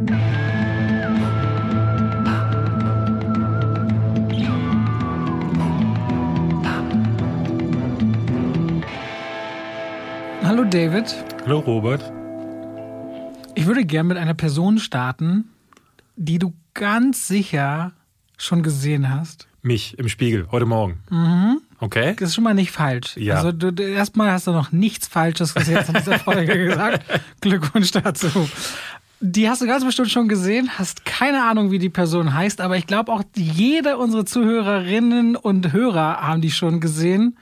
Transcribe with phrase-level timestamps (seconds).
[0.00, 0.06] Hallo
[10.64, 11.14] David.
[11.44, 12.00] Hallo Robert.
[13.54, 15.50] Ich würde gern mit einer Person starten,
[16.16, 17.92] die du ganz sicher
[18.38, 19.48] schon gesehen hast.
[19.60, 21.00] Mich im Spiegel, heute Morgen.
[21.10, 21.60] Mhm.
[21.78, 22.16] Okay.
[22.18, 23.18] Das ist schon mal nicht falsch.
[23.18, 23.36] Ja.
[23.36, 27.04] Also du, du, erstmal hast du noch nichts Falsches jetzt in dieser Folge gesagt.
[27.42, 28.48] Glückwunsch dazu.
[29.22, 32.78] Die hast du ganz bestimmt schon gesehen, hast keine Ahnung, wie die Person heißt, aber
[32.78, 37.36] ich glaube auch jede unserer Zuhörerinnen und Hörer haben die schon gesehen.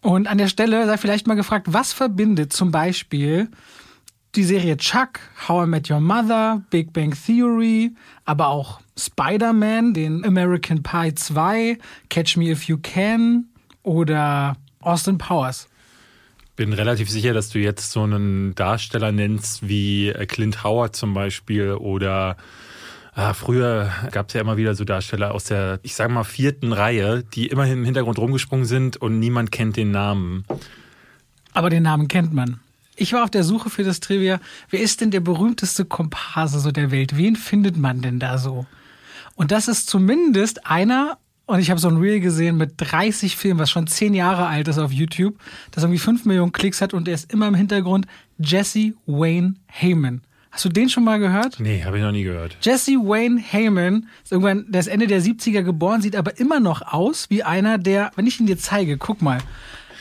[0.00, 3.50] Und an der Stelle sei vielleicht mal gefragt, was verbindet zum Beispiel
[4.36, 7.94] die Serie Chuck, How I Met Your Mother, Big Bang Theory,
[8.24, 11.78] aber auch Spider-Man, den American Pie 2,
[12.08, 13.48] Catch Me If You Can
[13.82, 15.68] oder Austin Powers.
[16.56, 21.14] Bin relativ sicher, dass du jetzt so einen Darsteller nennst wie äh, Clint Howard zum
[21.14, 22.36] Beispiel oder
[23.18, 26.74] Ah, früher gab es ja immer wieder so Darsteller aus der, ich sag mal, vierten
[26.74, 30.44] Reihe, die immerhin im Hintergrund rumgesprungen sind und niemand kennt den Namen.
[31.54, 32.60] Aber den Namen kennt man.
[32.94, 34.38] Ich war auf der Suche für das Trivia.
[34.68, 37.16] Wer ist denn der berühmteste Komparse so der Welt?
[37.16, 38.66] Wen findet man denn da so?
[39.34, 41.16] Und das ist zumindest einer,
[41.46, 44.68] und ich habe so ein Reel gesehen mit 30 Filmen, was schon 10 Jahre alt
[44.68, 45.38] ist auf YouTube,
[45.70, 48.06] das irgendwie 5 Millionen Klicks hat und er ist immer im Hintergrund
[48.38, 50.22] Jesse Wayne Heyman.
[50.50, 51.60] Hast du den schon mal gehört?
[51.60, 52.56] Nee, habe ich noch nie gehört.
[52.62, 56.80] Jesse Wayne Heyman ist irgendwann, der ist Ende der 70er geboren, sieht aber immer noch
[56.80, 59.38] aus wie einer, der, wenn ich ihn dir zeige, guck mal,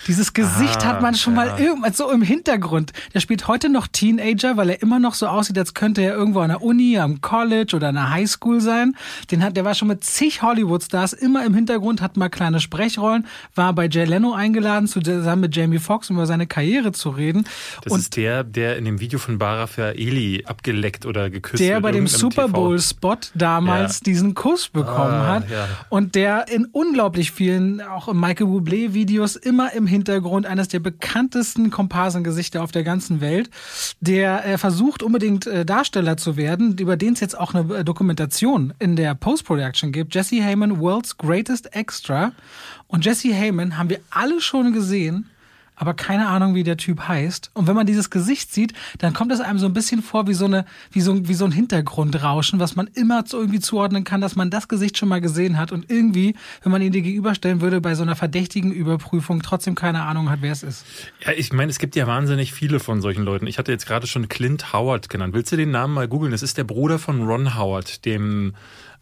[0.07, 1.45] dieses Gesicht Ah, hat man schon ja.
[1.45, 2.93] mal irgendwann so im Hintergrund.
[3.13, 6.39] Der spielt heute noch Teenager, weil er immer noch so aussieht, als könnte er irgendwo
[6.41, 8.95] an der Uni, am College oder an der Highschool sein.
[9.31, 13.25] Den hat, der war schon mit zig Hollywood-Stars immer im Hintergrund, hat mal kleine Sprechrollen,
[13.55, 17.45] war bei Jay Leno eingeladen, zusammen mit Jamie Foxx, um über seine Karriere zu reden.
[17.83, 21.81] Das Und ist der, der in dem Video von Bara Eli abgeleckt oder geküsst der
[21.81, 22.47] bei dem Super.
[22.47, 24.03] Bowl-Spot damals Ja.
[24.05, 25.49] diesen Kuss bekommen Ah, hat.
[25.49, 25.67] ja.
[25.89, 29.94] Und der in unglaublich vielen, auch Michael Bublé-Videos, immer im Hintergrund
[30.45, 33.49] eines der bekanntesten Komparsengesichter auf der ganzen Welt,
[33.99, 37.83] der äh, versucht unbedingt äh, Darsteller zu werden, über den es jetzt auch eine äh,
[37.83, 40.13] Dokumentation in der Post-Production gibt.
[40.15, 42.31] Jesse Heyman, World's Greatest Extra.
[42.87, 45.29] Und Jesse Heyman haben wir alle schon gesehen
[45.75, 47.51] aber keine Ahnung, wie der Typ heißt.
[47.53, 50.33] Und wenn man dieses Gesicht sieht, dann kommt es einem so ein bisschen vor wie
[50.33, 54.21] so eine, wie so, wie so ein Hintergrundrauschen, was man immer so irgendwie zuordnen kann,
[54.21, 57.61] dass man das Gesicht schon mal gesehen hat und irgendwie, wenn man ihn dir gegenüberstellen
[57.61, 60.85] würde, bei so einer verdächtigen Überprüfung trotzdem keine Ahnung hat, wer es ist.
[61.25, 63.47] Ja, ich meine, es gibt ja wahnsinnig viele von solchen Leuten.
[63.47, 65.33] Ich hatte jetzt gerade schon Clint Howard genannt.
[65.33, 66.31] Willst du den Namen mal googeln?
[66.31, 68.53] Das ist der Bruder von Ron Howard, dem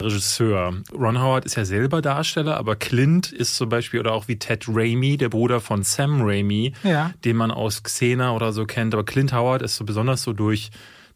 [0.02, 0.74] Regisseur.
[0.94, 4.66] Ron Howard ist ja selber Darsteller, aber Clint ist zum Beispiel oder auch wie Ted
[4.68, 7.12] Raimi, der Bruder von Sam Raimi, Ja.
[7.26, 8.94] den man aus Xena oder so kennt.
[8.94, 10.70] Aber Clint Howard ist so besonders so durch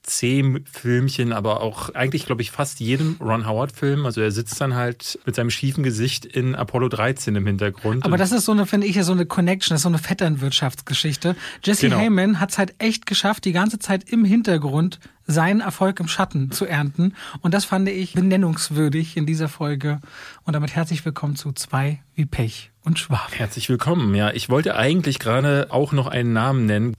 [0.07, 4.05] C-Filmchen, aber auch eigentlich, glaube ich, fast jedem Ron Howard-Film.
[4.05, 8.05] Also er sitzt dann halt mit seinem schiefen Gesicht in Apollo 13 im Hintergrund.
[8.05, 9.99] Aber das ist so eine, finde ich, ja so eine Connection, das ist so eine
[9.99, 11.35] Vetternwirtschaftsgeschichte.
[11.63, 11.99] Jesse Genau.
[11.99, 16.51] Heyman hat es halt echt geschafft, die ganze Zeit im Hintergrund seinen Erfolg im Schatten
[16.51, 17.13] zu ernten.
[17.41, 19.99] Und das fand ich benennungswürdig in dieser Folge.
[20.45, 23.31] Und damit herzlich willkommen zu zwei wie Pech und Schwab.
[23.33, 24.15] Herzlich willkommen.
[24.15, 26.95] Ja, ich wollte eigentlich gerade auch noch einen Namen nennen.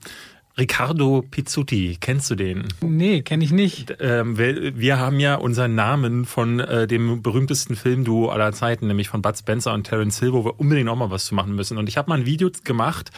[0.59, 2.65] Riccardo Pizzuti, kennst du den?
[2.81, 3.95] Nee, kenne ich nicht.
[4.01, 9.21] Ähm, wir, haben ja unseren Namen von äh, dem berühmtesten Filmduo aller Zeiten, nämlich von
[9.21, 11.77] Bud Spencer und Terence Hill, wo wir unbedingt auch mal was zu machen müssen.
[11.77, 13.11] Und ich habe mal ein Video gemacht,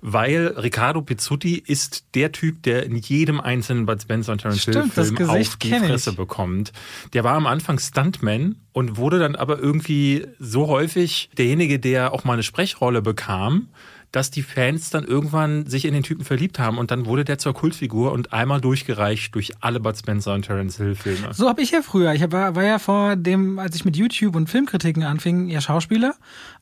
[0.00, 4.74] weil Riccardo Pizzuti ist der Typ, der in jedem einzelnen Bud Spencer und Terence Hill
[4.94, 5.90] das Film auf die kenn ich.
[5.90, 6.72] Fresse bekommt.
[7.12, 12.24] Der war am Anfang Stuntman und wurde dann aber irgendwie so häufig derjenige, der auch
[12.24, 13.68] mal eine Sprechrolle bekam,
[14.12, 17.38] dass die Fans dann irgendwann sich in den Typen verliebt haben und dann wurde der
[17.38, 21.32] zur Kultfigur und einmal durchgereicht durch alle Bud Spencer und Terence Hill Filme.
[21.32, 22.12] So habe ich ja früher.
[22.14, 26.14] Ich hab, war ja vor dem, als ich mit YouTube und Filmkritiken anfing, ja Schauspieler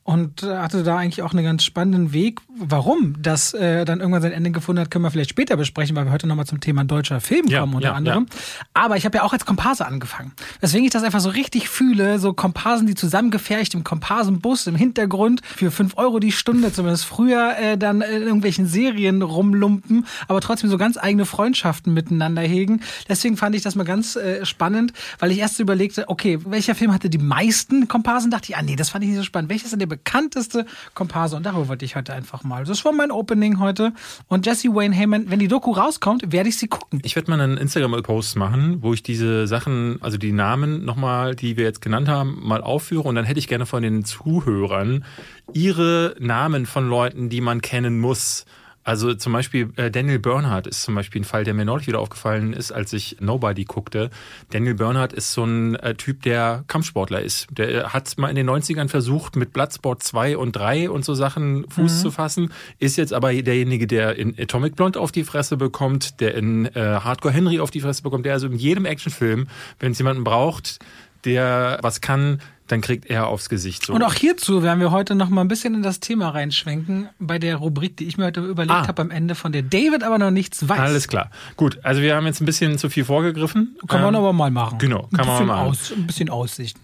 [0.05, 2.41] und äh, hatte da eigentlich auch einen ganz spannenden Weg.
[2.57, 6.05] Warum das äh, dann irgendwann sein Ende gefunden hat, können wir vielleicht später besprechen, weil
[6.05, 8.27] wir heute nochmal zum Thema deutscher Film Ja, kommen unter ja, anderem.
[8.75, 10.33] Aber ich habe ja auch als Komparse angefangen.
[10.61, 15.41] Weswegen ich das einfach so richtig fühle, so Komparsen, die zusammengefercht im Komparsenbus im Hintergrund
[15.43, 20.69] für fünf Euro die Stunde, zumindest früher äh, dann in irgendwelchen Serien rumlumpen, aber trotzdem
[20.69, 22.83] so ganz eigene Freundschaften miteinander hegen.
[23.09, 26.93] Deswegen fand ich das mal ganz äh, spannend, weil ich erst überlegte, okay, welcher Film
[26.93, 28.31] hatte die meisten Komparsen?
[28.31, 29.49] Dachte ich, ah nee, das fand ich nicht so spannend.
[29.49, 31.37] Welches denn der bekannteste Komparse?
[31.37, 32.65] Und darüber wollte ich heute einfach mal.
[32.65, 33.93] Das war mein Opening heute.
[34.29, 37.01] Und Jesse Wayne Heyman, wenn die Doku rauskommt, werde ich sie gucken.
[37.05, 41.57] Ich werde mal einen Instagram-Post machen, wo ich diese Sachen, also die Namen nochmal, die
[41.57, 43.09] wir jetzt genannt haben, mal aufführe.
[43.09, 45.05] Und dann hätte ich gerne von den Zuhörern
[45.53, 48.45] ihre Namen von Leuten, die man kennen muss
[48.85, 52.01] Also zum Beispiel äh, Daniel Bernhardt ist zum Beispiel ein Fall, der mir neulich wieder
[52.01, 54.11] aufgefallen ist, als ich Nobody guckte.
[54.51, 57.47] Daniel Bernhardt ist so ein äh, Typ, der Kampfsportler ist.
[57.51, 61.15] Der äh, hat mal in den 90ern versucht, mit Bloodsport 2 und 3 und so
[61.15, 61.99] Sachen Fuß mhm.
[61.99, 66.35] zu fassen, ist jetzt aber derjenige, der in Atomic Blonde auf die Fresse bekommt, der
[66.35, 69.49] in äh, Hardcore Henry auf die Fresse bekommt, der also in jedem Actionfilm,
[69.81, 70.79] wenn es jemanden braucht,
[71.25, 73.85] der was kann, dann kriegt er aufs Gesicht.
[73.87, 73.93] So.
[73.93, 77.39] Und auch hierzu werden wir heute noch mal ein bisschen in das Thema reinschwenken, bei
[77.39, 78.89] der Rubrik, die ich mir heute überlegt ah.
[78.89, 80.79] habe am Ende, von der David aber noch nichts weiß.
[80.79, 81.31] Alles klar.
[81.57, 83.77] Gut, also wir haben jetzt ein bisschen zu viel vorgegriffen.
[83.87, 84.79] Kann ähm, man aber mal machen.
[84.79, 85.69] Genau, kann man mal machen.
[85.69, 86.79] Aus, ein bisschen Aussicht.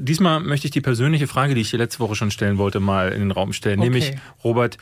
[0.00, 3.10] Diesmal möchte ich die persönliche Frage, die ich dir letzte Woche schon stellen wollte, mal
[3.12, 3.78] in den Raum stellen.
[3.78, 3.88] Okay.
[3.88, 4.12] Nämlich,
[4.44, 4.76] Robert,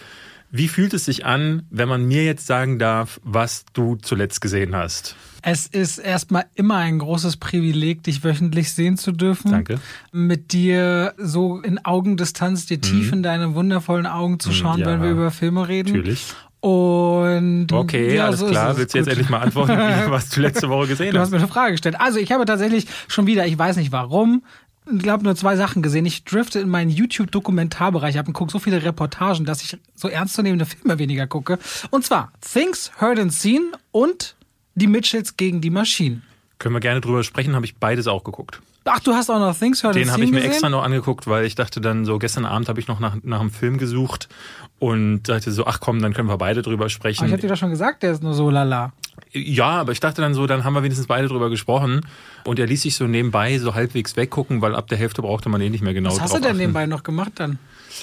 [0.51, 4.75] wie fühlt es sich an, wenn man mir jetzt sagen darf, was du zuletzt gesehen
[4.75, 5.15] hast?
[5.43, 9.51] Es ist erstmal immer ein großes Privileg, dich wöchentlich sehen zu dürfen.
[9.51, 9.81] Danke.
[10.13, 13.19] Mit dir so in Augendistanz, dir tief mhm.
[13.19, 15.97] in deine wundervollen Augen zu mhm, schauen, ja, wenn wir über Filme reden.
[15.97, 16.27] Natürlich.
[16.61, 18.77] Und okay, ja, alles so klar.
[18.77, 19.73] Willst du jetzt endlich mal antworten,
[20.09, 21.15] was du letzte Woche gesehen hast?
[21.15, 21.99] Du hast mir eine Frage gestellt.
[21.99, 24.43] Also ich habe tatsächlich schon wieder, ich weiß nicht warum,
[24.93, 26.05] ich glaube nur zwei Sachen gesehen.
[26.05, 30.67] Ich drifte in meinen YouTube-Dokumentarbereich ab und gucke so viele Reportagen, dass ich so ernstzunehmende
[30.67, 31.59] Filme weniger gucke.
[31.91, 34.37] Und zwar Things Heard and Seen und
[34.75, 36.23] die Mitchells gegen die Maschinen.
[36.59, 38.61] Können wir gerne drüber sprechen, habe ich beides auch geguckt.
[38.85, 40.51] Ach, du hast auch noch Things Heard Den habe ich mir gesehen?
[40.53, 43.41] extra noch angeguckt, weil ich dachte dann so, gestern Abend habe ich noch nach, nach
[43.41, 44.29] einem Film gesucht
[44.79, 47.21] und dachte so, ach komm, dann können wir beide drüber sprechen.
[47.21, 48.93] Aber ich habe dir doch schon gesagt, der ist nur so lala.
[49.33, 52.01] Ja, aber ich dachte dann so, dann haben wir wenigstens beide drüber gesprochen.
[52.45, 55.61] Und er ließ sich so nebenbei so halbwegs weggucken, weil ab der Hälfte brauchte man
[55.61, 56.57] eh nicht mehr genau Was hast du denn achten.
[56.59, 57.59] nebenbei noch gemacht dann?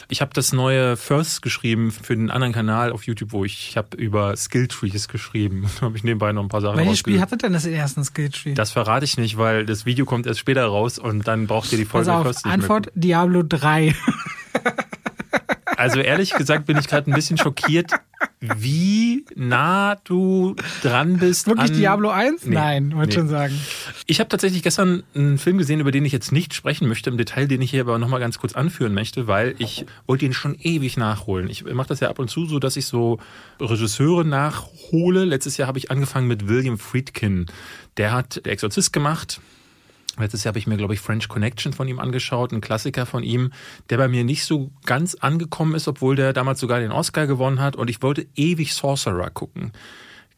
[0.10, 3.78] Ich habe das neue First geschrieben für den anderen Kanal auf YouTube, wo ich, ich
[3.78, 5.66] habe über Skilltrees geschrieben.
[5.78, 8.54] Da habe ich nebenbei noch ein paar Sachen Welches Spiel hatte denn das erste Skilltree?
[8.54, 11.78] Das verrate ich nicht, weil das Video kommt erst später raus und dann braucht ihr
[11.78, 13.04] die Folge Pass auf, First Antwort mit.
[13.04, 13.94] Diablo 3.
[15.78, 17.92] Also ehrlich gesagt bin ich gerade ein bisschen schockiert,
[18.40, 21.48] wie nah du dran bist.
[21.48, 22.46] Wirklich an Diablo 1?
[22.46, 23.16] Nee, Nein, wollte nee.
[23.16, 23.60] schon sagen.
[24.06, 27.18] Ich habe tatsächlich gestern einen Film gesehen, über den ich jetzt nicht sprechen möchte im
[27.18, 30.56] Detail, den ich hier aber nochmal ganz kurz anführen möchte, weil ich wollte ihn schon
[30.62, 31.50] ewig nachholen.
[31.50, 33.20] Ich mache das ja ab und zu so, dass ich so
[33.60, 35.26] Regisseure nachhole.
[35.26, 37.48] Letztes Jahr habe ich angefangen mit William Friedkin.
[37.98, 39.42] Der hat Der Exorzist gemacht,
[40.18, 43.24] Letztes Jahr habe ich mir, glaube ich, French Connection von ihm angeschaut, ein Klassiker von
[43.24, 43.52] ihm,
[43.90, 47.60] der bei mir nicht so ganz angekommen ist, obwohl der damals sogar den Oscar gewonnen
[47.60, 47.76] hat.
[47.76, 49.72] Und ich wollte ewig Sorcerer gucken.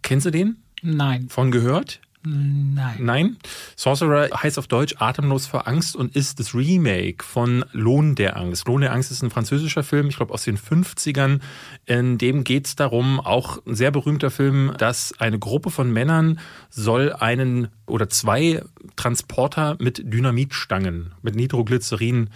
[0.01, 0.57] Kennst du den?
[0.81, 1.27] Nein.
[1.29, 2.01] Von gehört?
[2.21, 2.97] Nein.
[2.99, 3.37] Nein.
[3.77, 8.67] Sorcerer heißt auf Deutsch Atemlos vor Angst und ist das Remake von Lohn der Angst.
[8.67, 11.39] Lohn der Angst ist ein französischer Film, ich glaube aus den 50ern.
[11.85, 16.39] In dem geht es darum, auch ein sehr berühmter Film, dass eine Gruppe von Männern
[16.69, 18.63] soll einen oder zwei
[18.97, 22.29] Transporter mit Dynamitstangen, mit Nitroglycerin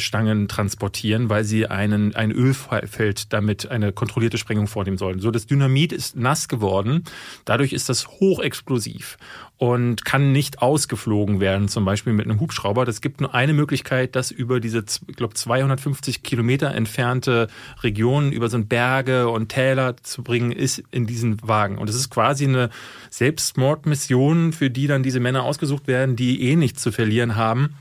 [0.00, 5.20] Stangen transportieren, weil sie einen, ein Ölfeld damit eine kontrollierte Sprengung vornehmen sollen.
[5.20, 7.04] So, das Dynamit ist nass geworden.
[7.44, 9.16] Dadurch ist das hochexplosiv
[9.62, 12.84] und kann nicht ausgeflogen werden, zum Beispiel mit einem Hubschrauber.
[12.84, 17.46] Das gibt nur eine Möglichkeit, das über diese, ich glaube, 250 Kilometer entfernte
[17.82, 21.78] Regionen, über so Berge und Täler zu bringen, ist in diesen Wagen.
[21.78, 22.70] Und es ist quasi eine
[23.10, 27.76] Selbstmordmission, für die dann diese Männer ausgesucht werden, die eh nichts zu verlieren haben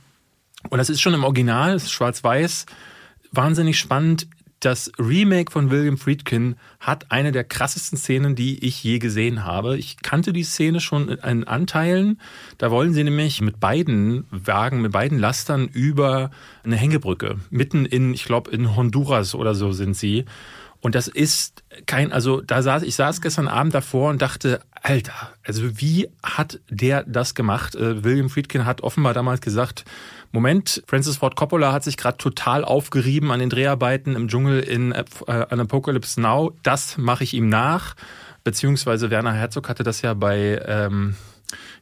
[0.70, 2.66] und das ist schon im Original, schwarz-weiß,
[3.32, 4.28] wahnsinnig spannend.
[4.60, 9.76] Das Remake von William Friedkin hat eine der krassesten Szenen, die ich je gesehen habe.
[9.76, 12.22] Ich kannte die Szene schon in Anteilen.
[12.60, 16.30] Da wollen sie nämlich mit beiden Wagen, mit beiden Lastern über
[16.64, 17.40] eine Hängebrücke.
[17.50, 20.26] Mitten in, ich glaube, in Honduras oder so sind sie.
[20.80, 25.32] Und das ist kein, also da saß, ich saß gestern Abend davor und dachte, Alter,
[25.44, 27.76] also wie hat der das gemacht?
[27.76, 29.86] Äh, William Friedkin hat offenbar damals gesagt,
[30.34, 34.94] Moment, Francis Ford Coppola hat sich gerade total aufgerieben an den Dreharbeiten im Dschungel in
[34.94, 36.54] äh, an Apocalypse Now.
[36.64, 37.96] Das mache ich ihm nach.
[38.46, 41.16] Beziehungsweise Werner Herzog hatte das ja bei, ähm,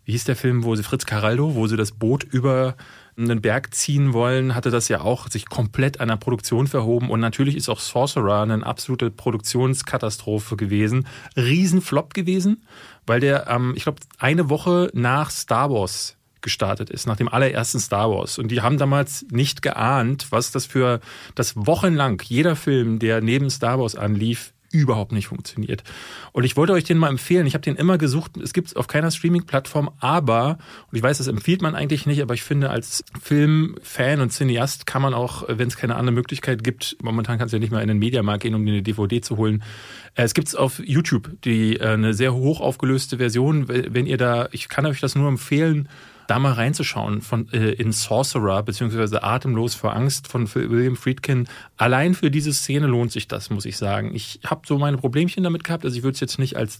[0.04, 2.76] wie hieß der Film, wo sie Fritz Caraldo, wo sie das Boot über
[3.18, 7.12] einen Berg ziehen wollen, hatte das ja auch sich komplett einer Produktion verhoben.
[7.12, 11.06] Und natürlich ist auch Sorcerer eine absolute Produktionskatastrophe gewesen.
[11.36, 12.66] Riesenflop gewesen,
[13.06, 17.80] weil der, ähm, ich glaube, eine Woche nach Star Wars gestartet ist, nach dem allerersten
[17.80, 18.38] Star Wars.
[18.38, 21.00] Und die haben damals nicht geahnt, was das für
[21.36, 25.84] das wochenlang jeder Film, der neben Star Wars anlief, überhaupt nicht funktioniert.
[26.32, 27.48] Und ich wollte euch den mal empfehlen.
[27.48, 28.38] Ich habe den immer gesucht.
[28.38, 30.58] Es gibt es auf keiner Streaming-Plattform, aber,
[30.92, 34.86] und ich weiß, das empfiehlt man eigentlich nicht, aber ich finde, als Filmfan und Cineast
[34.86, 37.82] kann man auch, wenn es keine andere Möglichkeit gibt, momentan kannst du ja nicht mal
[37.82, 39.64] in den Mediamarkt gehen, um dir eine DVD zu holen.
[40.16, 43.68] Äh, es gibt es auf YouTube, die äh, eine sehr hoch aufgelöste Version.
[43.68, 45.90] Wenn ihr da, ich kann euch das nur empfehlen,
[46.30, 51.48] da mal reinzuschauen von äh, in Sorcerer beziehungsweise Atemlos vor Angst von William Friedkin.
[51.78, 54.14] Allein für diese Szene lohnt sich das, muss ich sagen.
[54.14, 56.80] Ich habe so meine Problemchen damit gehabt, also ich würde es jetzt nicht als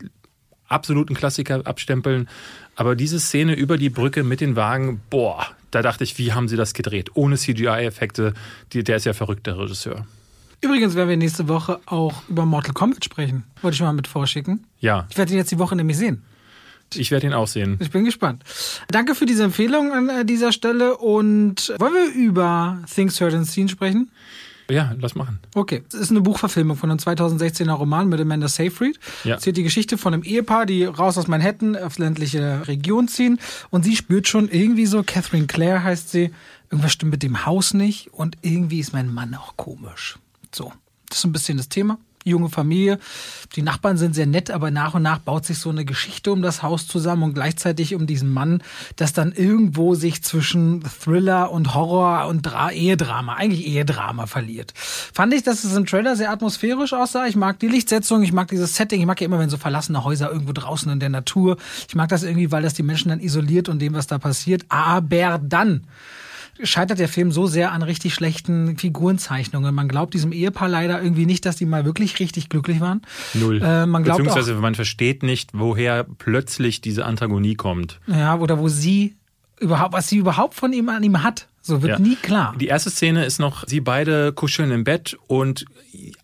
[0.68, 2.30] absoluten Klassiker abstempeln,
[2.76, 6.48] aber diese Szene über die Brücke mit den Wagen, boah, da dachte ich, wie haben
[6.48, 7.12] sie das gedreht?
[7.16, 8.34] Ohne CGI-Effekte,
[8.74, 10.06] der ist ja verrückt, der Regisseur.
[10.62, 13.46] Übrigens werden wir nächste Woche auch über Mortal Kombat sprechen.
[13.62, 14.66] Wollte ich mal mit vorschicken.
[14.80, 15.08] Ja.
[15.10, 16.24] Ich werde ihn jetzt die Woche nämlich sehen.
[16.96, 17.78] Ich werde ihn auch sehen.
[17.80, 18.44] Ich bin gespannt.
[18.90, 23.48] Danke für diese Empfehlung an äh, dieser Stelle und wollen wir über Things Heard and
[23.48, 24.12] Seen sprechen?
[24.70, 25.40] Ja, lass machen.
[25.56, 25.84] Okay.
[25.88, 29.00] Es ist eine Buchverfilmung von einem 2016er Roman mit Amanda Seyfried.
[29.24, 29.36] Ja.
[29.36, 33.40] Erzählt die Geschichte von einem Ehepaar, die raus aus Manhattan auf ländliche Region ziehen
[33.72, 36.32] und sie spürt schon irgendwie so, Catherine Clare heißt sie,
[36.70, 40.20] irgendwas stimmt mit dem Haus nicht und irgendwie ist mein Mann auch komisch.
[40.54, 40.72] So.
[41.10, 41.98] Das ist ein bisschen das Thema
[42.30, 43.00] junge Familie.
[43.56, 46.42] Die Nachbarn sind sehr nett, aber nach und nach baut sich so eine Geschichte um
[46.42, 48.62] das Haus zusammen und gleichzeitig um diesen Mann,
[48.96, 54.74] das dann irgendwo sich zwischen Thriller und Horror und Dra Ehedrama, eigentlich Ehedrama verliert.
[54.76, 57.28] Fand ich, dass es im Trailer sehr atmosphärisch aussah.
[57.28, 60.04] Ich mag die Lichtsetzung, ich mag dieses Setting, ich mag ja immer, wenn so verlassene
[60.04, 61.58] Häuser irgendwo draußen in der Natur.
[61.88, 64.66] Ich mag das irgendwie, weil das die Menschen dann isoliert und dem, was da passiert.
[64.70, 65.88] Aber dann
[66.64, 69.74] scheitert der Film so sehr an richtig schlechten Figurenzeichnungen.
[69.74, 73.02] Man glaubt diesem Ehepaar leider irgendwie nicht, dass die mal wirklich richtig glücklich waren.
[73.34, 73.62] Null.
[73.62, 78.00] Äh, man glaubt Beziehungsweise auch, man versteht nicht, woher plötzlich diese Antagonie kommt.
[78.08, 79.16] Ja, oder wo sie
[79.60, 81.48] überhaupt, was sie überhaupt von ihm an ihm hat.
[81.62, 82.00] So wird ja.
[82.00, 82.56] nie klar.
[82.60, 85.66] Die erste Szene ist noch, sie beide kuscheln im Bett und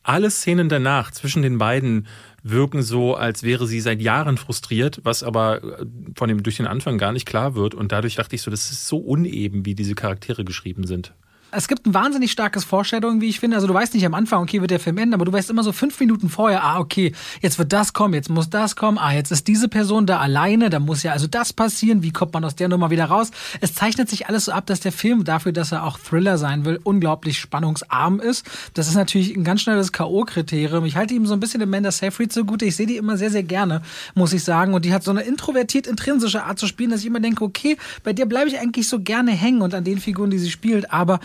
[0.02, 2.08] alle Szenen danach zwischen den beiden
[2.48, 5.86] wirken so, als wäre sie seit Jahren frustriert, was aber äh,
[6.16, 7.74] von dem durch den Anfang gar nicht klar wird.
[7.74, 11.14] Und dadurch dachte ich so, das ist so uneben, wie diese Charaktere geschrieben sind
[11.52, 13.56] es gibt ein wahnsinnig starkes Foreshadowing, wie ich finde.
[13.56, 15.64] Also du weißt nicht am Anfang, okay, wird der Film enden, aber du weißt immer
[15.64, 19.14] so fünf Minuten vorher, ah, okay, jetzt wird das kommen, jetzt muss das kommen, ah,
[19.14, 22.44] jetzt ist diese Person da alleine, da muss ja also das passieren, wie kommt man
[22.44, 23.32] aus der Nummer wieder raus?
[23.62, 26.66] Es zeichnet sich alles so ab, dass der Film dafür, dass er auch Thriller sein
[26.66, 28.46] will, unglaublich spannungsarm ist.
[28.74, 30.86] Das ist natürlich ein ganz schnelles K.O.-Kriterium.
[30.86, 32.62] Ich halte ihm so ein bisschen Amanda Seyfried so gut.
[32.62, 33.82] Ich sehe die immer sehr, sehr gerne,
[34.14, 34.74] muss ich sagen.
[34.74, 37.78] Und die hat so eine introvertiert intrinsische Art zu spielen, dass ich immer denke, okay,
[38.04, 40.92] bei dir bleibe ich eigentlich so gerne hängen und an den Figuren, die sie spielt.
[40.92, 41.20] Aber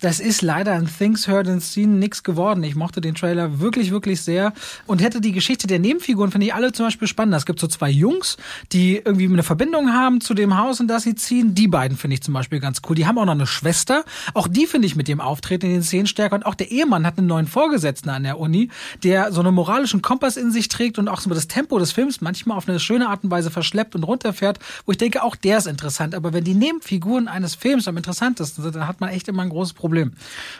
[0.00, 2.62] das ist leider ein Things Heard and Seen nichts geworden.
[2.64, 4.52] Ich mochte den Trailer wirklich, wirklich sehr
[4.86, 7.34] und hätte die Geschichte der Nebenfiguren, finde ich alle zum Beispiel spannend.
[7.34, 8.36] Es gibt so zwei Jungs,
[8.72, 11.54] die irgendwie eine Verbindung haben zu dem Haus, in das sie ziehen.
[11.54, 12.94] Die beiden finde ich zum Beispiel ganz cool.
[12.94, 14.04] Die haben auch noch eine Schwester.
[14.34, 16.36] Auch die finde ich mit dem Auftreten in den Szenen stärker.
[16.36, 18.70] Und auch der Ehemann hat einen neuen Vorgesetzten an der Uni,
[19.02, 22.20] der so einen moralischen Kompass in sich trägt und auch so das Tempo des Films
[22.20, 25.58] manchmal auf eine schöne Art und Weise verschleppt und runterfährt, wo ich denke, auch der
[25.58, 26.14] ist interessant.
[26.14, 29.48] Aber wenn die Nebenfiguren eines Films am interessantesten sind, dann hat man echt immer ein
[29.56, 30.12] großes Problem.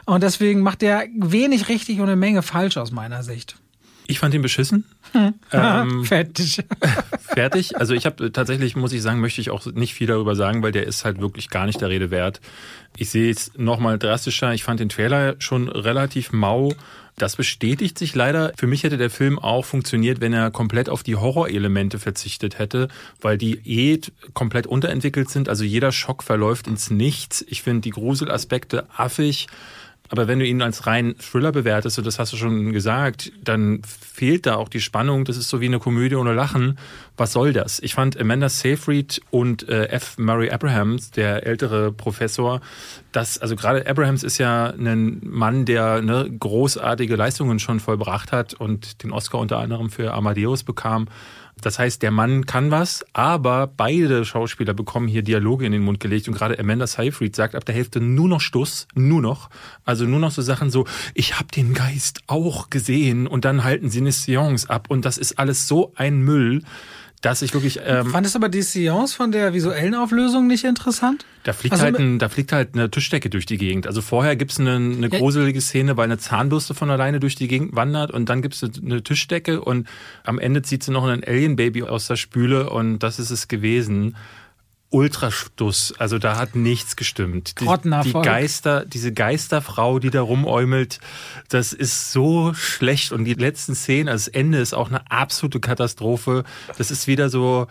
[0.07, 3.57] Und deswegen macht er wenig richtig und eine Menge falsch aus meiner Sicht.
[4.09, 4.85] Ich fand ihn beschissen.
[5.13, 5.35] Hm.
[5.53, 6.65] Ähm, fertig.
[7.21, 7.77] fertig.
[7.77, 10.73] Also ich habe tatsächlich, muss ich sagen, möchte ich auch nicht viel darüber sagen, weil
[10.73, 12.41] der ist halt wirklich gar nicht der Rede wert.
[12.97, 14.55] Ich sehe es nochmal drastischer.
[14.55, 16.73] Ich fand den Trailer schon relativ mau.
[17.19, 18.53] Das bestätigt sich leider.
[18.57, 22.89] Für mich hätte der Film auch funktioniert, wenn er komplett auf die Horrorelemente verzichtet hätte,
[23.23, 24.01] weil die eh
[24.35, 25.49] komplett unterentwickelt sind.
[25.49, 27.43] Also jeder Schock verläuft ins Nichts.
[27.49, 29.47] Ich finde die Gruselaspekte affig.
[30.09, 33.83] Aber wenn du ihn als rein Thriller bewertest, und das hast du schon gesagt, dann
[33.85, 35.25] fehlt da auch die Spannung.
[35.25, 36.79] Das ist so wie eine Komödie ohne Lachen.
[37.17, 37.81] Was soll das?
[37.81, 40.19] Ich fand Amanda Seyfried und äh, F.
[40.19, 42.61] Murray Abrahams, der ältere Professor,
[43.13, 48.53] das, also gerade Abrahams ist ja ein Mann, der ne, großartige Leistungen schon vollbracht hat
[48.53, 51.09] und den Oscar unter anderem für Amadeus bekam.
[51.63, 56.01] Das heißt, der Mann kann was, aber beide Schauspieler bekommen hier Dialoge in den Mund
[56.01, 56.29] gelegt.
[56.29, 59.49] Und gerade Amanda Seyfried sagt ab der Hälfte nur noch Stuss, nur noch.
[59.87, 63.27] Also nur noch so Sachen so, ich habe den Geist auch gesehen.
[63.27, 64.91] Und dann halten sie eine Seance ab.
[64.91, 66.63] Und das ist alles so ein Müll
[67.23, 67.81] dass ich wirklich.
[67.85, 71.25] Ähm, Fandest aber die Seance von der visuellen Auflösung nicht interessant?
[71.45, 73.87] Da fliegt, also, halt, ein, da fliegt halt eine Tischdecke durch die Gegend.
[73.87, 75.19] Also vorher gibt's eine, eine ja.
[75.19, 79.03] gruselige Szene, weil eine Zahnbürste von alleine durch die Gegend wandert und dann gibt's eine
[79.03, 79.89] Tischdecke und
[80.25, 84.17] am Ende zieht sie noch ein Alien-Baby aus der Spüle und das ist es gewesen.
[84.91, 85.95] Ultrastuss.
[85.99, 87.61] Also da hat nichts gestimmt.
[87.61, 87.67] Die,
[88.05, 91.01] die Geister, diese Geisterfrau, die da rumäumelt,
[91.49, 93.13] das ist so schlecht.
[93.13, 96.45] Und die letzten Szenen, also das Ende ist auch eine absolute Katastrophe.
[96.79, 97.67] Das ist wieder so,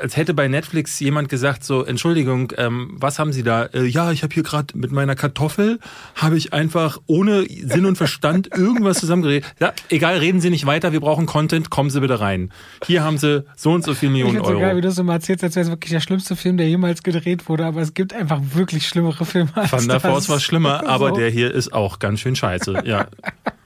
[0.00, 3.64] als hätte bei Netflix jemand gesagt so Entschuldigung, ähm, was haben Sie da?
[3.66, 5.78] Äh, ja, ich habe hier gerade mit meiner Kartoffel
[6.14, 9.44] habe ich einfach ohne Sinn und Verstand irgendwas zusammengeredet.
[9.60, 12.50] Ja, egal, reden Sie nicht weiter, wir brauchen Content, kommen Sie bitte rein.
[12.86, 14.54] Hier haben Sie so und so viel Millionen ich Euro.
[14.54, 16.68] So geil, wie du es immer erzählst, als wäre es wirklich der schlimmste Film, der
[16.68, 20.40] jemals gedreht wurde, aber es gibt einfach wirklich schlimmere Filme als Van der Force war
[20.40, 21.16] schlimmer, aber so.
[21.16, 22.82] der hier ist auch ganz schön scheiße.
[22.84, 23.06] Ja.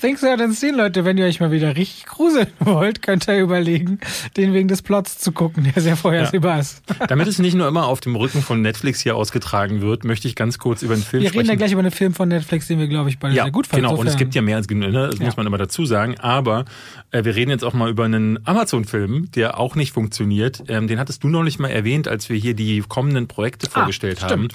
[0.00, 3.38] Things Heard and Seen, Leute, wenn ihr euch mal wieder richtig gruseln wollt, könnt ihr
[3.38, 4.00] überlegen,
[4.36, 6.60] den wegen des Plots zu gucken, der sehr vorhersehbar ja.
[6.60, 6.82] ist.
[7.08, 10.34] Damit es nicht nur immer auf dem Rücken von Netflix hier ausgetragen wird, möchte ich
[10.34, 11.46] ganz kurz über einen Film wir sprechen.
[11.46, 13.44] Wir reden ja gleich über einen Film von Netflix, den wir, glaube ich, beide ja,
[13.44, 13.86] sehr gut fanden.
[13.86, 15.08] Genau, und es gibt ja mehr als genug, ne?
[15.08, 15.26] das ja.
[15.26, 16.18] muss man immer dazu sagen.
[16.18, 16.64] Aber
[17.10, 20.64] äh, wir reden jetzt auch mal über einen Amazon-Film, der auch nicht funktioniert.
[20.68, 24.18] Ähm, den hattest du neulich mal erwähnt, als wir hier die kommenden Projekte ah, vorgestellt
[24.18, 24.32] stimmt.
[24.32, 24.48] haben.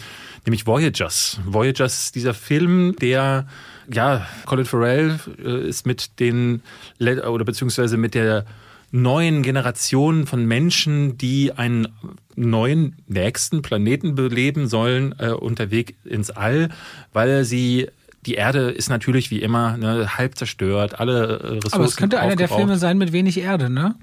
[0.46, 1.39] Nämlich Voyagers.
[1.46, 3.48] Voyagers ist dieser Film, der
[3.91, 6.62] ja, Colin Farrell äh, ist mit den,
[7.00, 8.46] oder beziehungsweise mit der
[8.91, 11.88] neuen Generation von Menschen, die einen
[12.36, 16.70] neuen nächsten Planeten beleben sollen, äh, unterwegs ins All,
[17.13, 17.88] weil sie
[18.25, 21.74] die Erde ist natürlich wie immer ne, halb zerstört, alle Ressourcen.
[21.74, 23.96] Aber es könnte einer der Filme sein mit wenig Erde, ne?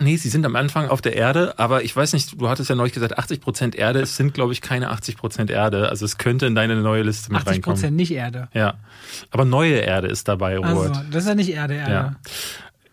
[0.00, 2.76] Nee, sie sind am Anfang auf der Erde, aber ich weiß nicht, du hattest ja
[2.76, 5.88] neulich gesagt, 80 Prozent Erde, es sind, glaube ich, keine 80 Prozent Erde.
[5.88, 7.74] Also es könnte in deine neue Liste mit 80 reinkommen.
[7.74, 8.48] 80 Prozent nicht Erde.
[8.54, 8.74] Ja.
[9.30, 10.96] Aber neue Erde ist dabei, Robert.
[10.96, 11.92] Also, das ist ja nicht Erde, Erde.
[11.92, 12.16] Ja.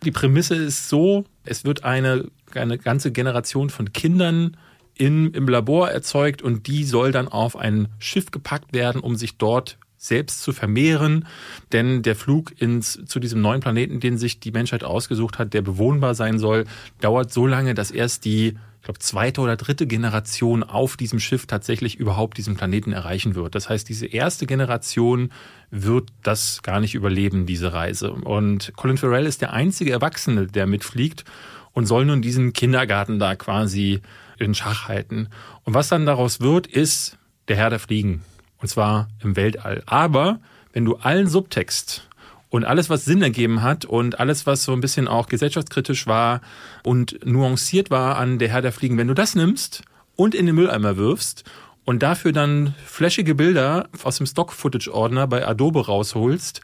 [0.03, 4.57] Die Prämisse ist so, es wird eine, eine ganze Generation von Kindern
[4.95, 9.37] in, im Labor erzeugt und die soll dann auf ein Schiff gepackt werden, um sich
[9.37, 11.27] dort selbst zu vermehren,
[11.72, 15.63] denn der Flug ins, zu diesem neuen Planeten, den sich die Menschheit ausgesucht hat, der
[15.63, 16.66] bewohnbar sein soll,
[17.01, 21.48] dauert so lange, dass erst die, ich glaube, zweite oder dritte Generation auf diesem Schiff
[21.48, 23.56] tatsächlich überhaupt diesen Planeten erreichen wird.
[23.56, 25.32] Das heißt, diese erste Generation
[25.72, 28.12] wird das gar nicht überleben, diese Reise.
[28.13, 31.25] Und Colin Farrell ist der einzige Erwachsene, der mitfliegt
[31.74, 34.01] und soll nun diesen Kindergarten da quasi
[34.38, 35.30] in Schach halten.
[35.63, 38.22] Und was dann daraus wird, ist der Herr der Fliegen.
[38.59, 39.83] Und zwar im Weltall.
[39.85, 40.39] Aber
[40.73, 42.07] wenn du allen Subtext
[42.49, 46.41] und alles, was Sinn ergeben hat und alles, was so ein bisschen auch gesellschaftskritisch war
[46.83, 49.83] und nuanciert war an der Herr der Fliegen, wenn du das nimmst
[50.15, 51.43] und in den Mülleimer wirfst
[51.85, 56.61] und dafür dann flashige Bilder aus dem Stock-Footage-Ordner bei Adobe rausholst,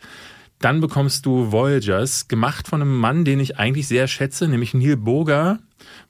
[0.63, 4.97] dann bekommst du Voyagers, gemacht von einem Mann, den ich eigentlich sehr schätze, nämlich Neil
[4.97, 5.59] Boger,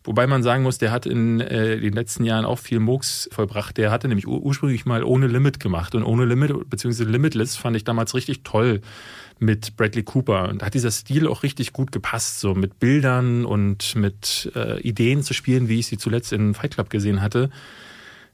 [0.04, 3.78] Wobei man sagen muss, der hat in äh, den letzten Jahren auch viel Murks vollbracht.
[3.78, 5.96] Der hatte nämlich ur ursprünglich mal Ohne Limit gemacht.
[5.96, 7.04] Und Ohne Limit bzw.
[7.04, 8.82] Limitless fand ich damals richtig toll
[9.40, 10.50] mit Bradley Cooper.
[10.50, 14.80] Und da hat dieser Stil auch richtig gut gepasst, so mit Bildern und mit äh,
[14.82, 17.50] Ideen zu spielen, wie ich sie zuletzt in Fight Club gesehen hatte.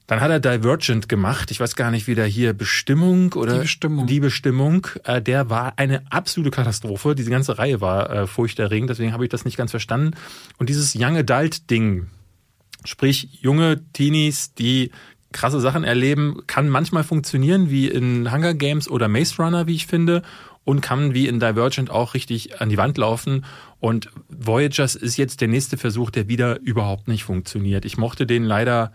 [0.09, 1.51] Dann hat er Divergent gemacht.
[1.51, 4.07] Ich weiß gar nicht, wie der hier Bestimmung oder die Bestimmung.
[4.07, 4.87] Die Bestimmung.
[5.03, 7.13] Äh, der war eine absolute Katastrophe.
[7.13, 8.89] Diese ganze Reihe war äh, furchterregend.
[8.89, 10.17] Deswegen habe ich das nicht ganz verstanden.
[10.57, 12.07] Und dieses Young Adult Ding,
[12.85, 14.89] sprich junge Teenies, die
[15.31, 19.85] krasse Sachen erleben, kann manchmal funktionieren, wie in Hunger Games oder Maze Runner, wie ich
[19.85, 20.23] finde,
[20.63, 23.45] und kann wie in Divergent auch richtig an die Wand laufen.
[23.79, 27.85] Und Voyagers ist jetzt der nächste Versuch, der wieder überhaupt nicht funktioniert.
[27.85, 28.91] Ich mochte den leider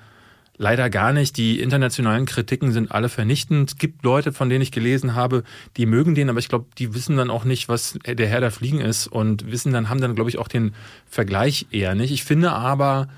[0.56, 1.36] Leider gar nicht.
[1.36, 3.72] Die internationalen Kritiken sind alle vernichtend.
[3.72, 5.42] Es gibt Leute, von denen ich gelesen habe,
[5.76, 8.52] die mögen den, aber ich glaube, die wissen dann auch nicht, was der Herr der
[8.52, 10.74] Fliegen ist und wissen dann, haben dann, glaube ich, auch den
[11.06, 12.12] Vergleich eher nicht.
[12.12, 13.08] Ich finde aber,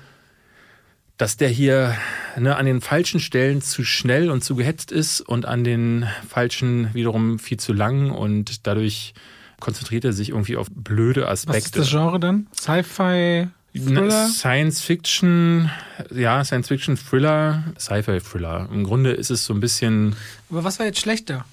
[1.17, 1.95] dass der hier
[2.37, 6.93] ne, an den falschen Stellen zu schnell und zu gehetzt ist und an den falschen
[6.93, 9.13] wiederum viel zu lang und dadurch
[9.59, 11.57] konzentriert er sich irgendwie auf blöde Aspekte.
[11.57, 12.47] Was ist das Genre dann?
[12.53, 13.47] Sci-Fi?
[13.85, 14.27] Thriller?
[14.27, 15.69] Science Fiction,
[16.13, 18.69] ja, Science Fiction Thriller, Sci-Fi Thriller.
[18.71, 20.15] Im Grunde ist es so ein bisschen.
[20.49, 21.45] Aber was war jetzt schlechter?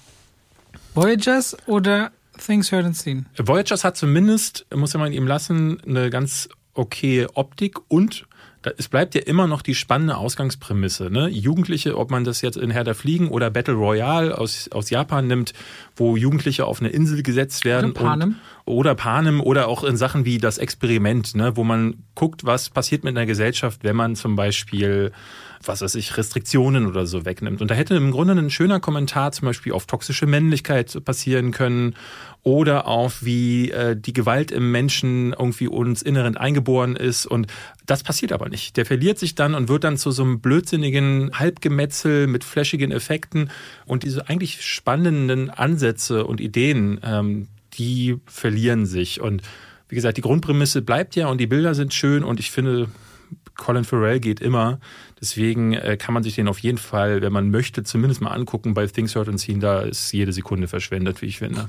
[0.93, 2.11] Voyagers oder
[2.43, 3.25] Things Heard and Seen?
[3.37, 8.25] Voyagers hat zumindest, muss man ihm lassen, eine ganz okay Optik und
[8.77, 11.09] es bleibt ja immer noch die spannende Ausgangsprämisse.
[11.09, 11.27] Ne?
[11.29, 15.27] Jugendliche, ob man das jetzt in Herr der Fliegen oder Battle Royale aus, aus Japan
[15.27, 15.53] nimmt,
[15.95, 17.91] wo Jugendliche auf eine Insel gesetzt werden.
[17.91, 18.35] Oder Panem.
[18.65, 21.55] Und, oder Panem oder auch in Sachen wie das Experiment, ne?
[21.55, 25.11] wo man guckt, was passiert mit einer Gesellschaft, wenn man zum Beispiel
[25.63, 27.61] was weiß ich, Restriktionen oder so wegnimmt.
[27.61, 31.95] Und da hätte im Grunde ein schöner Kommentar zum Beispiel auf toxische Männlichkeit passieren können
[32.43, 37.25] oder auf wie äh, die Gewalt im Menschen irgendwie uns innerend eingeboren ist.
[37.25, 37.47] Und
[37.85, 38.77] das passiert aber nicht.
[38.77, 43.49] Der verliert sich dann und wird dann zu so einem blödsinnigen Halbgemetzel mit flashigen Effekten.
[43.85, 49.21] Und diese eigentlich spannenden Ansätze und Ideen, ähm, die verlieren sich.
[49.21, 49.41] Und
[49.89, 52.89] wie gesagt, die Grundprämisse bleibt ja und die Bilder sind schön und ich finde,
[53.55, 54.79] Colin Farrell geht immer.
[55.25, 58.75] Deswegen äh, kann man sich den auf jeden Fall, wenn man möchte, zumindest mal angucken
[58.75, 59.59] bei Things Heard and Seen.
[59.59, 61.67] Da ist jede Sekunde verschwendet, wie ich finde.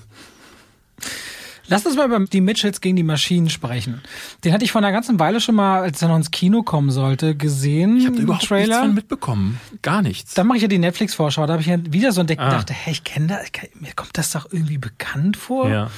[1.66, 4.02] Lass uns mal über die Mitchells gegen die Maschinen sprechen.
[4.44, 6.90] Den hatte ich vor einer ganzen Weile schon mal, als er noch ins Kino kommen
[6.90, 7.96] sollte, gesehen.
[7.96, 8.66] Ich habe überhaupt Trailer.
[8.66, 9.60] nichts von mitbekommen.
[9.80, 10.34] Gar nichts.
[10.34, 11.46] Dann mache ich ja die Netflix-Vorschau.
[11.46, 12.44] Da habe ich ja wieder so entdeckt ah.
[12.44, 15.70] und dachte, hey, ich kenne das, mir kommt das doch irgendwie bekannt vor.
[15.70, 15.90] Ja.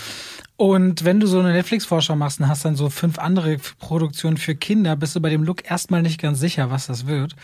[0.58, 4.56] Und wenn du so eine Netflix-Vorschau machst und hast dann so fünf andere Produktionen für
[4.56, 7.36] Kinder, bist du bei dem Look erstmal nicht ganz sicher, was das wird.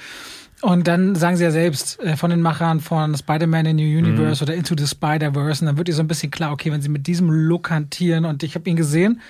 [0.62, 4.42] Und dann sagen sie ja selbst äh, von den Machern von Spider-Man in the Universe
[4.42, 4.48] mhm.
[4.48, 6.88] oder Into the Spider-Verse, und dann wird dir so ein bisschen klar, okay, wenn sie
[6.88, 9.20] mit diesem Look hantieren und ich habe ihn gesehen,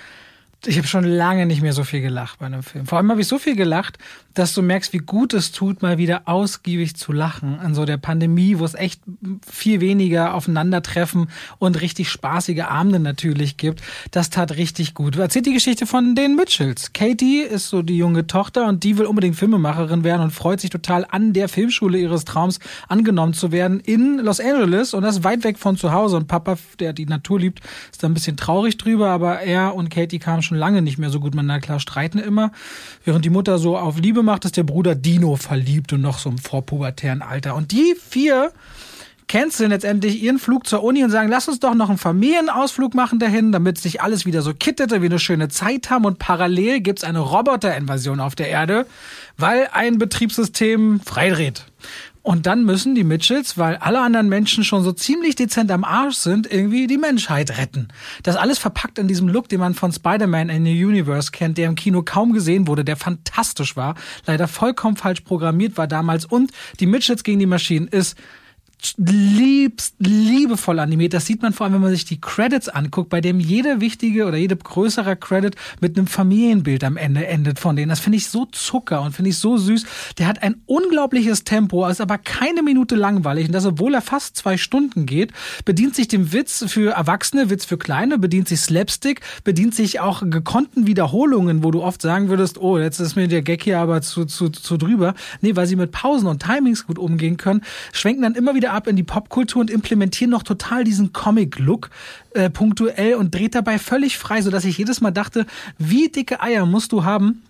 [0.67, 2.85] ich habe schon lange nicht mehr so viel gelacht bei einem Film.
[2.85, 3.97] Vor allem habe ich so viel gelacht,
[4.33, 7.97] dass du merkst, wie gut es tut, mal wieder ausgiebig zu lachen an so der
[7.97, 9.01] Pandemie, wo es echt
[9.49, 13.81] viel weniger Aufeinandertreffen und richtig spaßige Abende natürlich gibt.
[14.11, 15.15] Das tat richtig gut.
[15.15, 16.91] Erzählt die Geschichte von den Mitchells.
[16.93, 20.69] Katie ist so die junge Tochter und die will unbedingt Filmemacherin werden und freut sich
[20.69, 25.43] total an der Filmschule ihres Traums angenommen zu werden in Los Angeles und das weit
[25.45, 26.17] weg von zu Hause.
[26.17, 29.89] Und Papa, der die Natur liebt, ist da ein bisschen traurig drüber, aber er und
[29.89, 32.51] Katie kamen schon lange nicht mehr so gut miteinander klar, streiten immer.
[33.03, 36.29] Während die Mutter so auf Liebe macht, ist der Bruder Dino verliebt und noch so
[36.29, 37.55] im vorpubertären Alter.
[37.55, 38.51] Und die vier
[39.27, 43.19] canceln letztendlich ihren Flug zur Uni und sagen, lass uns doch noch einen Familienausflug machen
[43.19, 46.05] dahin, damit sich alles wieder so kittet und wir eine schöne Zeit haben.
[46.05, 48.85] Und parallel gibt's eine Roboterinvasion auf der Erde,
[49.37, 51.65] weil ein Betriebssystem freidreht.
[52.25, 56.15] Und dann müssen die Mitchells, weil alle anderen Menschen schon so ziemlich dezent am Arsch
[56.15, 57.89] sind, irgendwie die Menschheit retten.
[58.23, 61.67] Das alles verpackt in diesem Look, den man von Spider-Man in the Universe kennt, der
[61.67, 63.93] im Kino kaum gesehen wurde, der fantastisch war,
[64.25, 66.25] leider vollkommen falsch programmiert war damals.
[66.25, 68.17] Und die Mitchells gegen die Maschinen ist
[68.97, 71.13] liebst, liebevoll animiert.
[71.13, 74.25] Das sieht man vor allem, wenn man sich die Credits anguckt, bei dem jede wichtige
[74.25, 77.89] oder jede größere Credit mit einem Familienbild am Ende endet von denen.
[77.89, 79.85] Das finde ich so zucker und finde ich so süß.
[80.17, 84.37] Der hat ein unglaubliches Tempo, ist aber keine Minute langweilig und das, obwohl er fast
[84.37, 85.31] zwei Stunden geht,
[85.65, 90.23] bedient sich dem Witz für Erwachsene, Witz für Kleine, bedient sich Slapstick, bedient sich auch
[90.25, 94.01] gekonnten Wiederholungen, wo du oft sagen würdest, oh, jetzt ist mir der Gag hier aber
[94.01, 95.15] zu, zu, zu drüber.
[95.41, 97.61] Nee, weil sie mit Pausen und Timings gut umgehen können,
[97.93, 101.89] schwenken dann immer wieder ab in die Popkultur und implementieren noch total diesen Comic-Look
[102.33, 105.45] äh, punktuell und dreht dabei völlig frei, sodass ich jedes Mal dachte,
[105.77, 107.41] wie dicke Eier musst du haben,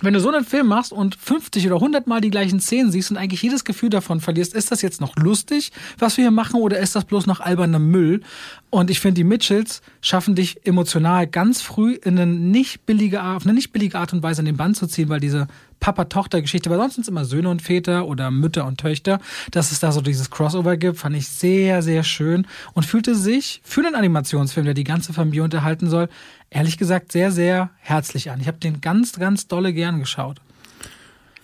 [0.00, 3.10] wenn du so einen Film machst und 50 oder 100 Mal die gleichen Szenen siehst
[3.10, 6.60] und eigentlich jedes Gefühl davon verlierst, ist das jetzt noch lustig, was wir hier machen,
[6.60, 8.22] oder ist das bloß noch alberner Müll?
[8.70, 13.44] Und ich finde, die Mitchells schaffen dich emotional ganz früh in eine nicht billige, auf
[13.44, 15.46] eine nicht billige Art und Weise in den Band zu ziehen, weil diese
[15.78, 19.20] Papa-Tochter-Geschichte, weil sonst sind es immer Söhne und Väter oder Mütter und Töchter.
[19.50, 23.60] Dass es da so dieses Crossover gibt, fand ich sehr, sehr schön und fühlte sich
[23.64, 26.08] für einen Animationsfilm, der die ganze Familie unterhalten soll,
[26.52, 28.40] ehrlich gesagt sehr, sehr herzlich an.
[28.40, 30.40] Ich habe den ganz, ganz dolle gern geschaut.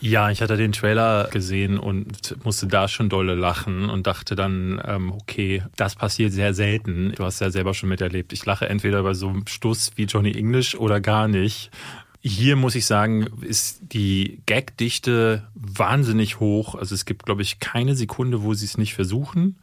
[0.01, 4.81] Ja, ich hatte den Trailer gesehen und musste da schon dolle lachen und dachte dann,
[4.85, 7.12] ähm, okay, das passiert sehr selten.
[7.16, 8.33] Du hast ja selber schon miterlebt.
[8.33, 11.71] Ich lache entweder bei so einem Stuss wie Johnny English oder gar nicht.
[12.21, 16.77] Hier muss ich sagen, ist die Gagdichte wahnsinnig hoch.
[16.77, 19.57] Also es gibt, glaube ich, keine Sekunde, wo sie es nicht versuchen.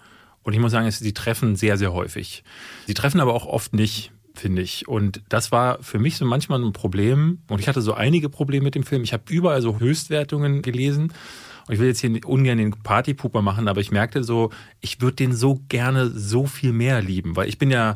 [0.44, 2.44] Und ich muss sagen, sie treffen sehr, sehr häufig.
[2.88, 4.88] Sie treffen aber auch oft nicht, finde ich.
[4.88, 7.40] Und das war für mich so manchmal ein Problem.
[7.48, 9.04] Und ich hatte so einige Probleme mit dem Film.
[9.04, 11.14] Ich habe überall so Höchstwertungen gelesen.
[11.68, 15.16] Und ich will jetzt hier ungern den Partypuper machen, aber ich merkte so, ich würde
[15.16, 17.96] den so gerne so viel mehr lieben, weil ich bin ja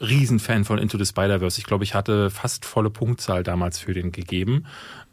[0.00, 1.58] Riesenfan von Into the Spider-Verse.
[1.58, 4.66] Ich glaube, ich hatte fast volle Punktzahl damals für den gegeben.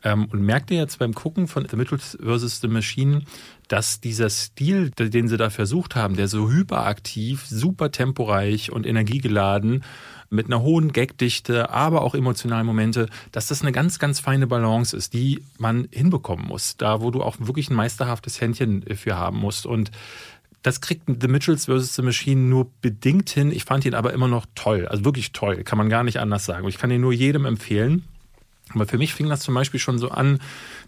[0.03, 2.59] Ähm, und merkte jetzt beim Gucken von The Mitchells vs.
[2.59, 3.21] The Machine,
[3.69, 9.83] dass dieser Stil, den sie da versucht haben, der so hyperaktiv, super temporeich und energiegeladen,
[10.33, 14.97] mit einer hohen Gagdichte, aber auch emotionalen Momente, dass das eine ganz, ganz feine Balance
[14.97, 16.75] ist, die man hinbekommen muss.
[16.75, 19.65] Da, wo du auch wirklich ein meisterhaftes Händchen für haben musst.
[19.65, 19.91] Und
[20.63, 21.95] das kriegt The Mitchells vs.
[21.95, 23.51] The Machine nur bedingt hin.
[23.51, 24.87] Ich fand ihn aber immer noch toll.
[24.87, 25.63] Also wirklich toll.
[25.63, 26.67] Kann man gar nicht anders sagen.
[26.67, 28.03] Ich kann ihn nur jedem empfehlen.
[28.73, 30.39] Aber für mich fing das zum Beispiel schon so an,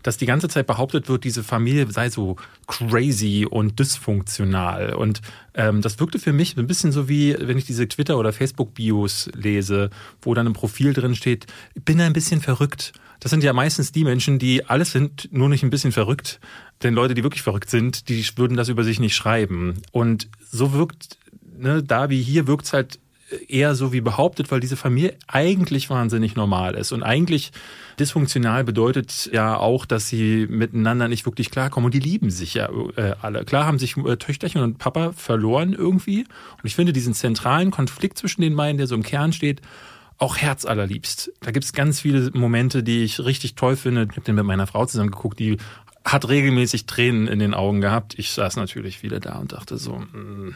[0.04, 2.36] dass die ganze Zeit behauptet wird, diese Familie sei so
[2.67, 4.93] crazy und dysfunktional.
[4.93, 5.21] Und
[5.54, 9.30] ähm, das wirkte für mich ein bisschen so wie, wenn ich diese Twitter- oder Facebook-Bios
[9.34, 9.89] lese,
[10.21, 12.93] wo dann im Profil drin steht, ich bin ein bisschen verrückt.
[13.19, 16.39] Das sind ja meistens die Menschen, die alles sind, nur nicht ein bisschen verrückt.
[16.84, 19.82] Denn Leute, die wirklich verrückt sind, die würden das über sich nicht schreiben.
[19.91, 21.17] Und so wirkt,
[21.58, 23.00] ne, da wie hier wirkt es halt
[23.48, 26.92] eher so wie behauptet, weil diese Familie eigentlich wahnsinnig normal ist.
[26.92, 27.52] Und eigentlich
[28.00, 31.86] dysfunktional bedeutet ja auch, dass sie miteinander nicht wirklich klarkommen.
[31.86, 33.44] Und die lieben sich ja äh, alle.
[33.46, 36.20] Klar haben sich äh, Töchterchen und Papa verloren irgendwie.
[36.22, 39.62] Und ich finde diesen zentralen Konflikt zwischen den beiden, der so im Kern steht,
[40.18, 41.32] auch herzallerliebst.
[41.42, 44.04] Da gibt es ganz viele Momente, die ich richtig toll finde.
[44.04, 45.58] Ich habe den mit meiner Frau zusammen geguckt, die
[46.06, 48.18] hat regelmäßig Tränen in den Augen gehabt.
[48.18, 50.56] Ich saß natürlich wieder da und dachte so, mh, hm,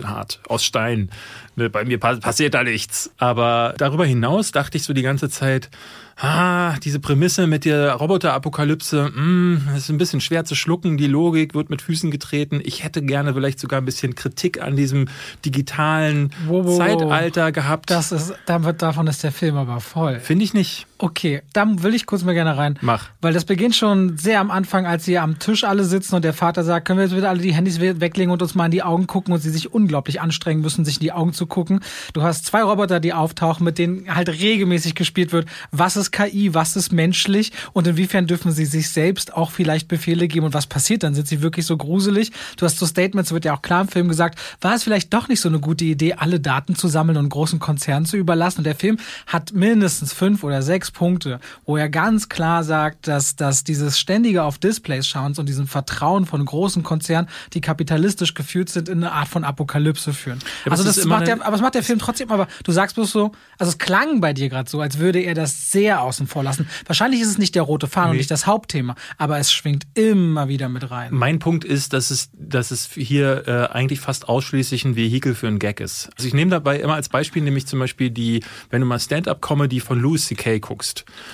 [0.00, 1.10] bin hart, aus Stein.
[1.56, 3.10] Ne, bei mir passiert da nichts.
[3.18, 5.70] Aber darüber hinaus dachte ich so die ganze Zeit,
[6.16, 11.54] ah, diese Prämisse mit der Roboterapokalypse, mh, ist ein bisschen schwer zu schlucken, die Logik
[11.54, 12.60] wird mit Füßen getreten.
[12.62, 15.08] Ich hätte gerne vielleicht sogar ein bisschen Kritik an diesem
[15.44, 16.76] digitalen Wo, wo, wo.
[16.76, 17.90] Zeitalter gehabt.
[17.90, 20.20] Das ist, davon ist der Film aber voll.
[20.20, 20.86] Finde ich nicht.
[21.02, 22.78] Okay, da will ich kurz mal gerne rein.
[22.82, 23.06] Mach.
[23.22, 26.34] Weil das beginnt schon sehr am Anfang, als sie am Tisch alle sitzen und der
[26.34, 28.70] Vater sagt, können wir jetzt bitte alle die Handys we- weglegen und uns mal in
[28.70, 31.80] die Augen gucken und sie sich unglaublich anstrengen müssen, sich in die Augen zu gucken.
[32.12, 35.48] Du hast zwei Roboter, die auftauchen, mit denen halt regelmäßig gespielt wird.
[35.72, 40.28] Was ist KI, was ist menschlich und inwiefern dürfen sie sich selbst auch vielleicht Befehle
[40.28, 41.14] geben und was passiert dann?
[41.14, 42.30] Sind sie wirklich so gruselig?
[42.58, 45.28] Du hast so Statements, wird ja auch klar im Film gesagt, war es vielleicht doch
[45.28, 48.58] nicht so eine gute Idee, alle Daten zu sammeln und großen Konzernen zu überlassen?
[48.58, 53.36] Und der Film hat mindestens fünf oder sechs Punkte, wo er ganz klar sagt, dass,
[53.36, 58.68] dass dieses ständige auf Displays schauens und diesem Vertrauen von großen Konzernen, die kapitalistisch geführt
[58.68, 60.38] sind, in eine Art von Apokalypse führen.
[60.64, 63.10] aber also das macht der, aber es macht der Film trotzdem, aber du sagst bloß
[63.10, 66.42] so, also es klang bei dir gerade so, als würde er das sehr außen vor
[66.42, 66.68] lassen.
[66.86, 68.18] Wahrscheinlich ist es nicht der rote Faden und Nee.
[68.20, 71.08] nicht das Hauptthema, aber es schwingt immer wieder mit rein.
[71.12, 75.46] Mein Punkt ist, dass es, dass es hier äh, eigentlich fast ausschließlich ein Vehikel für
[75.48, 76.10] einen Gag ist.
[76.16, 79.80] Also ich nehme dabei immer als Beispiel nämlich zum Beispiel die, wenn du mal Stand-up-Comedy
[79.80, 80.58] von Louis C.K.
[80.58, 80.79] guckst.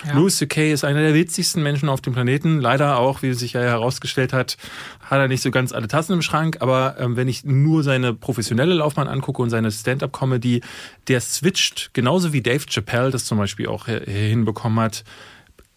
[0.07, 0.15] Ja.
[0.15, 0.73] Louis C.K.
[0.73, 2.61] ist einer der witzigsten Menschen auf dem Planeten.
[2.61, 4.57] Leider auch, wie sich ja herausgestellt hat,
[5.01, 6.59] hat er nicht so ganz alle Tassen im Schrank.
[6.61, 10.63] Aber ähm, wenn ich nur seine professionelle Laufbahn angucke und seine Stand-up-Comedy,
[11.09, 15.05] der switcht genauso wie Dave Chappelle das zum Beispiel auch äh, hinbekommen hat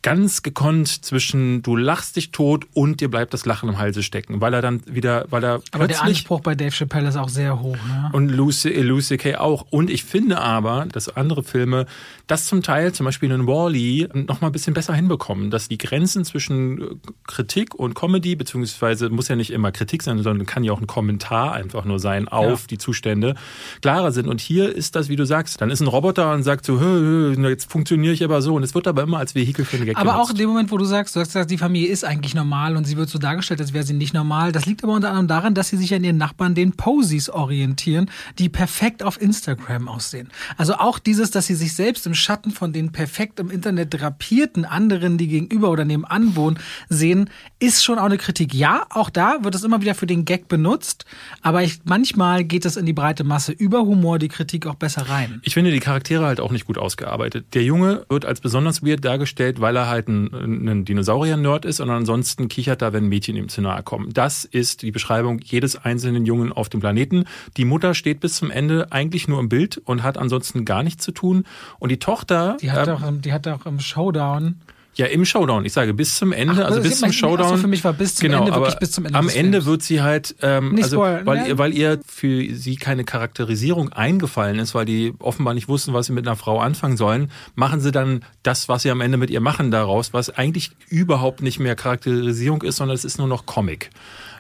[0.02, 4.40] ganz gekonnt zwischen du lachst dich tot und dir bleibt das Lachen im Halse stecken,
[4.40, 7.60] weil er dann wieder, weil er aber der Anspruch bei Dave Chappelle ist auch sehr
[7.60, 7.76] hoch.
[7.76, 8.10] Ne?
[8.14, 9.66] und Lucy, Lucy Kay auch.
[9.72, 11.86] Und ich finde aber, dass andere Filme
[12.28, 15.78] das zum Teil, zum Beispiel in Wall-E, noch mal ein bisschen besser hinbekommen, dass die
[15.78, 16.86] Grenzen zwischen äh,
[17.28, 20.88] Kritik und Comedy, beziehungsweise muss ja nicht immer Kritik sein, sondern kann ja auch ein
[20.88, 22.68] Kommentar einfach nur sein auf Ja.
[22.70, 23.36] die Zustände,
[23.82, 24.28] klarer sind.
[24.30, 27.36] Und hier ist das, wie du sagst, dann ist ein Roboter und sagt so, "Hö,
[27.36, 28.56] hö, jetzt funktioniere ich aber so.
[28.56, 30.32] Und es wird aber immer als Vehikel für den Gag Aber auch genutzt.
[30.32, 32.96] in dem Moment, wo du sagst, du sagst, die Familie ist eigentlich normal und sie
[32.96, 34.52] wird so dargestellt, als wäre sie nicht normal.
[34.52, 38.10] Das liegt aber unter anderem daran, dass sie sich an ihren Nachbarn, den Posies, orientieren,
[38.38, 40.30] die perfekt auf Instagram aussehen.
[40.58, 44.66] Also auch dieses, dass sie sich selbst im Schatten von den perfekt im Internet drapierten
[44.66, 48.54] anderen, die gegenüber oder nebenan wohnen, sehen, ist schon auch eine Kritik.
[48.54, 51.06] Ja, auch da wird es immer wieder für den Gag benutzt,
[51.42, 55.10] aber ich, manchmal geht es in die breite Masse über Humor, die Kritik auch besser
[55.10, 55.40] rein.
[55.44, 57.54] Ich finde die Charaktere halt auch nicht gut ausgearbeitet.
[57.54, 61.90] Der Junge wird als besonders weird dargestellt, weil er halt ein, ein Dinosaurier-Nerd ist und
[61.90, 64.12] ansonsten kichert er, wenn Mädchen ihm zu nahe kommen.
[64.14, 67.26] Das ist die Beschreibung jedes einzelnen Jungen auf dem Planeten.
[67.58, 71.04] Die Mutter steht bis zum Ende eigentlich nur im Bild und hat ansonsten gar nichts
[71.04, 71.46] zu tun.
[71.80, 74.56] Und die Tochter, Die hat, ähm, auch, die hat auch im Showdown
[75.00, 77.58] ja im Showdown, ich sage bis zum Ende, Ach, also bis zum Showdown.
[77.58, 80.02] für mich war bis zum genau, Ende, wirklich bis zum Ende Am Ende wird sie
[80.02, 81.48] halt, ähm, Nicht also, spoilern, weil, ne?
[81.48, 86.08] ihr, weil ihr für sie keine Charakterisierung eingefallen ist, weil die offenbar nicht wussten, was
[86.08, 89.30] sie mit einer Frau anfangen sollen, machen sie dann das, was sie am Ende mit
[89.30, 93.46] ihr machen daraus, was eigentlich überhaupt nicht mehr Charakterisierung ist, sondern es ist nur noch
[93.46, 93.90] Comic.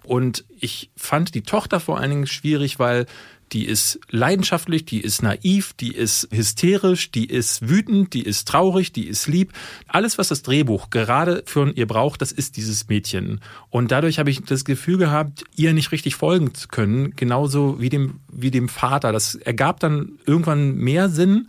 [0.03, 3.05] Und ich fand die Tochter vor allen Dingen schwierig, weil
[3.51, 8.91] die ist leidenschaftlich, die ist naiv, die ist hysterisch, die ist wütend, die ist traurig,
[8.91, 9.53] die ist lieb.
[9.88, 13.41] Alles, was das Drehbuch gerade für ihr braucht, das ist dieses Mädchen.
[13.69, 17.89] Und dadurch habe ich das Gefühl gehabt, ihr nicht richtig folgen zu können, genauso wie
[17.89, 19.12] dem, wie dem Vater.
[19.12, 21.47] Das ergab dann irgendwann mehr Sinn.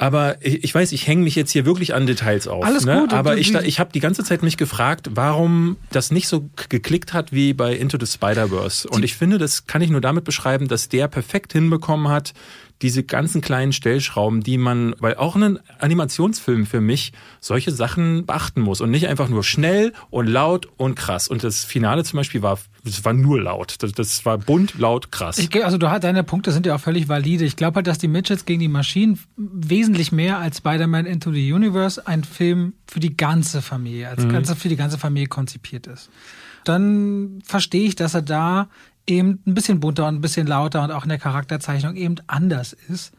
[0.00, 2.64] Aber ich ich weiß, ich hänge mich jetzt hier wirklich an Details auf.
[2.64, 3.00] Alles ne?
[3.00, 3.12] gut.
[3.12, 7.32] Aber ich, ich habe die ganze Zeit mich gefragt, warum das nicht so geklickt hat
[7.32, 8.88] wie bei Into the Spider-Verse.
[8.88, 12.32] Und ich finde, das kann ich nur damit beschreiben, dass der perfekt hinbekommen hat,
[12.82, 18.60] diese ganzen kleinen Stellschrauben, die man, weil auch ein Animationsfilm für mich solche Sachen beachten
[18.60, 21.28] muss und nicht einfach nur schnell und laut und krass.
[21.28, 23.76] Und das Finale zum Beispiel war, es war nur laut.
[23.80, 25.38] Das, das war bunt, laut, krass.
[25.38, 27.44] Ich, also du hast deine Punkte sind ja auch völlig valide.
[27.44, 31.52] Ich glaube halt, dass die Midgets gegen die Maschinen wesentlich mehr als Spider-Man Into the
[31.52, 36.10] Universe ein Film für die ganze Familie, als ganze für die ganze Familie konzipiert ist.
[36.64, 38.68] Dann verstehe ich, dass er da
[39.08, 42.72] eben ein bisschen bunter und ein bisschen lauter und auch in der Charakterzeichnung eben anders
[42.88, 43.12] ist.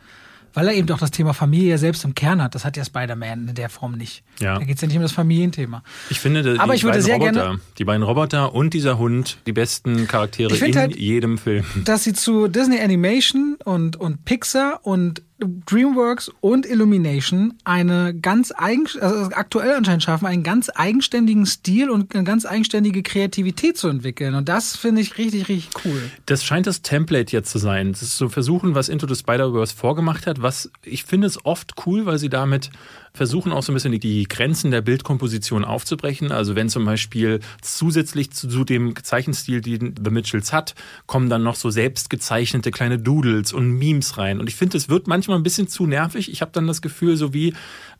[0.52, 2.56] Weil er eben doch das Thema Familie ja selbst im Kern hat.
[2.56, 4.24] Das hat ja Spider-Man in der Form nicht.
[4.40, 4.58] Ja.
[4.58, 5.84] Da geht es ja nicht um das Familienthema.
[6.10, 8.98] Ich finde, die, Aber ich würde beiden sehr Roboter, gerne- die beiden Roboter und dieser
[8.98, 11.66] Hund, die besten Charaktere in halt- jedem Film.
[11.86, 18.86] dass sie zu Disney Animation und, und Pixar und DreamWorks und Illumination eine ganz eigen,
[19.00, 24.36] also aktuell anscheinend schaffen, einen ganz eigenständigen Stil und eine ganz eigenständige Kreativität zu entwickeln.
[24.36, 26.02] Und das finde ich richtig, richtig cool.
[26.26, 27.92] Das scheint das Template jetzt zu sein.
[27.92, 31.74] Das ist so versuchen, was Into the Spider-Verse vorgemacht hat, was ich finde es oft
[31.86, 32.70] cool, weil sie damit
[33.14, 36.32] versuchen auch so ein bisschen die Grenzen der Bildkomposition aufzubrechen.
[36.32, 41.56] Also wenn zum Beispiel zusätzlich zu, dem Zeichenstil, den The Mitchells hat, kommen dann noch
[41.56, 44.40] so selbst gezeichnete kleine Doodles und Memes rein.
[44.40, 46.32] Und ich finde, es wird manchmal ein bisschen zu nervig.
[46.32, 47.54] Ich habe dann das Gefühl, so wie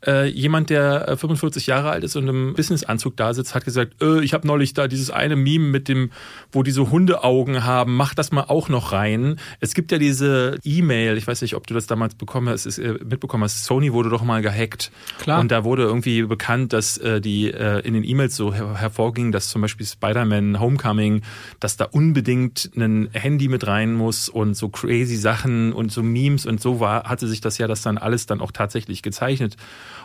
[0.06, 4.02] äh, jemand, der 45 äh, Jahre alt ist und im Businessanzug da sitzt, hat gesagt,
[4.02, 6.10] äh, ich habe neulich da dieses eine Meme mit dem,
[6.52, 9.36] wo die so Hundeaugen haben, mach das mal auch noch rein.
[9.60, 12.98] Es gibt ja diese E-Mail, ich weiß nicht, ob du das damals bekommen hast, äh,
[13.04, 14.90] mitbekommen hast, Sony wurde doch mal gehackt.
[15.18, 15.40] Klar.
[15.40, 19.32] Und da wurde irgendwie bekannt, dass äh, die äh, in den E-Mails so her hervorging,
[19.32, 21.22] dass zum Beispiel Spider-Man Homecoming,
[21.58, 26.46] dass da unbedingt ein Handy mit rein muss und so crazy Sachen und so Memes
[26.46, 29.56] und so war, hatte sich das ja das dann alles dann auch tatsächlich gezeichnet.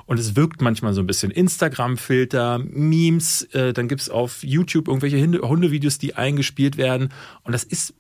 [0.06, 5.18] Und es wirkt manchmal so ein bisschen Instagram-Filter, Memes, äh, dann gibt's auf YouTube irgendwelche
[5.42, 7.10] Hundevideos, die eingespielt werden.
[7.44, 7.94] Und das ist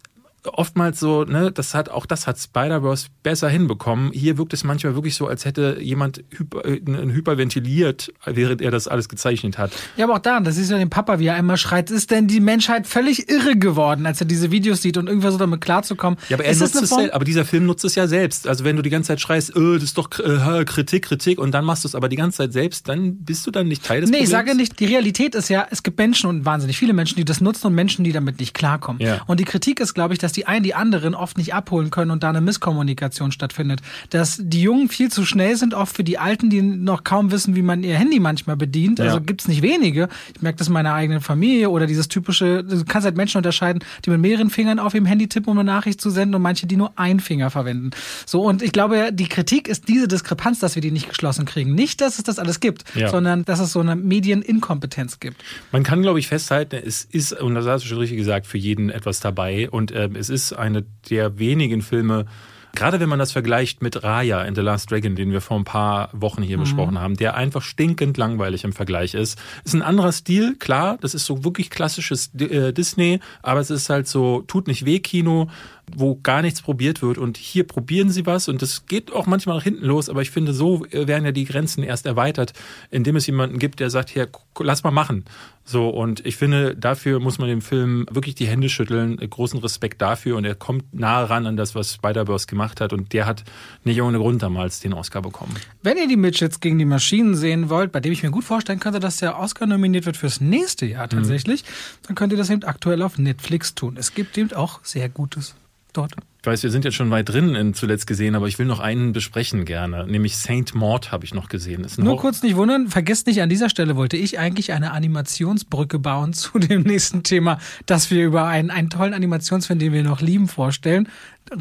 [0.47, 4.11] oftmals so, ne, das hat auch das hat Spider-Verse besser hinbekommen.
[4.11, 8.87] Hier wirkt es manchmal wirklich so, als hätte jemand hyper, äh, hyperventiliert, während er das
[8.87, 9.71] alles gezeichnet hat.
[9.97, 12.27] Ja, aber auch da, das ist ja den Papa, wie er einmal schreit, ist denn
[12.27, 16.19] die Menschheit völlig irre geworden, als er diese Videos sieht und irgendwas so damit klarzukommen.
[16.29, 18.47] Ja, aber er ist nutzt es selbst, aber dieser Film nutzt es ja selbst.
[18.47, 21.51] Also wenn du die ganze Zeit schreist, äh, das ist doch äh, Kritik, Kritik und
[21.51, 24.01] dann machst du es aber die ganze Zeit selbst, dann bist du dann nicht Teil
[24.01, 24.31] des nee, Problems.
[24.31, 27.15] Nee, ich sage nicht, die Realität ist ja, es gibt Menschen und wahnsinnig viele Menschen,
[27.17, 29.01] die das nutzen und Menschen, die damit nicht klarkommen.
[29.01, 29.21] Ja.
[29.27, 32.11] Und die Kritik ist, glaube ich, dass die einen die anderen oft nicht abholen können
[32.11, 33.81] und da eine Misskommunikation stattfindet.
[34.09, 37.55] Dass die Jungen viel zu schnell sind, oft für die Alten, die noch kaum wissen,
[37.55, 38.99] wie man ihr Handy manchmal bedient.
[38.99, 39.23] Also ja.
[39.23, 40.09] gibt's nicht wenige.
[40.35, 43.83] Ich merke das in meiner eigenen Familie oder dieses typische, du kannst halt Menschen unterscheiden,
[44.05, 46.67] die mit mehreren Fingern auf ihrem Handy tippen, um eine Nachricht zu senden und manche,
[46.67, 47.91] die nur einen Finger verwenden.
[48.25, 51.75] So, und ich glaube, die Kritik ist diese Diskrepanz, dass wir die nicht geschlossen kriegen.
[51.75, 53.09] Nicht, dass es das alles gibt, ja.
[53.09, 55.43] sondern dass es so eine Medieninkompetenz gibt.
[55.71, 58.57] Man kann, glaube ich, festhalten, es ist, und das hast du schon richtig gesagt, für
[58.57, 59.69] jeden etwas dabei.
[59.69, 62.25] Und äh, es ist eine der wenigen Filme,
[62.73, 65.63] gerade wenn man das vergleicht mit Raya in The Last Dragon, den wir vor ein
[65.63, 66.61] paar Wochen hier mhm.
[66.61, 69.39] besprochen haben, der einfach stinkend langweilig im Vergleich ist.
[69.63, 73.89] Ist ein anderer Stil, klar, das ist so wirklich klassisches äh, Disney, aber es ist
[73.89, 75.47] halt so, tut nicht weh Kino,
[75.95, 77.17] wo gar nichts probiert wird.
[77.17, 80.31] Und hier probieren sie was und das geht auch manchmal nach hinten los, aber ich
[80.31, 82.53] finde, so werden ja die Grenzen erst erweitert,
[82.89, 84.27] indem es jemanden gibt, der sagt, hier,
[84.59, 85.25] lass mal machen.
[85.67, 89.17] So, und ich finde, dafür muss man dem Film wirklich die Hände schütteln.
[89.17, 90.37] Großen Respekt dafür.
[90.37, 92.93] Und er kommt nahe ran an das, was Spider-Verse gemacht hat.
[92.93, 93.43] Und der hat
[93.83, 95.55] nicht ohne Grund damals den Oscar bekommen.
[95.81, 98.79] Wenn ihr die Midgets gegen die Maschinen sehen wollt, bei dem ich mir gut vorstellen
[98.79, 102.07] könnte, dass der Oscar nominiert wird fürs nächste Jahr tatsächlich, mhm.
[102.07, 103.95] dann könnt ihr das eben aktuell auf Netflix tun.
[103.97, 105.55] Es gibt eben auch sehr Gutes
[105.93, 106.13] dort.
[106.45, 108.79] Ich weiß, wir sind jetzt schon weit drin in zuletzt gesehen, aber ich will noch
[108.79, 111.87] einen besprechen gerne, nämlich Saint Maud habe ich noch gesehen.
[111.97, 115.97] Nur Horror kurz nicht wundern, vergesst nicht, an dieser Stelle wollte ich eigentlich eine Animationsbrücke
[115.97, 120.21] bauen zu dem nächsten Thema, dass wir über einen, einen tollen Animationsfilm, den wir noch
[120.21, 121.09] lieben, vorstellen.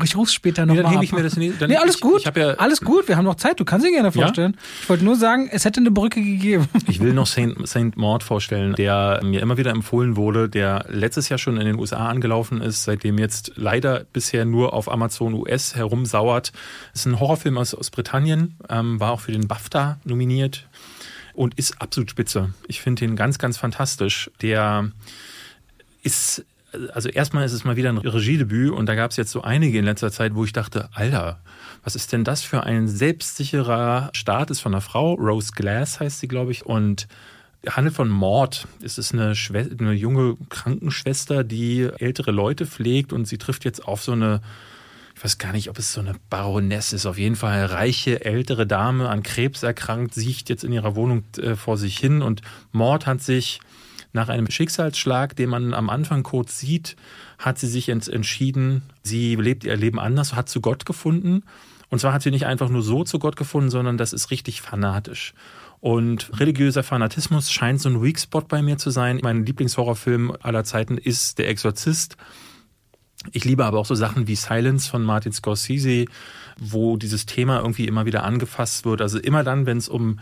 [0.02, 1.04] Ich ruf's später noch nee, dann mal.
[1.04, 2.26] Ich mir das dann nee, alles ich, gut.
[2.26, 3.06] Ich ja alles gut.
[3.06, 3.60] Wir haben noch Zeit.
[3.60, 4.52] Du kannst dir gerne vorstellen.
[4.56, 4.62] Ja?
[4.82, 6.68] Ich wollte nur sagen, es hätte eine Brücke gegeben.
[6.86, 11.28] Ich will noch Saint, Saint Maud vorstellen, der mir immer wieder empfohlen wurde, der letztes
[11.28, 15.74] Jahr schon in den USA angelaufen ist, seitdem jetzt leider bisher nur auf Amazon US
[15.74, 16.52] herumsauert.
[16.92, 20.66] Es ist ein Horrorfilm aus, aus Britannien, ähm, war auch für den BAFTA nominiert
[21.34, 22.54] und ist absolut spitze.
[22.68, 24.30] Ich finde ihn ganz, ganz fantastisch.
[24.40, 24.90] Der
[26.02, 26.44] ist
[26.92, 29.78] also erstmal ist es mal wieder ein Regiedebüt und da gab es jetzt so einige
[29.78, 31.40] in letzter Zeit, wo ich dachte, Alter,
[31.82, 34.50] was ist denn das für ein selbstsicherer Start?
[34.50, 37.08] Ist von einer Frau, Rose Glass heißt sie, glaube ich, und
[37.68, 38.66] handelt von Mord.
[38.82, 44.02] Es ist eine, eine junge Krankenschwester, die ältere Leute pflegt und sie trifft jetzt auf
[44.02, 44.40] so eine
[45.16, 48.24] ich weiß gar nicht, ob es so eine Baroness ist, auf jeden Fall eine reiche
[48.24, 52.42] ältere Dame an Krebs erkrankt, sieht jetzt in ihrer Wohnung äh, vor sich hin und
[52.72, 53.60] Mord hat sich
[54.14, 56.96] nach einem Schicksalsschlag, den man am Anfang kurz sieht,
[57.38, 61.42] hat sie sich entschieden, sie lebt ihr Leben anders, hat zu Gott gefunden.
[61.90, 64.62] Und zwar hat sie nicht einfach nur so zu Gott gefunden, sondern das ist richtig
[64.62, 65.34] fanatisch.
[65.80, 69.18] Und religiöser Fanatismus scheint so ein Weak Spot bei mir zu sein.
[69.22, 72.16] Mein Lieblingshorrorfilm aller Zeiten ist Der Exorzist.
[73.32, 76.06] Ich liebe aber auch so Sachen wie Silence von Martin Scorsese,
[76.58, 79.02] wo dieses Thema irgendwie immer wieder angefasst wird.
[79.02, 80.20] Also immer dann, wenn es um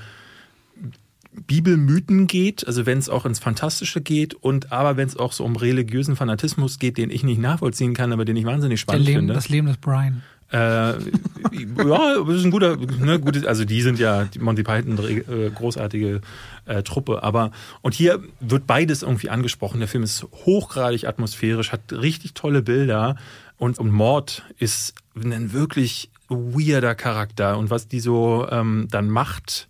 [1.47, 5.45] Bibelmythen geht, also wenn es auch ins Fantastische geht und aber wenn es auch so
[5.45, 9.19] um religiösen Fanatismus geht, den ich nicht nachvollziehen kann, aber den ich wahnsinnig spannend Leben,
[9.21, 9.35] finde.
[9.35, 10.23] Das Leben des Brian.
[10.53, 14.99] Äh, ja, das ist ein guter, ne, gutes, also die sind ja die Monty Python
[14.99, 16.21] äh, großartige
[16.67, 19.79] äh, Truppe, aber und hier wird beides irgendwie angesprochen.
[19.81, 23.17] Der Film ist hochgradig atmosphärisch, hat richtig tolle Bilder
[23.57, 29.69] und, und Mord ist ein wirklich weirder Charakter und was die so ähm, dann macht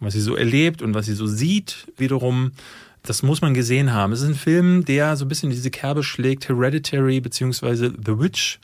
[0.00, 2.52] was sie so erlebt und was sie so sieht, wiederum,
[3.02, 4.12] das muss man gesehen haben.
[4.12, 8.60] Es ist ein Film, der so ein bisschen diese Kerbe schlägt, Hereditary beziehungsweise The Witch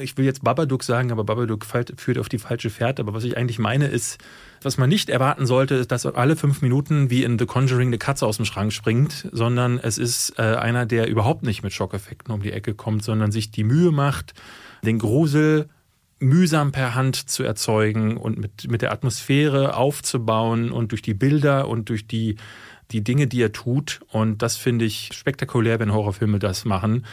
[0.00, 3.02] ich will jetzt Babadook sagen, aber Babadook führt auf die falsche Fährte.
[3.02, 4.18] Aber was ich eigentlich meine ist,
[4.62, 7.98] was man nicht erwarten sollte, ist, dass alle fünf Minuten wie in The Conjuring eine
[7.98, 12.32] Katze aus dem Schrank springt, sondern es ist äh, einer, der überhaupt nicht mit Schockeffekten
[12.32, 14.34] um die Ecke kommt, sondern sich die Mühe macht,
[14.84, 15.68] den Grusel
[16.20, 21.68] mühsam per Hand zu erzeugen und mit, mit der Atmosphäre aufzubauen und durch die Bilder
[21.68, 22.36] und durch die,
[22.90, 24.00] die Dinge, die er tut.
[24.10, 27.06] Und das finde ich spektakulär, wenn Horrorfilme das machen.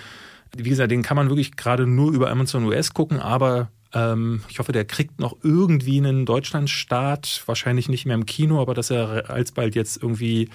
[0.55, 4.59] Wie gesagt, den kann man wirklich gerade nur über Amazon US gucken, aber ähm, ich
[4.59, 7.43] hoffe, der kriegt noch irgendwie einen Deutschlandstart.
[7.45, 10.49] Wahrscheinlich nicht mehr im Kino, aber dass er alsbald jetzt irgendwie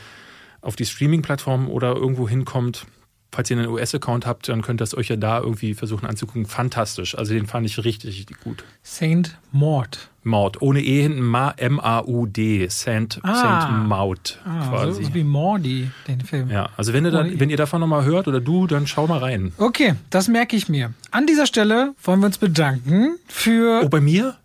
[0.61, 2.87] auf die Streaming-Plattform oder irgendwo hinkommt.
[3.33, 6.47] Falls ihr einen US-Account habt, dann könnt ihr es euch ja da irgendwie versuchen anzugucken.
[6.47, 7.17] Fantastisch.
[7.17, 8.65] Also den fand ich richtig, richtig gut.
[8.83, 10.09] Saint Maud.
[10.23, 10.61] Maud.
[10.61, 12.67] Ohne E hinten M-A-U-D.
[12.69, 13.35] Saint, ah.
[13.35, 15.05] Saint Maud ah, quasi.
[15.05, 16.51] So wie Mordi, den Film.
[16.51, 19.19] Ja, also wenn ihr, dann, wenn ihr davon nochmal hört oder du, dann schau mal
[19.19, 19.53] rein.
[19.59, 20.93] Okay, das merke ich mir.
[21.11, 23.83] An dieser Stelle wollen wir uns bedanken für.
[23.85, 24.37] Oh, bei mir?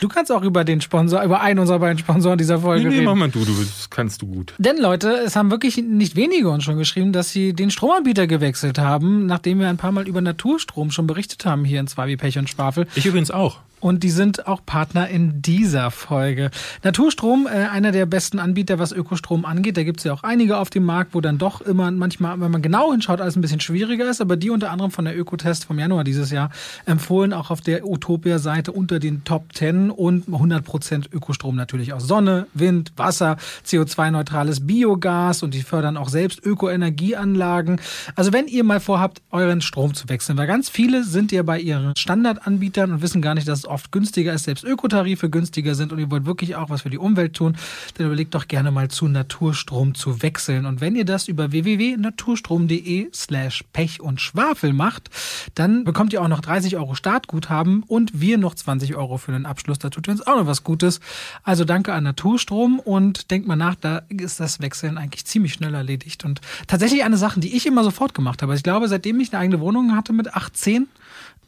[0.00, 2.94] Du kannst auch über den Sponsor, über einen unserer beiden Sponsoren dieser Folge nee, nee,
[2.96, 3.06] reden.
[3.06, 4.54] mach mal du, du das kannst du gut.
[4.58, 8.78] Denn Leute, es haben wirklich nicht wenige uns schon geschrieben, dass sie den Stromanbieter gewechselt
[8.78, 12.16] haben, nachdem wir ein paar Mal über Naturstrom schon berichtet haben hier in Zwei wie
[12.16, 12.86] Pech und Schwafel.
[12.94, 13.58] Ich übrigens auch.
[13.80, 16.50] Und die sind auch Partner in dieser Folge.
[16.82, 19.76] Naturstrom, äh, einer der besten Anbieter, was Ökostrom angeht.
[19.76, 22.50] Da gibt es ja auch einige auf dem Markt, wo dann doch immer manchmal, wenn
[22.50, 24.20] man genau hinschaut, alles ein bisschen schwieriger ist.
[24.20, 26.50] Aber die unter anderem von der Ökotest vom Januar dieses Jahr
[26.86, 32.46] empfohlen, auch auf der Utopia-Seite unter den Top 10 und 100% Ökostrom natürlich aus Sonne,
[32.54, 37.80] Wind, Wasser, CO2-neutrales Biogas und die fördern auch selbst Ökoenergieanlagen.
[38.16, 41.60] Also wenn ihr mal vorhabt, euren Strom zu wechseln, weil ganz viele sind ja bei
[41.60, 45.92] ihren Standardanbietern und wissen gar nicht, dass es oft günstiger ist, selbst Ökotarife günstiger sind
[45.92, 47.56] und ihr wollt wirklich auch was für die Umwelt tun,
[47.96, 50.66] dann überlegt doch gerne mal zu Naturstrom zu wechseln.
[50.66, 55.10] Und wenn ihr das über www.naturstrom.de slash Pech und Schwafel macht,
[55.54, 59.46] dann bekommt ihr auch noch 30 Euro Startguthaben und wir noch 20 Euro für den
[59.46, 59.78] Abschluss.
[59.78, 61.00] Da tut ihr uns auch noch was Gutes.
[61.42, 65.74] Also danke an Naturstrom und denkt mal nach, da ist das Wechseln eigentlich ziemlich schnell
[65.74, 66.24] erledigt.
[66.24, 68.54] Und tatsächlich eine Sache, die ich immer sofort gemacht habe.
[68.54, 70.88] Ich glaube, seitdem ich eine eigene Wohnung hatte mit 18,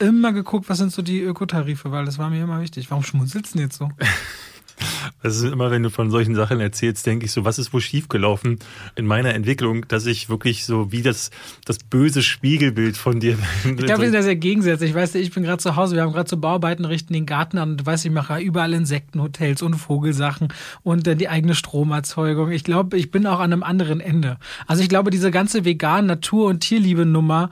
[0.00, 2.90] immer geguckt, was sind so die Ökotarife, weil das war mir immer wichtig.
[2.90, 3.88] Warum schmunzelst du denn jetzt so?
[5.22, 7.80] Das ist immer, wenn du von solchen Sachen erzählst, denke ich so, was ist wohl
[7.80, 8.58] schiefgelaufen
[8.96, 11.30] in meiner Entwicklung, dass ich wirklich so wie das,
[11.64, 13.78] das böse Spiegelbild von dir bin.
[13.80, 14.90] Ich glaube, wir sind da sehr gegensätzlich.
[14.90, 17.58] Ich weiß, ich bin gerade zu Hause, wir haben gerade so Bauarbeiten, richten den Garten
[17.58, 20.48] an und du weißt, ich mache überall Insektenhotels und Vogelsachen
[20.82, 22.50] und dann die eigene Stromerzeugung.
[22.50, 24.38] Ich glaube, ich bin auch an einem anderen Ende.
[24.66, 27.50] Also ich glaube, diese ganze vegan Natur- und Tierliebe-Nummer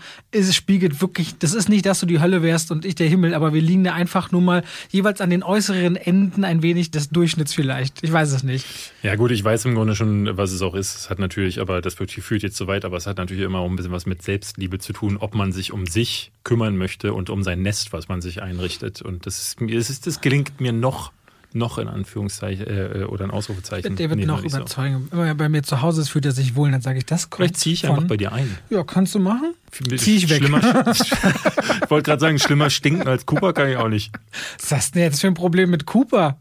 [0.51, 3.55] spiegelt wirklich, das ist nicht, dass du die Hölle wärst und ich der Himmel, aber
[3.55, 7.53] wir liegen da einfach nur mal jeweils an den äußeren Enden ein wenig des Durchschnitts
[7.53, 8.05] vielleicht.
[8.05, 8.65] Ich weiß es nicht.
[9.03, 10.95] Ja, gut, ich weiß im Grunde schon, was es auch ist.
[10.95, 13.69] Es hat natürlich, aber das führt jetzt so weit, aber es hat natürlich immer auch
[13.69, 17.29] ein bisschen was mit Selbstliebe zu tun, ob man sich um sich kümmern möchte und
[17.29, 19.03] um sein Nest, was man sich einrichtet.
[19.03, 21.11] Und das, ist, das gelingt mir noch
[21.55, 23.97] noch in Anführungszeichen äh, oder ein Ausrufezeichen.
[23.97, 25.09] Der wird noch überzeugen.
[25.11, 25.17] So.
[25.17, 27.39] Immer bei mir zu Hause ist, fühlt er sich wohl, dann sage ich, das kommt
[27.39, 28.57] Vielleicht ziehe ich von, einfach bei dir ein.
[28.71, 29.55] Ja, kannst du machen?
[29.97, 30.43] Zieh ich weg.
[30.43, 34.13] ich wollte gerade sagen, schlimmer stinken als Cooper kann ich auch nicht.
[34.61, 36.37] Was hast du denn jetzt für ein Problem mit Cooper?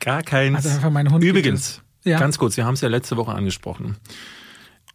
[0.00, 0.56] Gar keins.
[0.56, 2.18] Also einfach mein Hund Übrigens, ja.
[2.18, 3.96] ganz kurz, wir haben es ja letzte Woche angesprochen.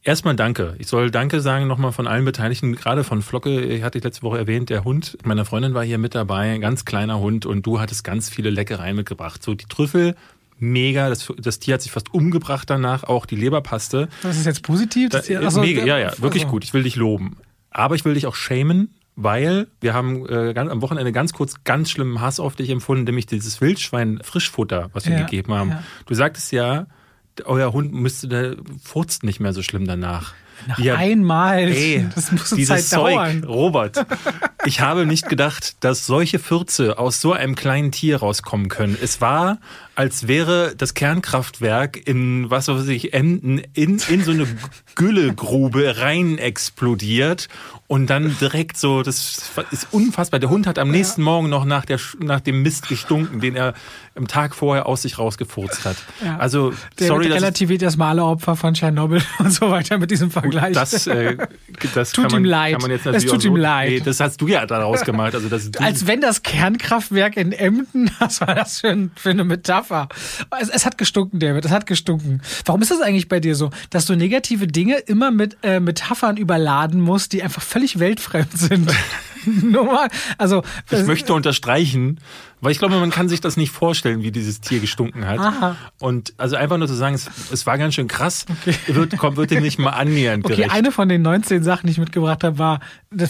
[0.05, 0.75] Erstmal danke.
[0.77, 4.37] Ich soll Danke sagen nochmal von allen Beteiligten, gerade von Flocke, hatte ich letzte Woche
[4.37, 7.79] erwähnt, der Hund meiner Freundin war hier mit dabei, ein ganz kleiner Hund und du
[7.79, 9.41] hattest ganz viele Leckereien mitgebracht.
[9.41, 10.15] So die Trüffel,
[10.59, 14.07] mega, das, das Tier hat sich fast umgebracht danach, auch die Leberpaste.
[14.21, 15.09] Das ist jetzt positiv?
[15.09, 16.53] Das da, Achso, mega, ja, ja, wirklich also.
[16.53, 16.63] gut.
[16.63, 17.37] Ich will dich loben.
[17.71, 21.63] Aber ich will dich auch schämen, weil wir haben äh, ganz, am Wochenende ganz kurz
[21.63, 25.69] ganz schlimmen Hass auf dich empfunden, nämlich dieses Wildschwein Frischfutter, was wir ja, gegeben haben.
[25.69, 25.83] Ja.
[26.05, 26.87] Du sagtest ja,
[27.43, 30.33] euer Hund müsste der furzt nicht mehr so schlimm danach.
[30.67, 31.59] Nach ja, einmal.
[31.59, 33.43] Ey, das muss dieses Zeit Zeug, dauern.
[33.43, 34.05] Robert.
[34.65, 38.97] Ich habe nicht gedacht, dass solche Fürze aus so einem kleinen Tier rauskommen können.
[38.99, 39.59] Es war,
[39.95, 44.47] als wäre das Kernkraftwerk in, was weiß ich, Emden in, in so eine
[44.95, 47.47] Güllegrube rein explodiert
[47.87, 50.39] und dann direkt so, das ist unfassbar.
[50.39, 53.75] Der Hund hat am nächsten Morgen noch nach, der, nach dem Mist gestunken, den er
[54.15, 55.97] am Tag vorher aus sich rausgefurzt hat.
[56.23, 56.37] Ja.
[56.37, 60.73] Also, der sorry, relativiert das Opfer von Tschernobyl und so weiter mit diesem Vergleich.
[60.73, 61.37] Das, äh,
[61.93, 62.71] das tut kann ihm man, leid.
[62.73, 63.89] Kann man jetzt natürlich es tut ihm so, leid.
[63.89, 65.35] Nee, das hast du ja daraus gemacht.
[65.35, 69.43] Also das Als wenn das Kernkraftwerk in Emden, was war das für, ein, für eine
[69.43, 70.07] Metapher?
[70.59, 72.41] Es, es, hat gestunken, David, es hat gestunken.
[72.65, 76.37] Warum ist das eigentlich bei dir so, dass du negative Dinge immer mit äh, Metaphern
[76.37, 78.89] überladen musst, die einfach völlig weltfremd sind?
[79.45, 80.07] Nur mal,
[80.37, 82.21] also ich möchte unterstreichen,
[82.65, 85.37] Weil ich glaube, man kann sich das nicht vorstellen, wie dieses Tier gestunken hat.
[85.37, 85.75] Aha.
[85.99, 88.47] Und also einfach nur zu sagen, es, es war ganz schön krass,
[88.87, 90.73] wird, kommt, wird dem nicht mal annähernd Okay, gerecht.
[90.73, 92.79] eine von den 19 Sachen, die ich mitgebracht habe, war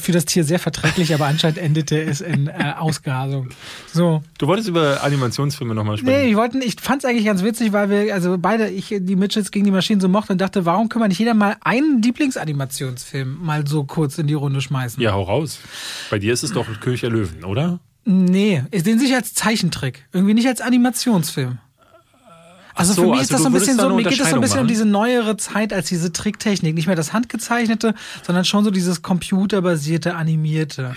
[0.02, 3.50] für das Tier sehr verträglich, aber anscheinend endete es in äh, Ausgasung.
[3.92, 4.24] So.
[4.38, 6.18] du wolltest über Animationsfilme nochmal sprechen.
[6.18, 9.18] Nee, ich wollte, ich fand es eigentlich ganz witzig, weil wir, also beide, ich die
[9.18, 12.02] Mitchells gegen die Maschinen so mochten und dachte, warum können wir nicht jeder mal einen
[12.02, 15.04] Lieblingsanimationsfilm mal so kurz in die Runde schmeißen?
[15.04, 15.60] Ja, hau raus.
[16.10, 17.82] Bei dir ist es doch König der Löwen, oder?
[18.06, 21.58] Nee, ich sehe sich als Zeichentrick, irgendwie nicht als Animationsfilm.
[22.76, 24.36] Also so, für mich also ist das so ein bisschen so, mir geht es so
[24.36, 26.76] ein bisschen um Unterscheidung diese neuere Zeit als diese Tricktechnik.
[26.76, 30.96] Nicht mehr das Handgezeichnete, sondern schon so dieses computerbasierte, animierte.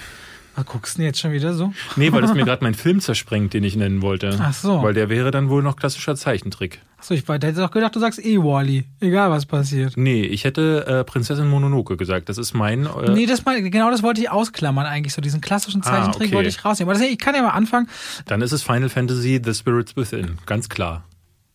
[0.59, 1.73] Was guckst du denn jetzt schon wieder so?
[1.97, 4.37] Nee, weil das mir gerade meinen Film zersprengt, den ich nennen wollte.
[4.41, 4.83] Ach so.
[4.83, 6.81] Weil der wäre dann wohl noch klassischer Zeichentrick.
[6.99, 8.85] Achso, ich hätte doch gedacht, du sagst eh Wally.
[8.99, 9.97] Egal was passiert.
[9.97, 12.29] Nee, ich hätte äh, Prinzessin Mononoke gesagt.
[12.29, 12.87] Das ist mein.
[12.87, 15.15] Äh, Nee, das mal, genau das wollte ich ausklammern eigentlich.
[15.15, 16.35] So diesen klassischen Ah, Zeichentrick okay.
[16.37, 16.91] wollte ich rausnehmen.
[16.93, 17.89] Aber das, ich kann ja mal anfangen.
[18.27, 20.39] Dann ist es Final Fantasy The Spirits Within.
[20.47, 21.05] Ganz klar.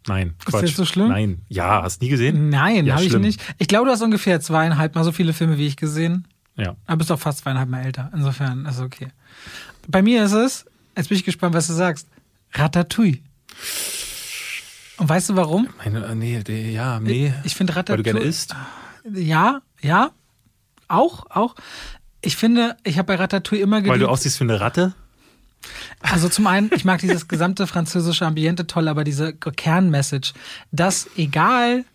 [0.07, 0.63] Nein, Ist Quatsch.
[0.63, 1.07] das so schlimm?
[1.09, 1.41] Nein.
[1.47, 2.49] Ja, hast nie gesehen?
[2.49, 3.41] Nein, Ja, habe ich nicht.
[3.57, 6.27] Ich glaube, du hast ungefähr zweieinhalb mal so viele Filme wie ich gesehen.
[6.55, 6.75] Ja.
[6.85, 8.11] Aber bist doch fast zweieinhalb Mal älter.
[8.13, 9.07] Insofern ist okay.
[9.87, 12.07] Bei mir ist es, jetzt bin ich gespannt, was du sagst.
[12.53, 13.19] Ratatouille.
[14.97, 15.67] Und weißt du warum?
[15.83, 17.33] Meine, äh, nee, der, ja, nee.
[17.43, 18.03] Ich finde Weil Ratatouille.
[18.03, 18.55] du gerne isst.
[19.11, 20.11] Ja, ja.
[20.87, 21.55] Auch, auch.
[22.21, 24.01] Ich finde, ich habe bei Ratatouille immer Weil geliebt.
[24.03, 24.93] du aussiehst wie eine Ratte.
[26.01, 30.33] Also zum einen, ich mag dieses gesamte französische Ambiente toll, aber diese Kernmessage,
[30.71, 31.85] dass egal,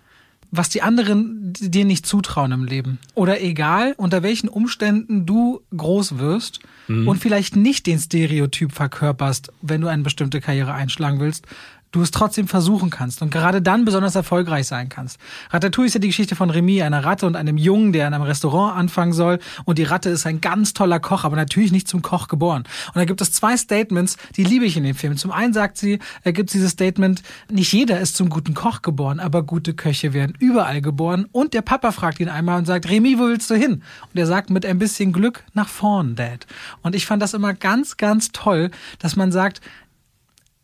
[0.50, 2.98] was die anderen dir nicht zutrauen im Leben.
[3.14, 9.82] Oder egal, unter welchen Umständen du groß wirst und vielleicht nicht den Stereotyp verkörperst, wenn
[9.82, 11.46] du eine bestimmte Karriere einschlagen willst,
[11.92, 15.18] du es trotzdem versuchen kannst und gerade dann besonders erfolgreich sein kannst.
[15.50, 18.24] Ratatouille ist ja die Geschichte von Remy, einer Ratte und einem Jungen, der in einem
[18.24, 22.02] Restaurant anfangen soll und die Ratte ist ein ganz toller Koch, aber natürlich nicht zum
[22.02, 22.64] Koch geboren.
[22.88, 25.16] Und da gibt es zwei Statements, die liebe ich in dem Film.
[25.16, 29.20] Zum einen sagt sie, er gibt dieses Statement, nicht jeder ist zum guten Koch geboren,
[29.20, 33.18] aber gute Köche werden überall geboren und der Papa fragt ihn einmal und sagt, Remy,
[33.18, 33.82] wo willst du hin?
[34.12, 36.46] Und er sagt mit ein bisschen Glück nach vorn, Dad.
[36.82, 39.60] Und ich fand das immer ganz, ganz toll, dass man sagt,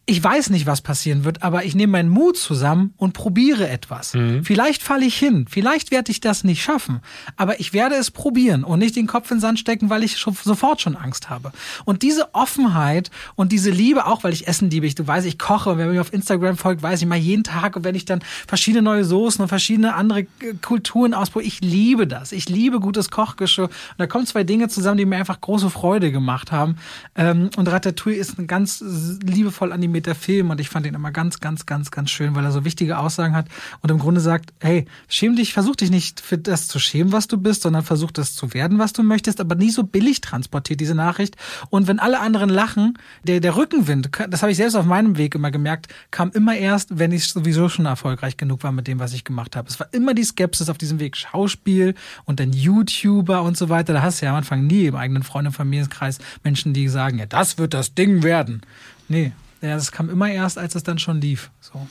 [0.06, 4.12] ich weiß nicht, was passieren wird, aber ich nehme meinen Mut zusammen und probiere etwas.
[4.42, 7.00] Vielleicht falle ich hin, vielleicht werde ich das nicht schaffen,
[7.36, 10.18] aber ich werde es probieren und nicht den Kopf in den Sand stecken, weil ich
[10.18, 11.52] schon, sofort schon Angst habe.
[11.86, 15.38] Und diese Offenheit und diese Liebe, auch weil ich Essen liebe, ich, du weißt, ich
[15.38, 18.20] koche, wer mir auf Instagram folgt, weiß ich mal jeden Tag und wenn ich dann
[18.46, 20.26] verschiedene neue Soßen und verschiedene andere äh,
[20.60, 22.32] Kulturen ausprobiere, ich liebe das.
[22.32, 23.64] Ich liebe gutes Kochgeschirr.
[23.64, 26.76] Und da kommen zwei Dinge zusammen, die mir einfach große Freude gemacht haben.
[27.14, 28.84] Ähm, und Ratatouille ist ein ganz
[29.22, 32.50] liebevoll animierter Film und ich fand ihn immer ganz, ganz, ganz, ganz schön, weil er
[32.50, 33.46] so wichtige Aussagen hat
[33.80, 37.28] und im Grunde sagt, hey, schäm dich, versuch dich nicht für das zu schämen, was
[37.28, 40.80] du bist, sondern versuch das zu werden, was du möchtest, aber nie so billig transportiert
[40.80, 41.36] diese Nachricht.
[41.70, 45.36] Und wenn alle anderen lachen, der, der Rückenwind, das habe ich selbst auf meinem Weg
[45.36, 49.12] immer gemerkt, kam immer erst, wenn ich sowieso schon erfolgreich genug war mit dem, was
[49.12, 49.68] ich gemacht habe.
[49.68, 51.16] Es war immer die Skepsis auf diesem Weg.
[51.16, 53.92] Schauspiel und dann YouTuber und so weiter.
[53.92, 57.18] Da hast du ja am Anfang nie im eigenen Freunde- und Familienkreis Menschen, die sagen,
[57.18, 58.62] ja, das wird das Ding werden.
[59.08, 59.32] Nee,
[59.64, 61.50] ja, das kam immer erst, als es dann schon lief.
[61.60, 61.86] So.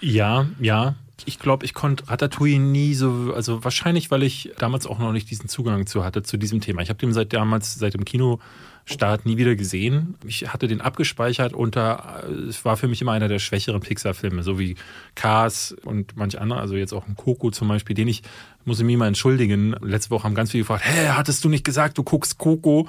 [0.00, 0.94] Ja, ja.
[1.26, 5.30] Ich glaube, ich konnte Ratatouille nie so, also wahrscheinlich, weil ich damals auch noch nicht
[5.30, 6.82] diesen Zugang zu hatte zu diesem Thema.
[6.82, 10.16] Ich habe den seit damals, seit dem Kinostart nie wieder gesehen.
[10.26, 14.58] Ich hatte den abgespeichert unter, es war für mich immer einer der schwächeren Pixar-Filme, so
[14.58, 14.74] wie
[15.14, 18.22] Cars und manch andere, also jetzt auch ein Coco zum Beispiel, den ich,
[18.64, 19.76] muss ich mich mal entschuldigen.
[19.80, 22.88] Letzte Woche haben ganz viele gefragt, hä, hattest du nicht gesagt, du guckst Coco?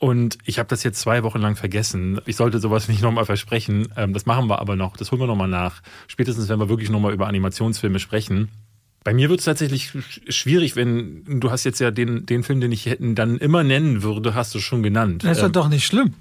[0.00, 2.20] Und ich habe das jetzt zwei Wochen lang vergessen.
[2.24, 3.88] Ich sollte sowas nicht nochmal versprechen.
[3.96, 4.96] Ähm, das machen wir aber noch.
[4.96, 5.82] Das holen wir nochmal nach.
[6.08, 8.48] Spätestens, wenn wir wirklich nochmal über Animationsfilme sprechen.
[9.04, 12.60] Bei mir wird es tatsächlich sch- schwierig, wenn du hast jetzt ja den, den Film,
[12.62, 15.22] den ich hätten dann immer nennen würde, hast du schon genannt.
[15.22, 16.14] Das ist Ähm, doch nicht schlimm.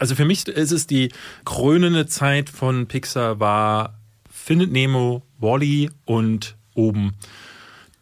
[0.00, 1.10] also für mich ist es die
[1.44, 3.96] krönende Zeit von Pixar war
[4.28, 7.12] Findet Nemo, Wally und Oben,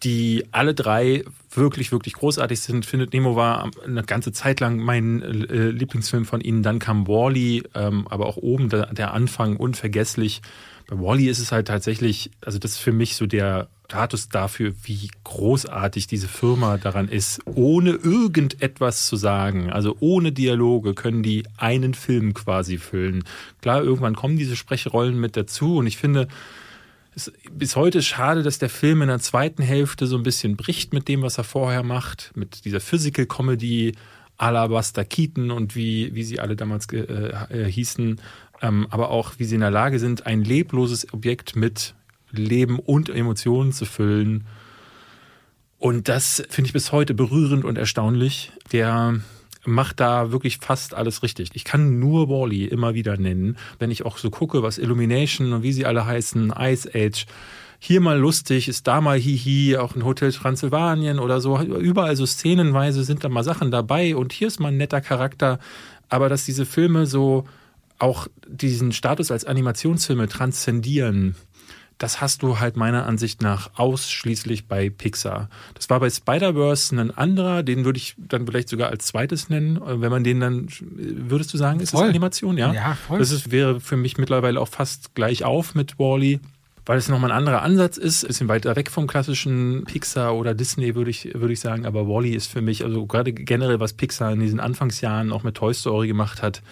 [0.02, 2.86] die alle drei wirklich, wirklich großartig sind.
[2.86, 6.62] Findet Nemo war eine ganze Zeit lang mein äh, Lieblingsfilm von ihnen.
[6.62, 10.42] Dann kam Wally, ähm, aber auch Oben, der, der Anfang unvergesslich.
[10.86, 14.74] Bei Wally ist es halt tatsächlich, also das ist für mich so der Status dafür,
[14.82, 21.44] wie großartig diese Firma daran ist, ohne irgendetwas zu sagen, also ohne Dialoge können die
[21.56, 23.24] einen Film quasi füllen.
[23.62, 26.28] Klar, irgendwann kommen diese Sprechrollen mit dazu und ich finde,
[27.18, 30.56] es, bis heute ist schade, dass der Film in der zweiten Hälfte so ein bisschen
[30.56, 33.92] bricht mit dem, was er vorher macht, mit dieser Physical Comedy
[34.38, 38.20] à la Buster Keaton und wie, wie sie alle damals äh, äh, hießen,
[38.62, 41.94] ähm, aber auch wie sie in der Lage sind, ein lebloses Objekt mit
[42.30, 44.46] Leben und Emotionen zu füllen.
[45.78, 48.52] Und das finde ich bis heute berührend und erstaunlich.
[48.72, 49.20] Der
[49.64, 51.50] macht da wirklich fast alles richtig.
[51.54, 55.62] Ich kann nur Wally immer wieder nennen, wenn ich auch so gucke, was Illumination und
[55.62, 57.26] wie sie alle heißen, Ice Age,
[57.80, 61.60] hier mal lustig, ist da mal hihi, auch ein Hotel Transsilvanien oder so.
[61.60, 65.60] Überall so szenenweise sind da mal Sachen dabei und hier ist mal ein netter Charakter.
[66.08, 67.46] Aber dass diese Filme so
[67.98, 71.36] auch diesen Status als Animationsfilme transzendieren,
[71.98, 75.48] das hast du halt meiner Ansicht nach ausschließlich bei Pixar.
[75.74, 79.80] Das war bei Spider-Verse ein anderer, den würde ich dann vielleicht sogar als zweites nennen.
[79.84, 82.02] Wenn man den dann, würdest du sagen, ist voll.
[82.02, 82.56] das Animation?
[82.56, 83.18] Ja, ja voll.
[83.18, 86.36] Das ist, wäre für mich mittlerweile auch fast gleich auf mit Wally.
[86.36, 86.40] -E
[86.88, 90.54] weil es nochmal ein anderer Ansatz ist, ein bisschen weiter weg vom klassischen Pixar oder
[90.54, 91.84] Disney, würde ich, würde ich sagen.
[91.84, 95.54] Aber Wally ist für mich, also gerade generell, was Pixar in diesen Anfangsjahren auch mit
[95.54, 96.62] Toy Story gemacht hat,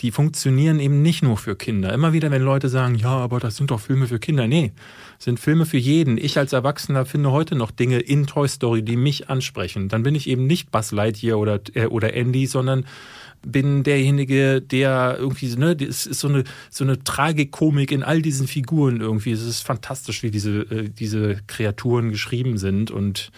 [0.00, 1.92] die funktionieren eben nicht nur für Kinder.
[1.92, 4.46] Immer wieder, wenn Leute sagen, ja, aber das sind doch Filme für Kinder.
[4.46, 4.72] Nee,
[5.18, 6.18] sind Filme für jeden.
[6.18, 9.88] Ich als Erwachsener finde heute noch Dinge in Toy Story, die mich ansprechen.
[9.88, 12.84] Dann bin ich eben nicht Buzz Lightyear oder, äh, oder Andy, sondern
[13.44, 18.48] bin derjenige, der irgendwie, ne, es ist so eine, so eine Tragikomik in all diesen
[18.48, 19.32] Figuren irgendwie.
[19.32, 23.30] Es ist fantastisch, wie diese, äh, diese Kreaturen geschrieben sind und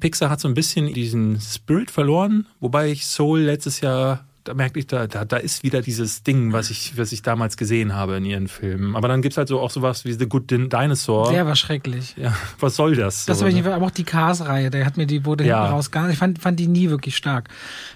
[0.00, 4.78] Pixar hat so ein bisschen diesen Spirit verloren, wobei ich Soul letztes Jahr da merke
[4.78, 8.16] ich, da, da, da ist wieder dieses Ding, was ich, was ich damals gesehen habe
[8.16, 8.96] in ihren Filmen.
[8.96, 11.30] Aber dann gibt es halt so auch sowas wie The Good Dinosaur.
[11.30, 12.14] Der war schrecklich.
[12.16, 13.26] Ja, was soll das?
[13.26, 15.58] Das so, war ich nicht, aber auch die Cars-Reihe, der hat mir die wurde ja.
[15.58, 16.08] hinten raus gar.
[16.08, 17.50] Ich fand, fand die nie wirklich stark.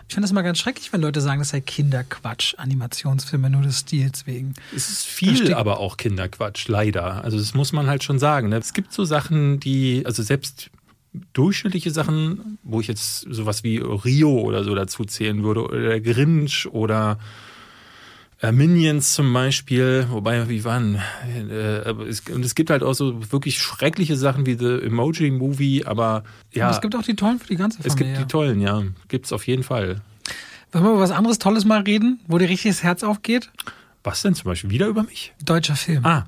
[0.08, 3.80] Ich fand das immer ganz schrecklich, wenn Leute sagen, das sei Kinderquatsch, Animationsfilme nur des
[3.80, 4.52] Stils wegen.
[4.76, 7.24] Es ist viel, aber auch Kinderquatsch, leider.
[7.24, 8.50] Also das muss man halt schon sagen.
[8.50, 8.58] Ne?
[8.58, 10.70] Es gibt so Sachen, die, also selbst
[11.32, 16.66] durchschnittliche Sachen, wo ich jetzt sowas wie Rio oder so dazu zählen würde, oder Grinch
[16.70, 17.18] oder
[18.40, 20.96] äh, Minions zum Beispiel, wobei, wie waren,
[21.26, 25.84] äh, es, und es gibt halt auch so wirklich schreckliche Sachen wie The Emoji Movie,
[25.84, 26.66] aber ja.
[26.66, 27.92] Und es gibt auch die tollen für die ganze Familie.
[27.92, 28.82] Es gibt die tollen, ja.
[29.08, 30.00] Gibt es auf jeden Fall.
[30.72, 33.50] Wollen wir über was anderes Tolles mal reden, wo dir richtig das Herz aufgeht?
[34.02, 34.70] Was denn zum Beispiel?
[34.70, 35.34] Wieder über mich?
[35.44, 36.04] Deutscher Film.
[36.04, 36.24] Ah,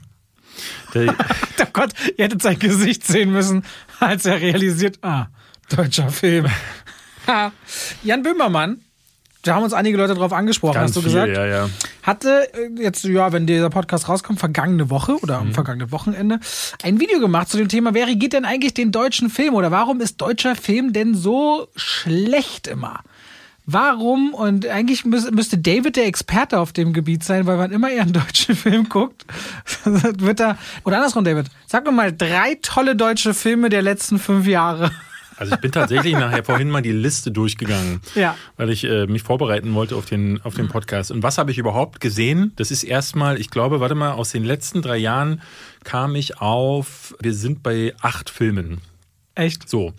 [0.94, 3.64] oh Gott, ihr hättet sein Gesicht sehen müssen,
[4.00, 5.26] als er realisiert, ah,
[5.68, 6.46] deutscher Film.
[8.02, 8.80] Jan Böhmermann,
[9.44, 11.36] da haben uns einige Leute drauf angesprochen, Ganz hast du viel, gesagt.
[11.36, 11.70] Ja, ja.
[12.02, 15.54] Hatte äh, jetzt, ja, wenn dieser Podcast rauskommt, vergangene Woche oder am mhm.
[15.54, 16.40] vergangenen Wochenende
[16.82, 20.00] ein Video gemacht zu dem Thema, wer regiert denn eigentlich den deutschen Film oder warum
[20.00, 23.00] ist deutscher Film denn so schlecht immer?
[23.66, 24.34] Warum?
[24.34, 28.12] Und eigentlich müsste David der Experte auf dem Gebiet sein, weil wann immer er einen
[28.12, 29.24] deutschen Film guckt,
[29.84, 30.58] wird er.
[30.84, 31.46] Oder andersrum, David.
[31.66, 34.90] Sag mir mal drei tolle deutsche Filme der letzten fünf Jahre.
[35.36, 38.36] Also ich bin tatsächlich nachher vorhin mal die Liste durchgegangen, ja.
[38.56, 41.10] weil ich äh, mich vorbereiten wollte auf den, auf den Podcast.
[41.10, 42.52] Und was habe ich überhaupt gesehen?
[42.56, 45.42] Das ist erstmal, ich glaube, warte mal, aus den letzten drei Jahren
[45.82, 48.80] kam ich auf, wir sind bei acht Filmen.
[49.34, 49.68] Echt?
[49.68, 49.92] So.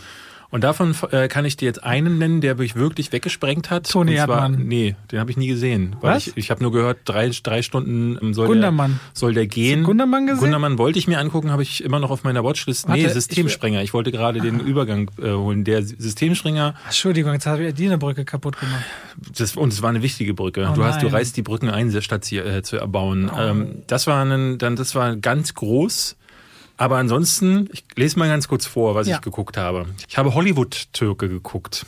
[0.55, 3.91] Und davon äh, kann ich dir jetzt einen nennen, der mich wirklich weggesprengt hat.
[3.91, 4.65] Toni Erdmann.
[4.65, 5.97] Nee, den habe ich nie gesehen.
[5.99, 6.27] Weil Was?
[6.27, 8.91] Ich, ich habe nur gehört, drei, drei Stunden soll Gundermann.
[8.91, 9.83] der, soll der gehen.
[9.83, 10.39] Gundermann gesehen?
[10.39, 12.87] Gundermann wollte ich mir angucken, habe ich immer noch auf meiner Watchlist.
[12.87, 13.79] Warte, nee, Systemsprenger.
[13.79, 15.65] Ich, ich wollte gerade den Übergang äh, holen.
[15.65, 16.75] Der Systemsprenger.
[16.85, 18.85] Entschuldigung, jetzt habe ich die eine Brücke kaputt gemacht.
[19.37, 20.69] Das, und es war eine wichtige Brücke.
[20.71, 23.29] Oh du hast, du reißt die Brücken ein, statt sie äh, zu erbauen.
[23.29, 23.37] Oh.
[23.37, 26.15] Ähm, das war ein, dann, das war ganz groß
[26.77, 29.15] aber ansonsten, ich lese mal ganz kurz vor, was ja.
[29.15, 29.85] ich geguckt habe.
[30.07, 31.85] Ich habe Hollywood-Türke geguckt.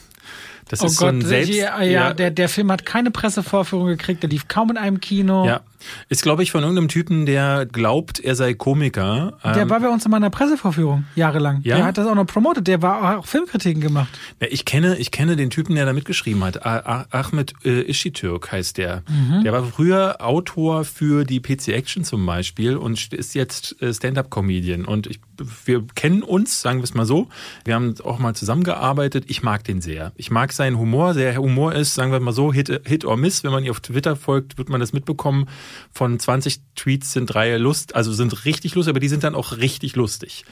[0.70, 3.88] Das oh ist Gott, so ein Selbst, ja, ja, Der, der Film hat keine Pressevorführung
[3.88, 5.46] gekriegt, der lief kaum in einem Kino.
[5.46, 5.62] Ja,
[6.09, 9.38] ist, glaube ich, von irgendeinem Typen, der glaubt, er sei Komiker.
[9.43, 11.61] Der ähm, war bei uns in meiner Pressevorführung jahrelang.
[11.63, 11.78] Ja?
[11.78, 12.67] Der hat das auch noch promotet.
[12.67, 14.09] Der war auch Filmkritiken gemacht.
[14.41, 16.65] Ja, ich kenne, ich kenne den Typen, der da mitgeschrieben hat.
[16.65, 19.03] Ahmed äh, Ishitürk heißt der.
[19.07, 19.43] Mhm.
[19.43, 24.86] Der war früher Autor für die PC Action zum Beispiel und ist jetzt äh, Stand-up-Comedian.
[24.86, 25.19] Und ich,
[25.65, 27.28] wir kennen uns, sagen wir es mal so.
[27.65, 29.25] Wir haben auch mal zusammengearbeitet.
[29.28, 30.11] Ich mag den sehr.
[30.15, 31.13] Ich mag seinen Humor.
[31.13, 33.43] Der Humor ist, sagen wir mal so, Hit, Hit or Miss.
[33.43, 35.47] Wenn man ihr auf Twitter folgt, wird man das mitbekommen
[35.91, 39.57] von 20 Tweets sind drei Lust, also sind richtig lustig, aber die sind dann auch
[39.57, 40.45] richtig lustig.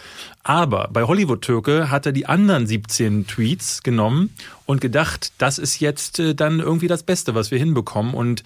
[0.44, 4.32] Aber bei Hollywood Türke hat er die anderen 17 Tweets genommen
[4.66, 8.14] und gedacht, das ist jetzt äh, dann irgendwie das Beste, was wir hinbekommen.
[8.14, 8.44] Und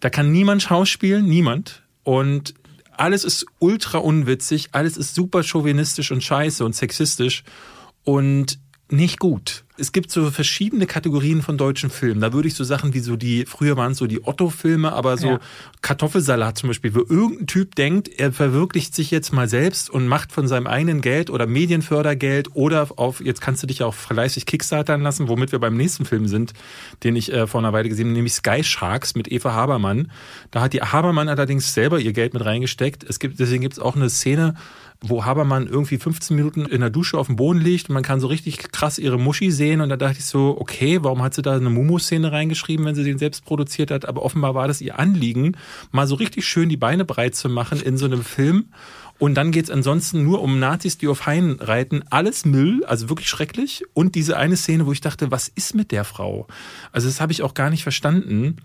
[0.00, 1.82] da kann niemand schauspielen, niemand.
[2.04, 2.54] Und
[2.96, 7.44] alles ist ultra unwitzig, alles ist super chauvinistisch und scheiße und sexistisch
[8.04, 8.58] und
[8.92, 12.20] nicht gut es gibt so verschiedene Kategorien von deutschen Filmen.
[12.20, 15.16] Da würde ich so Sachen wie so die, früher waren es so die Otto-Filme, aber
[15.16, 15.40] so ja.
[15.80, 20.30] Kartoffelsalat zum Beispiel, wo irgendein Typ denkt, er verwirklicht sich jetzt mal selbst und macht
[20.30, 25.00] von seinem eigenen Geld oder Medienfördergeld oder auf, jetzt kannst du dich auch fleißig kickstartern
[25.00, 26.52] lassen, womit wir beim nächsten Film sind,
[27.02, 30.12] den ich äh, vor einer Weile gesehen habe, nämlich Sky Sharks mit Eva Habermann.
[30.50, 33.02] Da hat die Habermann allerdings selber ihr Geld mit reingesteckt.
[33.02, 34.54] Es gibt, deswegen gibt es auch eine Szene,
[35.02, 38.20] wo Habermann irgendwie 15 Minuten in der Dusche auf dem Boden liegt und man kann
[38.20, 41.42] so richtig krass ihre Muschi sehen und da dachte ich so, okay, warum hat sie
[41.42, 44.06] da eine Mumu-Szene reingeschrieben, wenn sie den selbst produziert hat?
[44.06, 45.56] Aber offenbar war das ihr Anliegen,
[45.90, 48.66] mal so richtig schön die Beine breit zu machen in so einem Film.
[49.22, 52.02] Und dann geht's ansonsten nur um Nazis, die auf Haien reiten.
[52.10, 53.84] Alles Müll, also wirklich schrecklich.
[53.94, 56.48] Und diese eine Szene, wo ich dachte, was ist mit der Frau?
[56.90, 58.56] Also das habe ich auch gar nicht verstanden.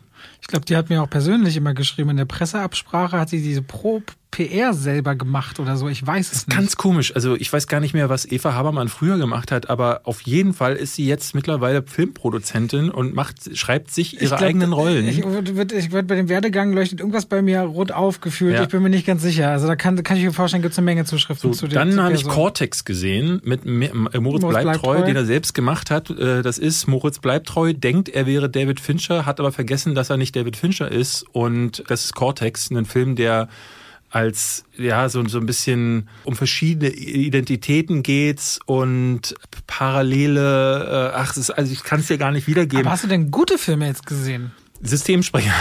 [0.42, 2.10] Ich glaube, die hat mir auch persönlich immer geschrieben.
[2.10, 4.02] In der Presseabsprache hat sie diese Pro
[4.32, 5.88] PR selber gemacht oder so.
[5.88, 6.56] Ich weiß es nicht.
[6.56, 7.16] Ganz komisch.
[7.16, 10.54] Also ich weiß gar nicht mehr, was Eva Habermann früher gemacht hat, aber auf jeden
[10.54, 15.08] Fall ist sie jetzt mittlerweile Filmproduzentin und macht, schreibt sich ihre glaub, eigenen Rollen.
[15.08, 18.56] Ich würde ich würd bei dem Werdegang leuchtet irgendwas bei mir rot aufgefühlt.
[18.56, 18.64] Ja.
[18.64, 19.50] Ich bin mir nicht ganz sicher.
[19.50, 21.76] Also da kann, kann ich mir vorstellen, gibt es eine Menge Zuschriften so, zu dem.
[21.76, 25.92] Dann habe ich Cortex gesehen mit Moritz, Moritz bleibt, bleibt treu, den er selbst gemacht
[25.92, 26.10] hat.
[26.10, 30.10] Äh, das ist Moritz bleibt treu, denkt, er wäre David Fincher, hat aber vergessen, dass
[30.10, 31.26] er nicht David Fincher ist.
[31.32, 33.50] Und das ist Cortex, ein Film, der
[34.10, 39.36] als ja so, so ein bisschen um verschiedene Identitäten geht's und
[39.68, 42.86] parallele äh, ach ist, also ich kann es dir gar nicht wiedergeben.
[42.86, 44.52] Aber hast du denn gute Filme jetzt gesehen?
[44.82, 45.54] Systemsprecher.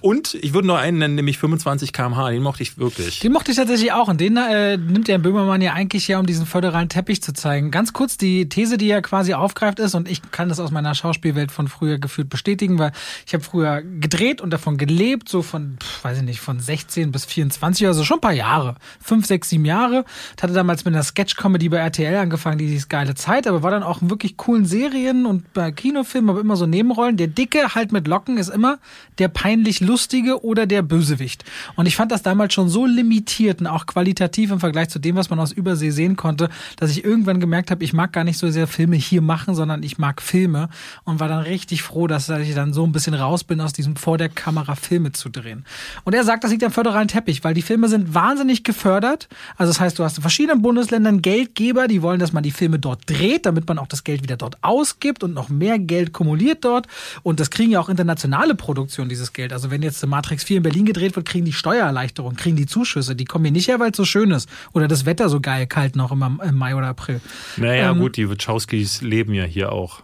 [0.00, 2.30] Und ich würde noch einen nennen, nämlich 25 km/h.
[2.30, 3.20] Den mochte ich wirklich.
[3.20, 4.08] Den mochte ich tatsächlich auch.
[4.08, 7.70] Und den äh, nimmt der Böhmermann ja eigentlich ja, um diesen föderalen Teppich zu zeigen.
[7.70, 10.94] Ganz kurz die These, die er quasi aufgreift ist, und ich kann das aus meiner
[10.94, 12.92] Schauspielwelt von früher gefühlt bestätigen, weil
[13.26, 17.12] ich habe früher gedreht und davon gelebt, so von, pf, weiß ich nicht, von 16
[17.12, 18.76] bis 24, also schon ein paar Jahre.
[19.00, 20.04] Fünf, sechs, sieben Jahre.
[20.36, 23.70] Ich hatte damals mit einer Sketch-Comedy bei RTL angefangen, die hieß geile Zeit, aber war
[23.70, 27.16] dann auch in wirklich coolen Serien und bei Kinofilmen, aber immer so Nebenrollen.
[27.16, 28.78] Der Dicke halt mit Locken ist immer
[29.18, 31.44] der peinlich wirklich Lustige oder der Bösewicht.
[31.76, 35.16] Und ich fand das damals schon so limitiert und auch qualitativ im Vergleich zu dem,
[35.16, 38.38] was man aus Übersee sehen konnte, dass ich irgendwann gemerkt habe, ich mag gar nicht
[38.38, 40.68] so sehr Filme hier machen, sondern ich mag Filme
[41.04, 43.96] und war dann richtig froh, dass ich dann so ein bisschen raus bin, aus diesem
[43.96, 45.64] vor der Kamera Filme zu drehen.
[46.04, 49.28] Und er sagt, das liegt am föderalen Teppich, weil die Filme sind wahnsinnig gefördert.
[49.56, 52.78] Also das heißt, du hast in verschiedenen Bundesländern Geldgeber, die wollen, dass man die Filme
[52.78, 56.64] dort dreht, damit man auch das Geld wieder dort ausgibt und noch mehr Geld kumuliert
[56.64, 56.86] dort.
[57.22, 59.52] Und das kriegen ja auch internationale Produktionen, dieses Geld.
[59.52, 63.16] Also wenn jetzt Matrix 4 in Berlin gedreht wird, kriegen die Steuererleichterung, kriegen die Zuschüsse.
[63.16, 64.48] Die kommen hier nicht her, weil es so schön ist.
[64.72, 67.20] Oder das Wetter so geil kalt noch im, im Mai oder April.
[67.56, 70.02] Naja, ähm, gut, die Wachowskis leben ja hier auch.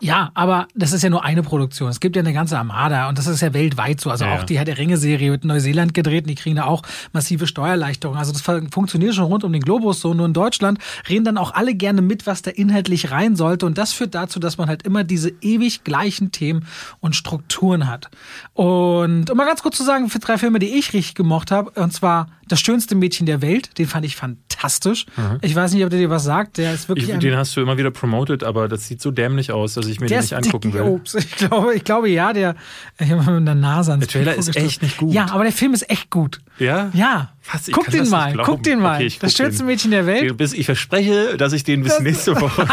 [0.00, 1.88] Ja, aber das ist ja nur eine Produktion.
[1.88, 4.10] Es gibt ja eine ganze Armada und das ist ja weltweit so.
[4.10, 6.64] Also ja, auch die Herr der Ringe-Serie wird in Neuseeland gedreht und die kriegen da
[6.64, 6.82] auch
[7.12, 8.18] massive Steuererleichterungen.
[8.18, 10.14] Also das funktioniert schon rund um den Globus so.
[10.14, 10.78] Nur in Deutschland
[11.08, 13.66] reden dann auch alle gerne mit, was da inhaltlich rein sollte.
[13.66, 16.66] Und das führt dazu, dass man halt immer diese ewig gleichen Themen
[17.00, 18.10] und Strukturen hat.
[18.54, 21.70] Und um mal ganz kurz zu sagen, für drei Filme, die ich richtig gemocht habe,
[21.80, 25.06] und zwar Das schönste Mädchen der Welt, den fand ich fantastisch.
[25.16, 25.38] Mhm.
[25.42, 26.58] Ich weiß nicht, ob der dir was sagt.
[26.58, 27.08] Der ist wirklich.
[27.08, 30.00] Ich, den hast du immer wieder promoted, aber das sieht so dämlich aus, dass ich
[30.00, 30.82] mir der den nicht angucken will.
[30.82, 31.14] Obst.
[31.14, 32.54] Ich glaube, ich glaube ja, der.
[32.98, 35.12] Ich habe mit der Nase ans Der Trailer ist echt nicht gut.
[35.12, 36.40] Ja, aber der Film ist echt gut.
[36.58, 36.90] Ja?
[36.94, 37.30] Ja.
[37.52, 38.96] Was, guck den mal, guck den mal.
[38.96, 40.40] Okay, das schönste Mädchen der Welt.
[40.40, 42.66] Ich verspreche, dass ich den bis das nächste Woche.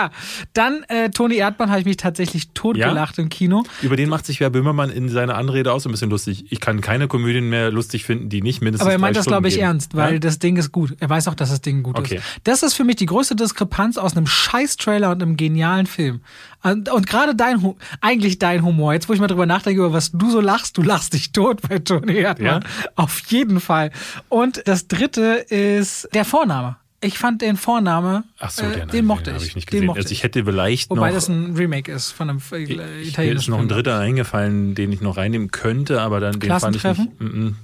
[0.52, 3.22] Dann äh, Toni Erdmann habe ich mich tatsächlich totgelacht ja?
[3.22, 3.64] im Kino.
[3.82, 6.46] Über den macht sich Wer Böhmermann in seiner Anrede auch so ein bisschen lustig.
[6.50, 9.48] Ich kann keine Komödien mehr lustig finden, die nicht mindestens Aber er meint das, glaube
[9.48, 9.64] ich, gehen.
[9.64, 10.18] ernst, weil ja?
[10.18, 10.94] das Ding ist gut.
[11.00, 12.16] Er weiß auch, dass das Ding gut okay.
[12.16, 12.24] ist.
[12.44, 16.20] Das ist für mich die größte Diskrepanz aus einem Scheiß-Trailer und einem genialen Film.
[16.62, 20.10] Und, und gerade dein, eigentlich dein Humor, jetzt wo ich mal drüber nachdenke, über was
[20.10, 22.62] du so lachst, du lachst dich tot bei Toni Erdmann.
[22.62, 22.90] Ja?
[22.96, 23.92] Auf jeden Fall.
[24.28, 26.76] Und das dritte ist der Vorname.
[27.00, 29.54] Ich fand den Vorname, Ach so, äh, den, den mochte den ich.
[29.54, 29.90] nicht gesehen.
[29.90, 33.34] also ich hätte vielleicht Wobei noch, das ein Remake ist von einem äh, italienischen Mir
[33.34, 36.82] ist noch ein dritter eingefallen, den ich noch reinnehmen könnte, aber dann den fand ich
[36.82, 37.20] nicht.
[37.20, 37.56] Mm, mm.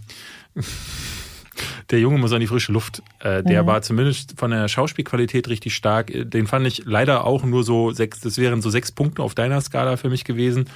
[1.91, 3.03] Der Junge muss an die frische Luft.
[3.21, 3.67] Äh, der mhm.
[3.67, 6.11] war zumindest von der Schauspielqualität richtig stark.
[6.13, 9.61] Den fand ich leider auch nur so sechs, das wären so sechs Punkte auf deiner
[9.61, 10.69] Skala für mich gewesen.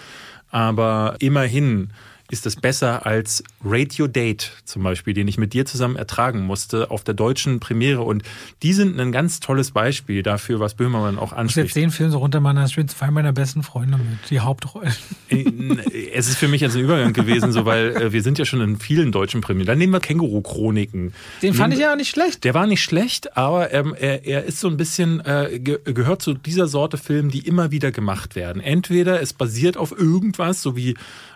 [0.50, 1.90] Aber immerhin
[2.30, 6.90] ist es besser als Radio Date zum Beispiel, den ich mit dir zusammen ertragen musste
[6.90, 8.02] auf der deutschen Premiere.
[8.02, 8.22] Und
[8.62, 11.70] die sind ein ganz tolles Beispiel dafür, was Böhmermann auch anspricht.
[11.70, 14.92] Ich jetzt den Film so runter als ich zwei meiner besten Freunde mit, die Hauptrollen.
[15.30, 18.44] Äh, es ist für mich jetzt ein Übergang gewesen, so weil äh, wir sind ja
[18.44, 19.66] schon in vielen deutschen Premieren.
[19.66, 21.12] Dann nehmen wir Känguru-Chroniken.
[21.42, 22.44] Den fand ich ja auch nicht schlecht.
[22.44, 26.22] Der war nicht schlecht, aber ähm, er, er ist so ein bisschen, äh, ge gehört
[26.22, 28.60] zu dieser Sorte Film, die immer wieder gemacht werden.
[28.60, 30.94] Entweder es basiert auf irgendwas, so wie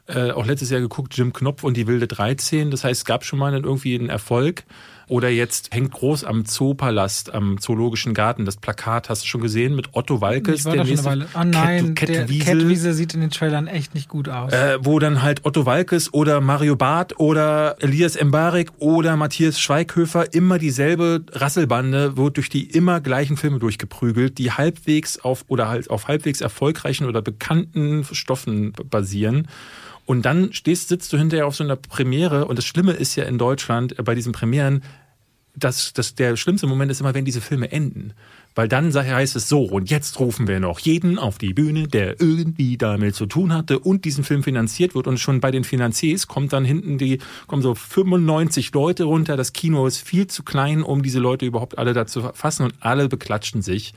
[0.09, 2.71] äh, auch letztes Jahr geguckt, Jim Knopf und die wilde 13.
[2.71, 4.65] Das heißt, es gab schon mal irgendwie einen Erfolg.
[5.09, 8.47] Oder jetzt hängt groß am Zoopalast, am Zoologischen Garten.
[8.47, 10.65] Das Plakat hast du schon gesehen mit Otto Walkes.
[10.65, 11.27] der nächste Weile.
[11.35, 14.53] Oh nein, Cat, der Catwiese sieht in den Trailern echt nicht gut aus.
[14.53, 20.33] Äh, wo dann halt Otto Walkes oder Mario Barth oder Elias Mbarek oder Matthias Schweighöfer
[20.33, 25.91] immer dieselbe Rasselbande wird durch die immer gleichen Filme durchgeprügelt, die halbwegs auf oder halt
[25.91, 29.47] auf halbwegs erfolgreichen oder bekannten Stoffen basieren.
[30.05, 33.25] Und dann stehst, sitzt du hinterher auf so einer Premiere und das Schlimme ist ja
[33.25, 34.83] in Deutschland äh, bei diesen Premieren,
[35.55, 38.15] das, das, der schlimmste Moment ist immer, wenn diese Filme enden.
[38.55, 42.21] Weil dann heißt es so, und jetzt rufen wir noch jeden auf die Bühne, der
[42.21, 45.07] irgendwie damit zu tun hatte und diesen Film finanziert wird.
[45.07, 49.37] Und schon bei den Finanziers kommt dann hinten die, kommen so 95 Leute runter.
[49.37, 53.09] Das Kino ist viel zu klein, um diese Leute überhaupt alle dazu fassen und alle
[53.09, 53.95] beklatschen sich.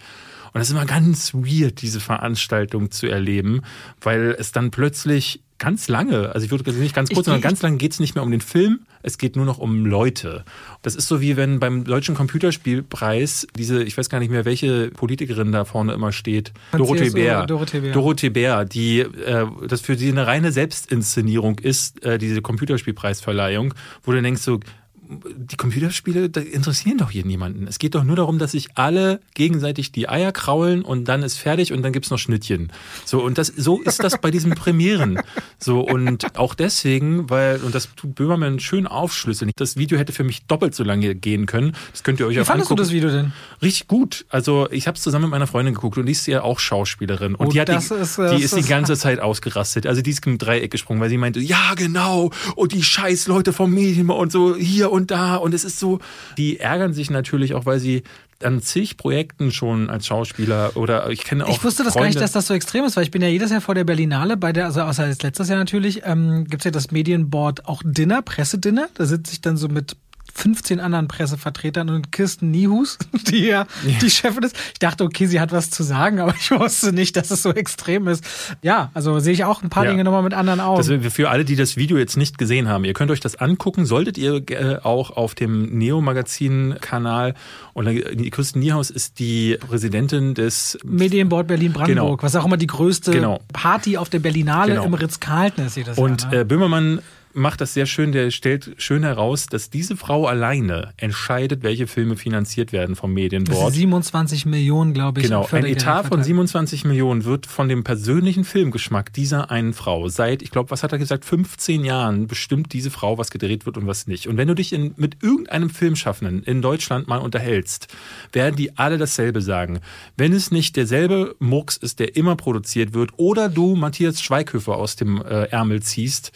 [0.54, 3.62] Und das ist immer ganz weird, diese Veranstaltung zu erleben,
[4.00, 7.62] weil es dann plötzlich ganz lange, also ich würde nicht ganz kurz, ich, sondern ganz
[7.62, 10.44] lange geht es nicht mehr um den Film, es geht nur noch um Leute.
[10.82, 14.90] Das ist so wie wenn beim Deutschen Computerspielpreis diese, ich weiß gar nicht mehr, welche
[14.90, 17.46] Politikerin da vorne immer steht, Dorothee Bär.
[17.46, 17.94] Dorothee Bär.
[17.94, 24.12] Dorothee Bär, die äh, das für sie eine reine Selbstinszenierung ist, äh, diese Computerspielpreisverleihung, wo
[24.12, 24.60] du denkst so,
[25.08, 27.68] die Computerspiele interessieren doch hier niemanden.
[27.68, 31.38] Es geht doch nur darum, dass sich alle gegenseitig die Eier kraulen und dann ist
[31.38, 32.72] fertig und dann gibt's noch Schnittchen.
[33.06, 35.20] So, und das, so ist das bei diesen Premieren.
[35.60, 39.52] So, und auch deswegen, weil, und das tut Böhmermann schön aufschlüsseln.
[39.56, 41.76] Das Video hätte für mich doppelt so lange gehen können.
[41.92, 42.78] Das könnt ihr euch Wie auch fandest angucken.
[42.78, 43.34] du das Video denn?
[43.62, 44.26] Richtig gut.
[44.30, 47.36] Also, ich habe es zusammen mit meiner Freundin geguckt und die ist ja auch Schauspielerin.
[47.36, 49.86] Und oh, die, hat die, ist, die ist die ganze Zeit ausgerastet.
[49.86, 52.32] Also, die ist im Dreieck gesprungen, weil sie meinte, ja, genau.
[52.56, 56.00] Und die scheiß Leute vom Medien und so hier und da und es ist so,
[56.38, 58.04] die ärgern sich natürlich auch, weil sie
[58.44, 61.50] an zig Projekten schon als Schauspieler oder ich kenne auch.
[61.50, 62.08] Ich wusste das Freunde.
[62.08, 63.86] gar nicht, dass das so extrem ist, weil ich bin ja jedes Jahr vor der
[63.86, 67.66] Berlinale bei der, also außer jetzt letztes Jahr natürlich, ähm, gibt es ja das Medienboard
[67.66, 68.90] auch Dinner, Pressedinner.
[68.96, 69.96] Da sitze ich dann so mit
[70.36, 72.98] 15 anderen Pressevertretern und Kirsten Niehus,
[73.30, 74.56] die ja, ja, die Chefin ist.
[74.74, 77.52] Ich dachte, okay, sie hat was zu sagen, aber ich wusste nicht, dass es so
[77.52, 78.24] extrem ist.
[78.62, 79.92] Ja, also sehe ich auch ein paar ja.
[79.92, 80.78] Dinge nochmal mit anderen Augen.
[80.78, 83.86] Das, für alle, die das Video jetzt nicht gesehen haben, ihr könnt euch das angucken,
[83.86, 87.34] solltet ihr äh, auch auf dem Neo-Magazin-Kanal
[87.74, 87.86] und
[88.32, 92.24] Kirsten Niehaus ist die Präsidentin des Medienboard Berlin-Brandenburg, genau.
[92.24, 93.40] was auch immer die größte genau.
[93.54, 94.86] Party auf der Berlinale genau.
[94.86, 96.40] im Ritz-Carlton ist jedes Und Jahr, ne?
[96.42, 97.00] äh, Böhmermann
[97.36, 102.16] macht das sehr schön, der stellt schön heraus, dass diese Frau alleine entscheidet, welche Filme
[102.16, 103.74] finanziert werden vom Medienboard.
[103.74, 105.28] 27 Millionen, glaube ich.
[105.28, 110.42] Genau, ein Etat von 27 Millionen wird von dem persönlichen Filmgeschmack dieser einen Frau seit,
[110.42, 113.86] ich glaube, was hat er gesagt, 15 Jahren bestimmt diese Frau, was gedreht wird und
[113.86, 114.28] was nicht.
[114.28, 117.88] Und wenn du dich in, mit irgendeinem Filmschaffenden in Deutschland mal unterhältst,
[118.32, 119.82] werden die alle dasselbe sagen.
[120.16, 124.96] Wenn es nicht derselbe Murks ist, der immer produziert wird, oder du Matthias Schweighöfer aus
[124.96, 126.32] dem äh, Ärmel ziehst,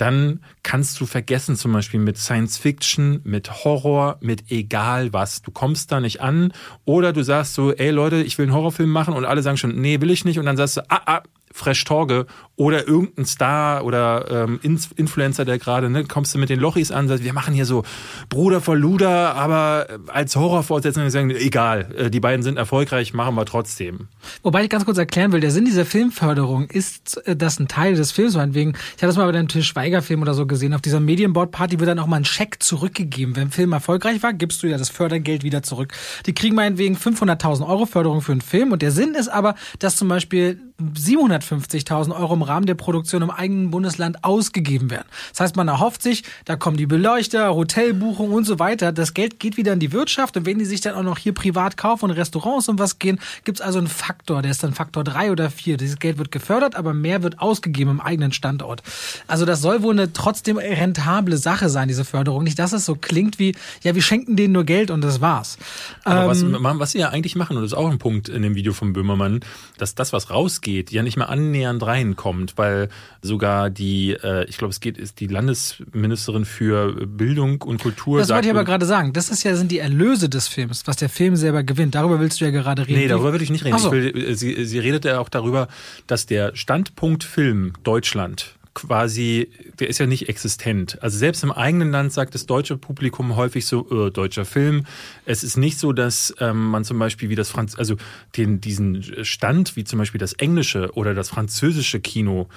[0.00, 5.42] dann kannst du vergessen, zum Beispiel mit Science Fiction, mit Horror, mit egal was.
[5.42, 6.52] Du kommst da nicht an.
[6.84, 9.80] Oder du sagst so, ey Leute, ich will einen Horrorfilm machen und alle sagen schon,
[9.80, 10.38] nee, will ich nicht.
[10.38, 11.22] Und dann sagst du, ah, ah,
[11.52, 12.26] Fresh Torge
[12.60, 17.08] oder irgendein Star oder ähm, Influencer, der gerade, ne, kommst du mit den Lochis an,
[17.08, 17.84] sagst, wir machen hier so
[18.28, 23.46] Bruder vor Luder, aber als Horrorfortsetzung sagen, egal, äh, die beiden sind erfolgreich, machen wir
[23.46, 24.08] trotzdem.
[24.42, 27.94] Wobei ich ganz kurz erklären will, der Sinn dieser Filmförderung ist, äh, dass ein Teil
[27.94, 30.82] des Films, meinetwegen, ich habe das mal bei einem Til Schweiger-Film oder so gesehen, auf
[30.82, 33.36] dieser Medienboard-Party wird dann auch mal ein Scheck zurückgegeben.
[33.36, 35.94] Wenn ein Film erfolgreich war, gibst du ja das Fördergeld wieder zurück.
[36.26, 39.96] Die kriegen meinetwegen 500.000 Euro Förderung für einen Film und der Sinn ist aber, dass
[39.96, 45.06] zum Beispiel 750.000 Euro im Rahmen der Produktion im eigenen Bundesland ausgegeben werden.
[45.30, 48.92] Das heißt, man erhofft sich, da kommen die Beleuchter, Hotelbuchungen und so weiter.
[48.92, 51.32] Das Geld geht wieder in die Wirtschaft und wenn die sich dann auch noch hier
[51.32, 55.04] privat kaufen und Restaurants und was gehen, gibt's also einen Faktor, der ist dann Faktor
[55.04, 55.76] drei oder vier.
[55.76, 58.82] Dieses Geld wird gefördert, aber mehr wird ausgegeben im eigenen Standort.
[59.28, 62.42] Also das soll wohl eine trotzdem rentable Sache sein, diese Förderung.
[62.42, 65.56] Nicht, dass es so klingt wie, ja, wir schenken denen nur Geld und das war's.
[66.04, 68.42] Aber ähm, was, was sie ja eigentlich machen, und das ist auch ein Punkt in
[68.42, 69.40] dem Video von Böhmermann,
[69.78, 72.88] dass das, was rausgeht, geht, ja nicht mehr annähernd reinkommt, weil
[73.22, 78.18] sogar die, äh, ich glaube, es geht, ist die Landesministerin für Bildung und Kultur.
[78.18, 79.12] Das wollte ich aber gerade sagen.
[79.12, 81.94] Das ist ja, sind die Erlöse des Films, was der Film selber gewinnt.
[81.94, 83.00] Darüber willst du ja gerade reden.
[83.00, 83.78] Nee, darüber will ich nicht reden.
[83.78, 83.92] So.
[83.92, 85.68] Ich will, sie, sie redet ja auch darüber,
[86.06, 90.98] dass der Standpunkt Film Deutschland quasi, der ist ja nicht existent.
[91.02, 94.86] Also selbst im eigenen Land sagt das deutsche Publikum häufig so, äh, deutscher Film.
[95.26, 97.96] Es ist nicht so, dass ähm, man zum Beispiel wie das Franz, also
[98.36, 102.48] den, diesen Stand, wie zum Beispiel das englische oder das französische Kino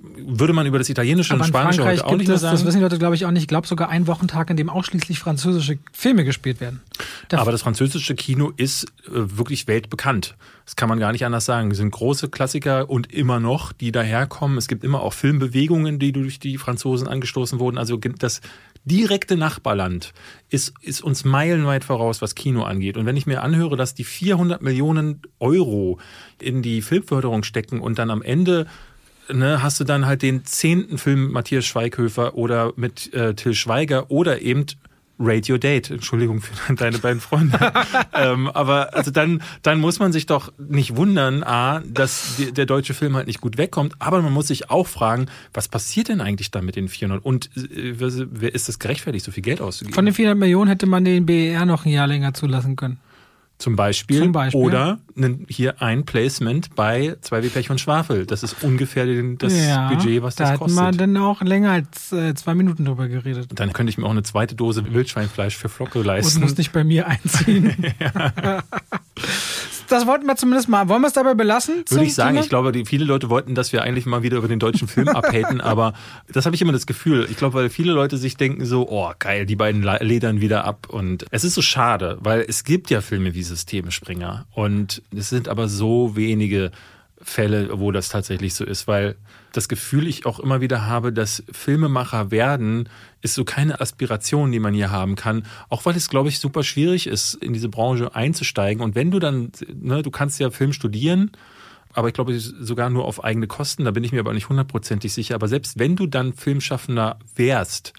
[0.00, 2.56] würde man über das Italienische Aber und Spanische heute auch nicht mehr sagen.
[2.56, 3.42] Das wissen die Leute, glaube ich, auch nicht.
[3.42, 6.80] Ich glaube sogar ein Wochentag, in dem ausschließlich französische Filme gespielt werden.
[7.28, 10.36] Da Aber das französische Kino ist äh, wirklich weltbekannt.
[10.64, 11.70] Das kann man gar nicht anders sagen.
[11.70, 14.56] Es sind große Klassiker und immer noch, die daherkommen.
[14.58, 17.78] Es gibt immer auch Filmbewegungen, die durch die Franzosen angestoßen wurden.
[17.78, 18.40] Also das
[18.84, 20.12] direkte Nachbarland
[20.48, 22.96] ist, ist uns meilenweit voraus, was Kino angeht.
[22.96, 25.98] Und wenn ich mir anhöre, dass die 400 Millionen Euro
[26.40, 28.66] in die Filmförderung stecken und dann am Ende
[29.32, 33.54] ne, hast du dann halt den zehnten Film mit Matthias Schweighöfer oder mit äh, Till
[33.54, 34.66] Schweiger oder eben
[35.20, 35.90] your date.
[35.90, 37.58] Entschuldigung für deine beiden Freunde.
[38.14, 42.66] ähm, aber also dann, dann muss man sich doch nicht wundern, A, dass die, der
[42.66, 46.20] deutsche Film halt nicht gut wegkommt, aber man muss sich auch fragen, was passiert denn
[46.20, 49.94] eigentlich da mit den 400 und äh, wer ist das gerechtfertigt, so viel Geld auszugeben?
[49.94, 52.98] Von den 400 Millionen hätte man den BER noch ein Jahr länger zulassen können.
[53.58, 54.22] Zum Beispiel.
[54.22, 54.60] Zum Beispiel.
[54.60, 54.98] Oder
[55.48, 58.24] hier ein Placement bei 2W Pech und Schwafel.
[58.24, 59.04] Das ist ungefähr
[59.36, 61.00] das Ja, Budget, was da das hätten wir kostet.
[61.00, 63.48] dann auch länger als äh, zwei Minuten drüber geredet.
[63.54, 66.40] Dann könnte ich mir auch eine zweite Dose Wildschweinfleisch für Flocke Und leisten.
[66.40, 67.74] muss nicht bei mir einziehen.
[69.88, 70.88] Das wollten wir zumindest mal.
[70.88, 71.84] Wollen wir es dabei belassen?
[71.88, 72.42] Würde ich sagen, Thema?
[72.42, 75.08] ich glaube, die, viele Leute wollten, dass wir eigentlich mal wieder über den deutschen Film
[75.08, 75.94] abhaten, aber
[76.32, 77.26] das habe ich immer das Gefühl.
[77.30, 80.64] Ich glaube, weil viele Leute sich denken so, oh geil, die beiden le- ledern wieder
[80.64, 85.30] ab und es ist so schade, weil es gibt ja Filme wie Systemespringer und es
[85.30, 86.70] sind aber so wenige
[87.28, 89.16] Fälle, wo das tatsächlich so ist, weil
[89.52, 92.88] das Gefühl ich auch immer wieder habe, dass Filmemacher werden,
[93.20, 95.44] ist so keine Aspiration, die man hier haben kann.
[95.68, 98.82] Auch weil es, glaube ich, super schwierig ist, in diese Branche einzusteigen.
[98.82, 101.30] Und wenn du dann, ne, du kannst ja Film studieren,
[101.92, 105.12] aber ich glaube sogar nur auf eigene Kosten, da bin ich mir aber nicht hundertprozentig
[105.12, 105.34] sicher.
[105.34, 107.92] Aber selbst wenn du dann Filmschaffender wärst,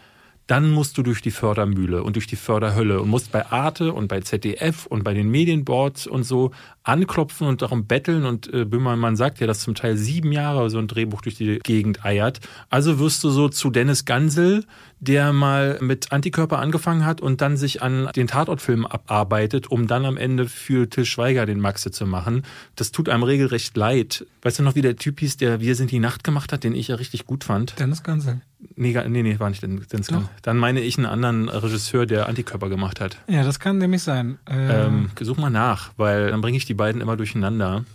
[0.50, 4.08] dann musst du durch die Fördermühle und durch die Förderhölle und musst bei Arte und
[4.08, 6.50] bei ZDF und bei den Medienboards und so
[6.82, 8.26] anklopfen und darum betteln.
[8.26, 11.60] Und äh, Böhmermann sagt ja, dass zum Teil sieben Jahre so ein Drehbuch durch die
[11.60, 12.40] Gegend eiert.
[12.72, 14.66] Also wirst du so zu Dennis Gansel,
[15.00, 20.06] der mal mit Antikörper angefangen hat und dann sich an den Tatortfilmen abarbeitet, um dann
[20.06, 22.44] am Ende für Till Schweiger den Maxe zu machen.
[22.76, 24.26] Das tut einem regelrecht leid.
[24.42, 26.76] Weißt du noch, wie der Typ hieß, der Wir sind die Nacht gemacht hat, den
[26.76, 27.80] ich ja richtig gut fand?
[27.80, 28.42] Dennis Gansel.
[28.76, 30.24] Nee, nee, nee, war nicht Dennis Gansel.
[30.42, 33.18] Dann meine ich einen anderen Regisseur, der Antikörper gemacht hat.
[33.28, 34.38] Ja, das kann nämlich sein.
[34.50, 37.86] Äh, Ähm, such mal nach, weil dann bringe ich die beiden immer durcheinander.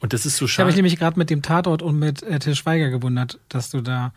[0.00, 0.76] Und das ist so ich habe mich schade.
[0.78, 4.12] nämlich gerade mit dem Tatort und mit äh, Till Schweiger gewundert, dass du da.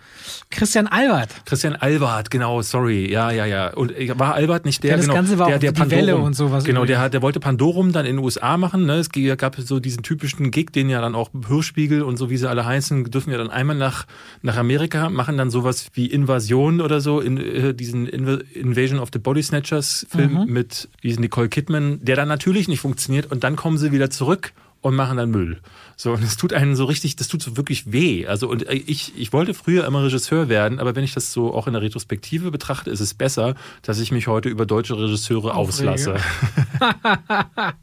[0.49, 1.29] Christian Albert.
[1.45, 3.11] Christian Albert, genau, sorry.
[3.11, 3.73] Ja, ja, ja.
[3.73, 5.91] Und äh, war Albert nicht der, Ja, das genau, Ganze war der, auch der die
[5.91, 8.85] Welle und sowas Genau, der, der wollte Pandorum dann in den USA machen.
[8.85, 8.95] Ne?
[8.95, 12.49] Es gab so diesen typischen Gig, den ja dann auch Hörspiegel und so, wie sie
[12.49, 14.05] alle heißen, dürfen ja dann einmal nach,
[14.41, 19.09] nach Amerika, machen dann sowas wie Invasion oder so, in, äh, diesen Inv Invasion of
[19.11, 20.45] the Body Snatchers Film Mhm.
[20.53, 24.53] mit diesen Nicole Kidman, der dann natürlich nicht funktioniert und dann kommen sie wieder zurück
[24.83, 25.59] und machen dann Müll.
[25.95, 28.25] So, und es tut einen so richtig, das tut so wirklich weh.
[28.27, 31.53] Also, und äh, ich, ich wollte früher immer Regisseur werden, aber wenn ich das so
[31.53, 35.53] auch in der Retrospektive betrachte, ist es besser, dass ich mich heute über deutsche Regisseure
[35.55, 35.91] Aufrege.
[35.91, 36.15] auslasse.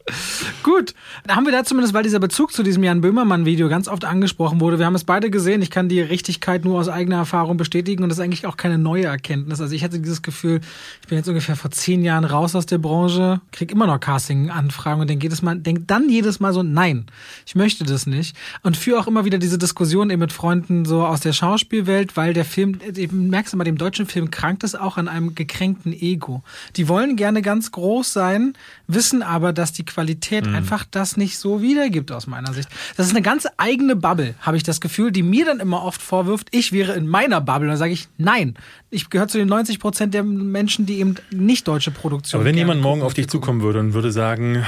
[0.63, 0.95] Gut,
[1.27, 4.61] dann haben wir da zumindest, weil dieser Bezug zu diesem Jan Böhmermann-Video ganz oft angesprochen
[4.61, 4.79] wurde.
[4.79, 5.63] Wir haben es beide gesehen.
[5.63, 8.79] Ich kann die Richtigkeit nur aus eigener Erfahrung bestätigen und das ist eigentlich auch keine
[8.79, 9.61] neue Erkenntnis.
[9.61, 10.61] Also ich hatte dieses Gefühl,
[11.03, 15.01] ich bin jetzt ungefähr vor zehn Jahren raus aus der Branche, krieg immer noch Casting-Anfragen
[15.01, 17.07] und denke jedes Mal, denk dann jedes Mal so, nein,
[17.47, 18.37] ich möchte das nicht.
[18.63, 22.35] Und führe auch immer wieder diese Diskussion eben mit Freunden so aus der Schauspielwelt, weil
[22.35, 22.79] der Film,
[23.11, 26.43] merkst du mal, dem deutschen Film krankt es auch an einem gekränkten Ego.
[26.77, 28.55] Die wollen gerne ganz groß sein,
[28.87, 32.69] wissen aber, dass die Qualität einfach das nicht so wiedergibt aus meiner Sicht.
[32.97, 36.01] Das ist eine ganz eigene Bubble, habe ich das Gefühl, die mir dann immer oft
[36.01, 37.67] vorwirft, ich wäre in meiner Bubble.
[37.67, 38.55] Und dann sage ich, nein,
[38.91, 42.57] ich gehöre zu den 90 Prozent der Menschen, die eben nicht deutsche Produktion Aber wenn
[42.57, 44.65] jemand morgen auf dich zukommen würde und würde sagen,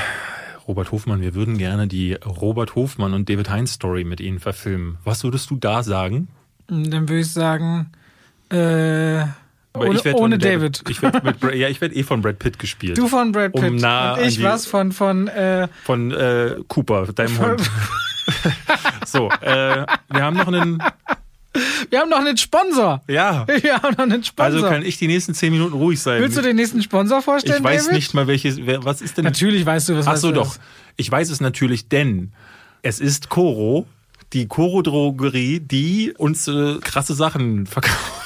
[0.69, 4.99] Robert Hofmann, wir würden gerne die Robert Hofmann und David Heinz Story mit Ihnen verfilmen.
[5.05, 6.29] Was würdest du da sagen?
[6.69, 7.91] Dann würde ich sagen,
[8.51, 8.57] äh,
[9.73, 10.85] Aber ohne, ich werd ohne von David.
[10.89, 12.97] Ich werd mit, ja, ich werde eh von Brad Pitt gespielt.
[12.99, 16.57] Du von Brad Pitt Um nah und ich die- was von von äh, Von äh,
[16.69, 17.71] Cooper, deinem Hund.
[19.07, 20.83] so, äh, wir haben noch einen.
[21.91, 23.03] Wir haben noch einen Sponsor.
[23.09, 23.47] Ja.
[23.63, 24.45] Wir haben noch einen Sponsor.
[24.45, 26.21] Also kann ich die nächsten zehn Minuten ruhig sein.
[26.23, 27.97] Willst du den nächsten Sponsor vorstellen, ich weiß David?
[27.97, 28.65] nicht mal welches.
[28.65, 29.25] Wer, was ist denn?
[29.25, 30.53] Natürlich weißt du, was Ach so, das doch.
[30.55, 30.61] ist.
[30.97, 32.33] Ich weiß es natürlich, denn
[32.83, 33.87] es ist Coro,
[34.33, 38.22] die Coro-Drogerie, die uns äh, krasse Sachen verkauft.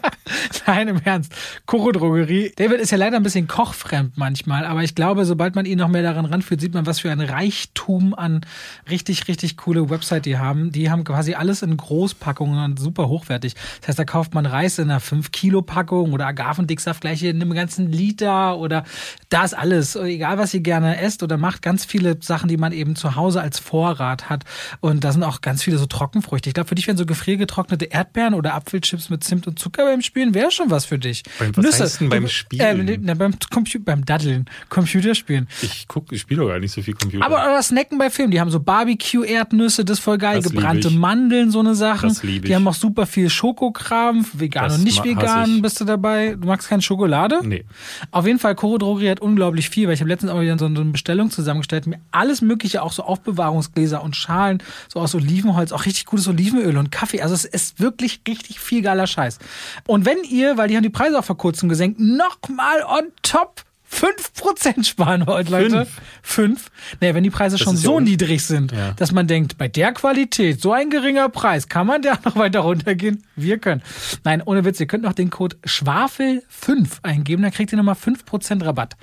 [0.66, 1.32] Nein, im Ernst.
[1.66, 2.52] Koro Drogerie.
[2.56, 5.88] David ist ja leider ein bisschen kochfremd manchmal, aber ich glaube, sobald man ihn noch
[5.88, 8.42] mehr daran ranführt, sieht man, was für ein Reichtum an
[8.90, 10.72] richtig, richtig coole Website die haben.
[10.72, 13.54] Die haben quasi alles in Großpackungen und super hochwertig.
[13.80, 17.90] Das heißt, da kauft man Reis in einer 5-Kilo-Packung oder Agavendicksaft gleich in einem ganzen
[17.90, 18.84] Liter oder
[19.28, 19.96] da ist alles.
[19.96, 23.40] Egal, was ihr gerne esst oder macht, ganz viele Sachen, die man eben zu Hause
[23.40, 24.44] als Vorrat hat.
[24.80, 26.48] Und da sind auch ganz viele so Trockenfrüchte.
[26.48, 30.02] Ich glaube, für dich wären so gefriergetrocknete Erdbeeren oder Apfelchips mit Zimt und Zucker beim
[30.02, 31.22] Spielen wäre schon was für dich.
[31.38, 32.88] Beim- was heißt denn beim Spielen?
[32.88, 35.48] Äh, na, beim, Compu beim Daddeln, Computerspielen.
[35.62, 37.24] Ich gucke, ich spiele doch gar nicht so viel Computer.
[37.24, 40.90] Aber, aber Snacken bei Filmen, die haben so Barbecue-Erdnüsse, das ist voll geil, Das gebrannte.
[40.90, 42.08] Mandeln, so eine Sachen.
[42.08, 42.48] Das lieb ich.
[42.50, 46.36] Die haben auch super viel Schokokram, vegan Das und nicht vegan, bist du dabei.
[46.38, 47.40] Du magst keine Schokolade?
[47.42, 47.64] Nee.
[48.10, 50.66] Auf jeden Fall, Koro Drogerie hat unglaublich viel, weil ich habe letztens auch wieder so
[50.66, 55.84] eine Bestellung zusammengestellt, mir alles mögliche, auch so Aufbewahrungsgläser und Schalen, so aus Olivenholz, auch
[55.86, 57.22] richtig gutes Olivenöl und Kaffee.
[57.22, 59.38] Also es ist wirklich richtig viel geiler Scheiß.
[59.86, 63.62] Und wenn ihr weil die haben die Preise auch vor kurzem gesenkt, nochmal on top
[63.94, 65.70] 5% sparen heute, Leute.
[65.84, 65.90] Fünf?
[66.22, 66.70] Fünf.
[67.00, 68.92] Naja, wenn die Preise schon ist ja so un- niedrig sind, Ja.
[68.92, 72.60] dass man denkt, bei der Qualität, so ein geringer Preis, kann man da noch weiter
[72.60, 73.22] runtergehen?
[73.36, 73.82] Wir können.
[74.24, 78.64] Nein, ohne Witz, ihr könnt noch den Code Schwafel5 eingeben, dann kriegt ihr nochmal 5%
[78.64, 78.96] Rabatt.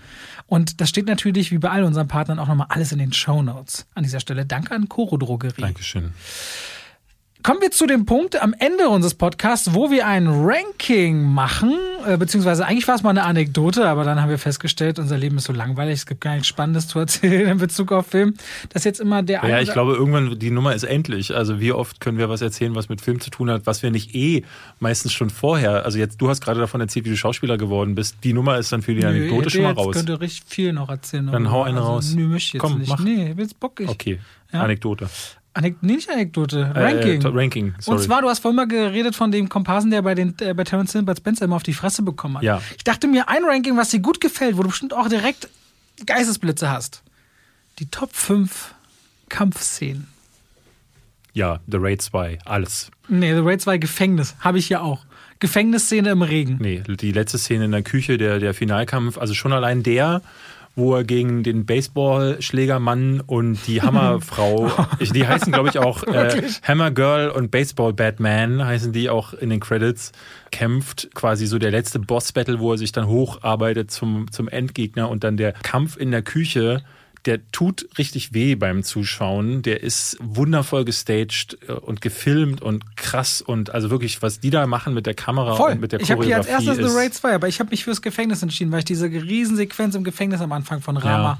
[0.47, 3.85] Und das steht natürlich, wie bei all unseren Partnern, auch nochmal alles in den Shownotes.
[3.93, 5.61] An dieser Stelle danke an Coro Drogerie.
[5.61, 6.13] Dankeschön.
[7.41, 11.71] Kommen wir zu dem Punkt am Ende unseres Podcasts, wo wir ein Ranking machen,
[12.05, 15.37] äh, beziehungsweise eigentlich war es mal eine Anekdote, aber dann haben wir festgestellt, unser Leben
[15.37, 18.33] ist so langweilig, es gibt gar nichts Spannendes zu erzählen in Bezug auf Film,
[18.73, 21.33] dass jetzt immer der Ja, ich glaube, irgendwann, die Nummer ist endlich.
[21.33, 23.89] Also wie oft können wir was erzählen, was mit Film zu tun hat, was wir
[23.91, 24.43] nicht eh
[24.81, 28.17] meistens schon vorher, also jetzt, du hast gerade davon erzählt, wie du Schauspieler geworden bist.
[28.25, 29.95] Die Nummer ist dann für die Nö, Anekdote ich schon mal jetzt raus.
[29.95, 31.27] könnte richtig viel noch erzählen.
[31.27, 32.13] Dann hau eine also, raus.
[32.15, 32.89] Nö, möchte ich jetzt Komm, nicht.
[32.89, 32.99] mach.
[32.99, 33.87] Nee, will's bock ich.
[33.87, 34.19] Okay,
[34.51, 34.61] Ja.
[34.61, 35.07] Anekdote.
[35.53, 37.21] Anek nee, nicht Anekdote, Äh, Ranking.
[37.21, 37.97] äh, Ranking, sorry.
[37.97, 40.63] Und zwar, du hast vorhin mal geredet von dem Komparsen, der bei, den, äh, bei
[40.63, 42.43] Terence Hill und Bud Spencer immer auf die Fresse bekommen hat.
[42.43, 42.61] Ja.
[42.77, 45.49] Ich dachte mir, ein Ranking, was dir gut gefällt, wo du bestimmt auch direkt
[46.05, 47.03] Geistesblitze hast.
[47.79, 48.73] Die Top 5
[49.29, 50.07] Kampfszenen.
[51.33, 52.89] Ja, The Raid 2, alles.
[53.07, 55.05] Nee, The Raid 2 Gefängnis, habe ich ja auch.
[55.39, 56.57] Gefängnisszene im Regen.
[56.59, 60.21] Nee, die letzte Szene in der Küche, der, der Finalkampf, also schon allein der,
[60.75, 64.71] wo er gegen den Baseballschlägermann und die Hammerfrau,
[65.13, 69.49] die heißen glaube ich auch äh, Hammer Girl und Baseball Batman, heißen die auch in
[69.49, 70.11] den Credits,
[70.51, 75.23] kämpft quasi so der letzte Boss-Battle, wo er sich dann hocharbeitet zum, zum Endgegner und
[75.23, 76.83] dann der Kampf in der Küche,
[77.25, 79.61] der tut richtig weh beim Zuschauen.
[79.61, 84.65] Der ist wundervoll gestaged äh, und gefilmt und krass und also wirklich, was die da
[84.67, 85.73] machen mit der Kamera Voll.
[85.73, 87.69] und mit der ich habe hier als Choreografie erstes The Raid 2, aber ich habe
[87.71, 91.39] mich fürs Gefängnis entschieden, weil ich diese Riesensequenz im Gefängnis am Anfang von Rama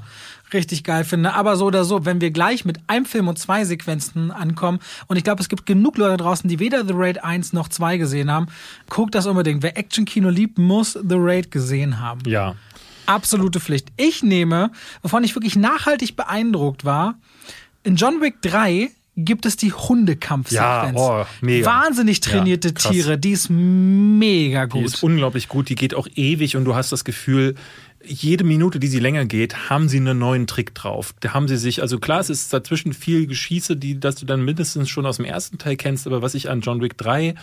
[0.52, 1.34] richtig geil finde.
[1.34, 5.16] Aber so oder so, wenn wir gleich mit einem Film und zwei Sequenzen ankommen, und
[5.16, 8.30] ich glaube, es gibt genug Leute draußen, die weder The Raid 1 noch 2 gesehen
[8.30, 8.46] haben,
[8.88, 9.62] guckt das unbedingt.
[9.62, 12.20] Wer Action-Kino liebt, muss The Raid gesehen haben.
[12.26, 12.54] Ja,
[13.10, 13.88] Absolute Pflicht.
[13.96, 14.70] Ich nehme,
[15.02, 17.18] wovon ich wirklich nachhaltig beeindruckt war,
[17.82, 20.98] in John Wick 3 gibt es die Hundekampfsequenz.
[20.98, 21.64] Ja, oh.
[21.64, 22.74] Wahnsinnig trainierte Ja.
[22.90, 24.84] Tiere, die ist mega Die gut.
[24.84, 27.54] ist unglaublich gut, die geht auch ewig und du hast das Gefühl,
[28.02, 31.12] jede Minute, die sie länger geht, haben sie einen neuen Trick drauf.
[31.20, 34.42] Da haben sie sich, also klar, es ist dazwischen viel Geschieße, die, dass du dann
[34.42, 37.34] mindestens schon aus dem ersten Teil kennst, aber was ich an John Wick 3,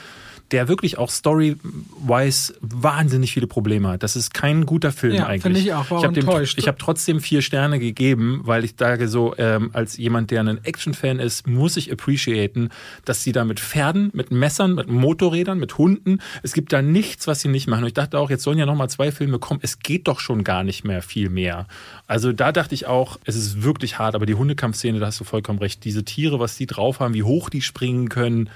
[0.51, 4.03] der wirklich auch story-wise wahnsinnig viele Probleme hat.
[4.03, 5.43] Das ist kein guter Film Ja, eigentlich.
[5.43, 9.35] finde ich auch, war ich habe habe trotzdem vier Sterne gegeben, weil ich sage so,
[9.37, 12.69] ähm, als jemand, der ein Action-Fan ist, muss ich appreciaten,
[13.03, 17.27] dass sie da mit Pferden, mit Messern, mit Motorrädern, mit Hunden, es gibt da nichts,
[17.27, 17.81] was sie nicht machen.
[17.81, 19.59] Und ich dachte auch, jetzt sollen ja noch mal zwei Filme kommen.
[19.63, 21.67] Es geht doch schon gar nicht mehr viel mehr.
[22.05, 25.23] Also da dachte ich auch, es ist wirklich hart, aber die Hundekampfszene, da hast du
[25.23, 25.83] vollkommen recht.
[25.83, 28.49] Diese Tiere, was die drauf haben, wie hoch die springen können.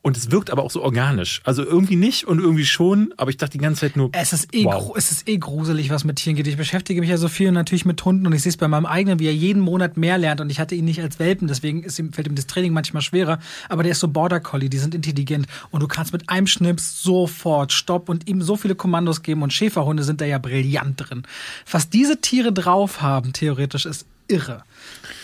[0.00, 1.40] Und es wirkt aber auch so organisch.
[1.44, 4.10] Also irgendwie nicht und irgendwie schon, aber ich dachte die ganze Zeit nur.
[4.12, 4.92] Es ist, eh wow.
[4.96, 6.46] es ist eh gruselig, was mit Tieren geht.
[6.46, 8.86] Ich beschäftige mich ja so viel natürlich mit Hunden und ich sehe es bei meinem
[8.86, 10.40] eigenen, wie er jeden Monat mehr lernt.
[10.40, 13.02] Und ich hatte ihn nicht als Welpen, deswegen ist ihm, fällt ihm das Training manchmal
[13.02, 13.40] schwerer.
[13.68, 15.46] Aber der ist so Border Collie, die sind intelligent.
[15.70, 19.42] Und du kannst mit einem Schnips sofort Stopp und ihm so viele Kommandos geben.
[19.42, 21.24] Und Schäferhunde sind da ja brillant drin.
[21.70, 24.62] Was diese Tiere drauf haben, theoretisch, ist irre.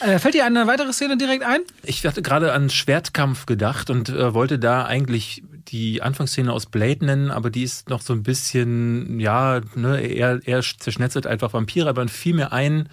[0.01, 1.61] Äh, fällt dir eine weitere Szene direkt ein?
[1.83, 7.05] Ich hatte gerade an Schwertkampf gedacht und äh, wollte da eigentlich die Anfangsszene aus Blade
[7.05, 11.89] nennen, aber die ist noch so ein bisschen, ja, ne, er, er zerschnetzelt einfach Vampire,
[11.89, 12.89] aber fiel mir ein,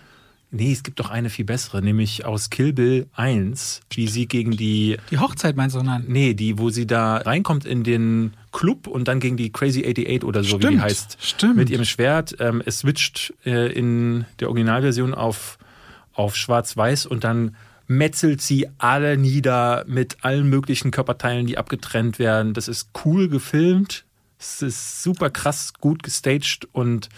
[0.51, 4.51] nee, es gibt doch eine viel bessere, nämlich aus Kill Bill 1, wie sie gegen
[4.51, 5.83] die, Die Hochzeit meinst du?
[5.83, 6.05] Nein.
[6.07, 10.23] nee, die, wo sie da reinkommt in den Club und dann gegen die Crazy 88
[10.23, 11.55] oder so, wie die Stimmt, heißt, stimmt.
[11.57, 12.35] mit ihrem Schwert.
[12.39, 15.57] Ähm, es switcht äh, in der Originalversion auf,
[16.13, 17.55] auf Schwarz-Weiß und dann
[17.87, 22.53] metzelt sie alle nieder mit allen möglichen Körperteilen, die abgetrennt werden.
[22.53, 24.05] Das ist cool gefilmt.
[24.39, 27.09] Es ist super krass gut gestaged und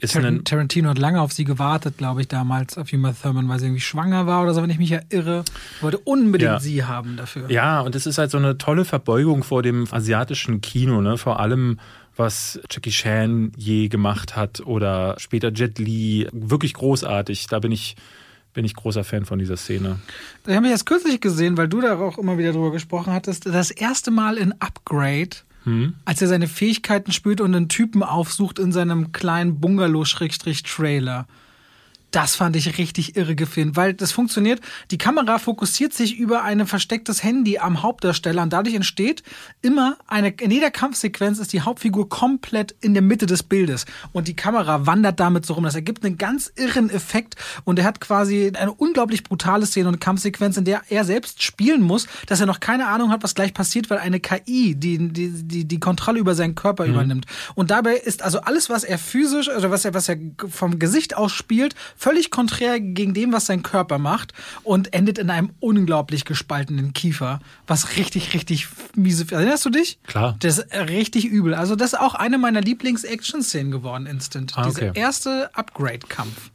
[0.00, 3.58] ist Tar Tarantino hat lange auf sie gewartet, glaube ich, damals auf Uma Thurman, weil
[3.58, 5.44] sie irgendwie schwanger war oder so, wenn ich mich ja irre.
[5.82, 6.58] Wollte unbedingt Ja.
[6.60, 7.50] sie haben dafür.
[7.50, 11.18] Ja, und es ist halt so eine tolle Verbeugung vor dem asiatischen Kino, ne?
[11.18, 11.78] Vor allem,
[12.16, 16.26] was Jackie Chan je gemacht hat oder später Jet Li.
[16.32, 17.48] Wirklich großartig.
[17.48, 17.94] Da bin ich,
[18.52, 19.98] bin ich großer Fan von dieser Szene.
[20.46, 23.46] Ich habe mich erst kürzlich gesehen, weil du da auch immer wieder drüber gesprochen hattest,
[23.46, 25.30] das erste Mal in Upgrade,
[25.64, 25.94] Hm?
[26.06, 31.26] als er seine Fähigkeiten spürt und einen Typen aufsucht in seinem kleinen Bungalow-Trailer.
[32.10, 34.60] Das fand ich richtig irre gefilmt, weil das funktioniert.
[34.90, 39.22] Die Kamera fokussiert sich über ein verstecktes Handy am Hauptdarsteller und dadurch entsteht
[39.62, 44.26] immer eine, in jeder Kampfsequenz ist die Hauptfigur komplett in der Mitte des Bildes und
[44.26, 45.64] die Kamera wandert damit so rum.
[45.64, 50.00] Das ergibt einen ganz irren Effekt und er hat quasi eine unglaublich brutale Szene und
[50.00, 53.54] Kampfsequenz, in der er selbst spielen muss, dass er noch keine Ahnung hat, was gleich
[53.54, 56.94] passiert, weil eine KI die, die, die, die Kontrolle über seinen Körper mhm.
[56.94, 57.26] übernimmt.
[57.54, 60.16] Und dabei ist also alles, was er physisch, oder was er, was er
[60.48, 64.32] vom Gesicht aus spielt, völlig konträr gegen dem, was sein Körper macht
[64.62, 69.26] und endet in einem unglaublich gespaltenen Kiefer, was richtig, richtig miese.
[69.30, 69.98] Erinnerst du dich?
[70.06, 70.34] Klar.
[70.38, 71.54] Das ist richtig übel.
[71.54, 74.54] Also, das ist auch eine meiner Lieblings-Action-Szenen geworden, Instant.
[74.56, 74.70] Ah, okay.
[74.70, 76.50] Dieser erste Upgrade-Kampf.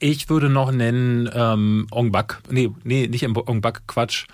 [0.00, 2.42] Ich würde noch nennen ähm, Ong Bak.
[2.50, 4.26] Nee, nee, nicht Ong Bak, Quatsch.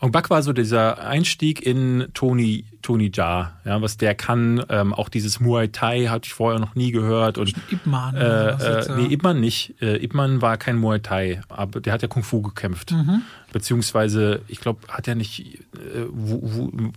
[0.00, 4.62] Ong Bak war so dieser Einstieg in Tony, Tony Jaa, ja, was der kann.
[4.68, 7.38] Ähm, auch dieses Muay Thai hatte ich vorher noch nie gehört.
[7.38, 8.14] Und, Ip Man.
[8.14, 9.74] Äh, äh, nee, Ip Man nicht.
[9.80, 12.92] Äh, Ip Man war kein Muay Thai, aber der hat ja Kung Fu gekämpft.
[12.92, 13.22] Mhm.
[13.52, 16.92] Beziehungsweise, ich glaube, hat er nicht äh, Wu,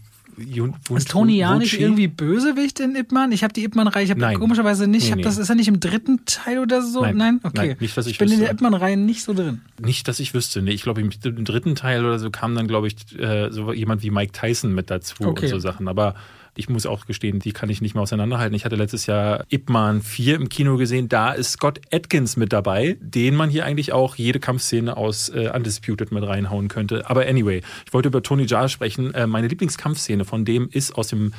[0.95, 3.31] ist Tony ja nicht irgendwie Bösewicht in Ip Man?
[3.31, 5.23] Ich habe die Ip Man-Reihe, ich habe komischerweise nicht, nee, hab nee.
[5.23, 7.01] das ist er nicht im dritten Teil oder so?
[7.01, 7.39] Nein, Nein?
[7.43, 7.67] okay.
[7.69, 8.41] Nein, nicht, dass ich, ich bin wüsste.
[8.41, 9.61] in der Ip Man-Reihe nicht so drin.
[9.81, 10.61] Nicht, dass ich wüsste.
[10.61, 13.73] Nee, ich glaube, im, im, dritten Teil oder so kam dann, glaube ich, äh, so
[13.73, 15.45] jemand wie Mike Tyson mit dazu okay.
[15.45, 15.87] und so Sachen.
[15.87, 16.15] Aber
[16.55, 18.55] ich muss auch gestehen, die kann ich nicht mehr auseinanderhalten.
[18.55, 21.09] Ich hatte letztes Jahr Ip Man 4 im Kino gesehen.
[21.09, 25.51] Da ist Scott Atkins mit dabei, den man hier eigentlich auch jede Kampfszene aus äh,
[25.53, 27.09] Undisputed mit reinhauen könnte.
[27.09, 29.13] Aber anyway, ich wollte über Tony Jaa sprechen.
[29.13, 31.33] Äh, meine Lieblingskampfszene von dem ist aus dem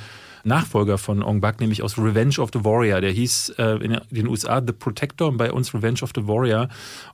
[0.44, 3.00] Nachfolger von Ong Bak, nämlich aus Revenge of the Warrior.
[3.00, 6.68] Der hieß äh, in den USA The Protector und bei uns Revenge of the Warrior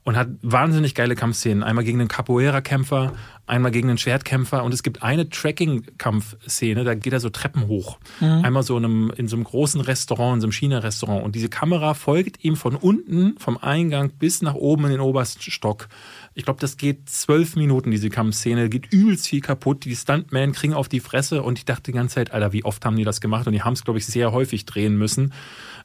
[0.04, 1.62] und hat wahnsinnig geile Kampfszenen.
[1.62, 3.12] Einmal gegen einen Capoeira-Kämpfer,
[3.46, 7.98] einmal gegen einen Schwertkämpfer und es gibt eine Tracking-Kampfszene, da geht er so Treppen hoch.
[8.20, 8.44] Mhm.
[8.44, 11.48] Einmal so in, einem, in so einem großen Restaurant, in so einem China-Restaurant und diese
[11.48, 15.88] Kamera folgt ihm von unten, vom Eingang bis nach oben in den obersten Stock.
[16.34, 19.84] Ich glaube, das geht zwölf Minuten, diese Kampfszene, geht übelst viel kaputt.
[19.84, 22.84] Die Stuntmen kriegen auf die Fresse und ich dachte die ganze Zeit, Alter, wie oft
[22.84, 23.46] haben die das gemacht?
[23.46, 25.32] Und die haben es, glaube ich, sehr häufig drehen müssen.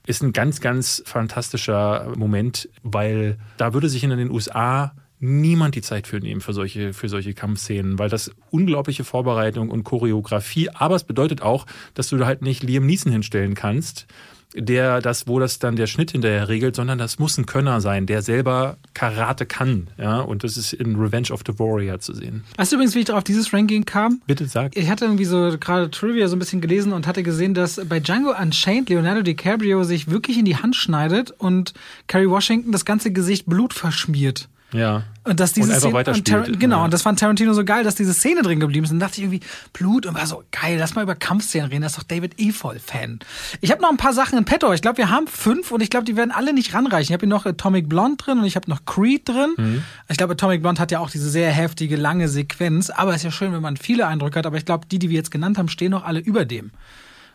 [0.05, 5.81] Ist ein ganz, ganz fantastischer Moment, weil da würde sich in den USA niemand die
[5.81, 10.95] Zeit für nehmen für solche, für solche Kampfszenen, weil das unglaubliche Vorbereitung und Choreografie, aber
[10.95, 14.07] es bedeutet auch, dass du da halt nicht Liam Neeson hinstellen kannst,
[14.53, 18.06] der das, wo das dann der Schnitt hinterher regelt, sondern das muss ein Könner sein,
[18.06, 19.88] der selber Karate kann.
[19.98, 22.43] Ja, und das ist in Revenge of the Warrior zu sehen.
[22.57, 24.22] Weißt du übrigens, wie ich auf dieses Ranking kam?
[24.27, 24.76] Bitte sag.
[24.76, 27.99] Ich hatte irgendwie so gerade Trivia so ein bisschen gelesen und hatte gesehen, dass bei
[27.99, 31.73] Django Unchained Leonardo DiCaprio sich wirklich in die Hand schneidet und
[32.07, 34.49] Kerry Washington das ganze Gesicht Blut verschmiert.
[34.73, 35.03] Ja.
[35.23, 36.60] Und dass diese und Szene, weiterspielt.
[36.60, 36.85] genau, ja.
[36.85, 38.91] und das fand Tarantino so geil, dass diese Szene drin geblieben ist.
[38.91, 39.41] Und dachte ich irgendwie,
[39.73, 42.52] Blut und war so geil, lass mal über Kampfszenen reden, das ist doch David E.
[42.52, 43.19] voll Fan.
[43.60, 44.73] Ich habe noch ein paar Sachen in petto.
[44.73, 47.11] Ich glaube, wir haben fünf und ich glaube, die werden alle nicht ranreichen.
[47.11, 49.53] Ich habe hier noch Atomic Blonde drin und ich habe noch Creed drin.
[49.57, 49.84] Mhm.
[50.10, 52.89] Ich glaube, Atomic Blonde hat ja auch diese sehr heftige, lange Sequenz.
[52.89, 54.45] Aber es ist ja schön, wenn man viele Eindrücke hat.
[54.45, 56.72] Aber ich glaube, die, die wir jetzt genannt haben, stehen noch alle über dem.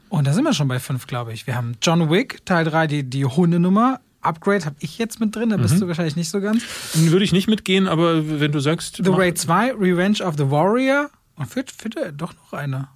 [0.08, 1.46] Und da sind wir schon bei fünf, glaube ich.
[1.46, 4.00] Wir haben John Wick, Teil 3, die, die Hundenummer.
[4.26, 5.80] Upgrade habe ich jetzt mit drin, da bist mhm.
[5.80, 6.62] du wahrscheinlich nicht so ganz.
[6.94, 9.00] Würde ich nicht mitgehen, aber wenn du sagst.
[9.02, 11.10] The Raid 2, Revenge of the Warrior.
[11.36, 12.88] Und wird, wird doch noch einer.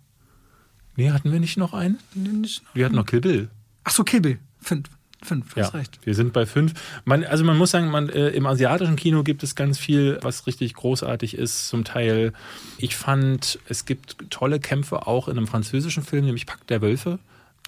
[0.96, 1.98] Nee, hatten wir nicht noch einen?
[2.14, 3.48] Nicht noch wir hatten noch Kill Bill.
[3.84, 4.38] Ach so, Kill Bill.
[4.60, 4.88] Fünf.
[5.22, 5.98] Fünf, ja, recht.
[6.04, 6.72] Wir sind bei fünf.
[7.04, 10.46] Man, also man muss sagen, man, äh, im asiatischen Kino gibt es ganz viel, was
[10.46, 11.68] richtig großartig ist.
[11.68, 12.32] Zum Teil,
[12.78, 17.18] ich fand, es gibt tolle Kämpfe auch in einem französischen Film, nämlich Pakt der Wölfe.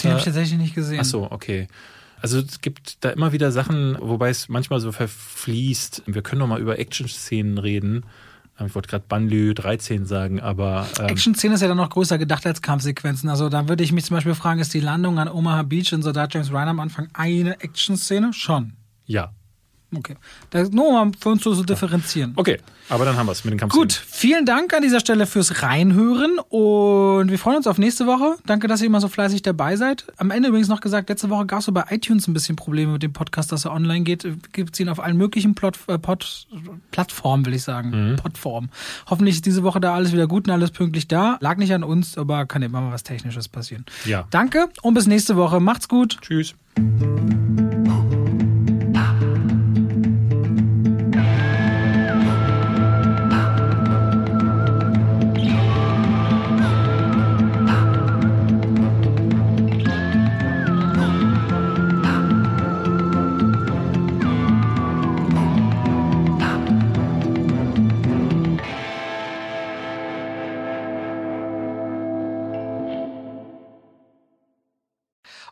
[0.03, 1.01] Den äh, habe ich tatsächlich nicht gesehen.
[1.01, 1.69] Ach so, okay.
[2.23, 6.05] Also es gibt da immer wieder Sachen, wobei es manchmal so verfließt.
[6.07, 8.05] Wir können noch mal über Action-Szenen reden.
[8.65, 10.87] Ich wollte gerade Banlieue 13 sagen, aber.
[11.01, 13.29] Ähm Action-Szene ist ja dann noch größer gedacht als Kampfsequenzen.
[13.29, 16.03] Also da würde ich mich zum Beispiel fragen, ist die Landung an Omaha Beach in
[16.03, 18.33] Soldat James Ryan am Anfang eine Action-Szene?
[18.33, 18.75] Schon.
[19.05, 19.33] Ja.
[19.95, 20.17] Okay.
[20.51, 22.33] Das, nur um für uns zu differenzieren.
[22.37, 22.59] Okay,
[22.89, 23.73] aber dann haben wir es mit den Kampf.
[23.73, 28.37] Gut, vielen Dank an dieser Stelle fürs Reinhören und wir freuen uns auf nächste Woche.
[28.47, 30.07] Danke, dass ihr immer so fleißig dabei seid.
[30.17, 32.93] Am Ende übrigens noch gesagt, letzte Woche gab es so bei iTunes ein bisschen Probleme
[32.93, 34.27] mit dem Podcast, dass er online geht.
[34.53, 36.47] Gibt es ihn auf allen möglichen Plot, äh, Pod,
[36.91, 38.13] Plattformen, will ich sagen.
[38.13, 38.17] Mhm.
[38.17, 38.71] Podformen.
[39.09, 41.39] Hoffentlich ist diese Woche da alles wieder gut und alles pünktlich da.
[41.41, 43.85] Lag nicht an uns, aber kann immer mal was Technisches passieren.
[44.05, 44.27] Ja.
[44.31, 45.61] Danke und bis nächste Woche.
[45.61, 46.19] Macht's gut.
[46.21, 46.55] Tschüss.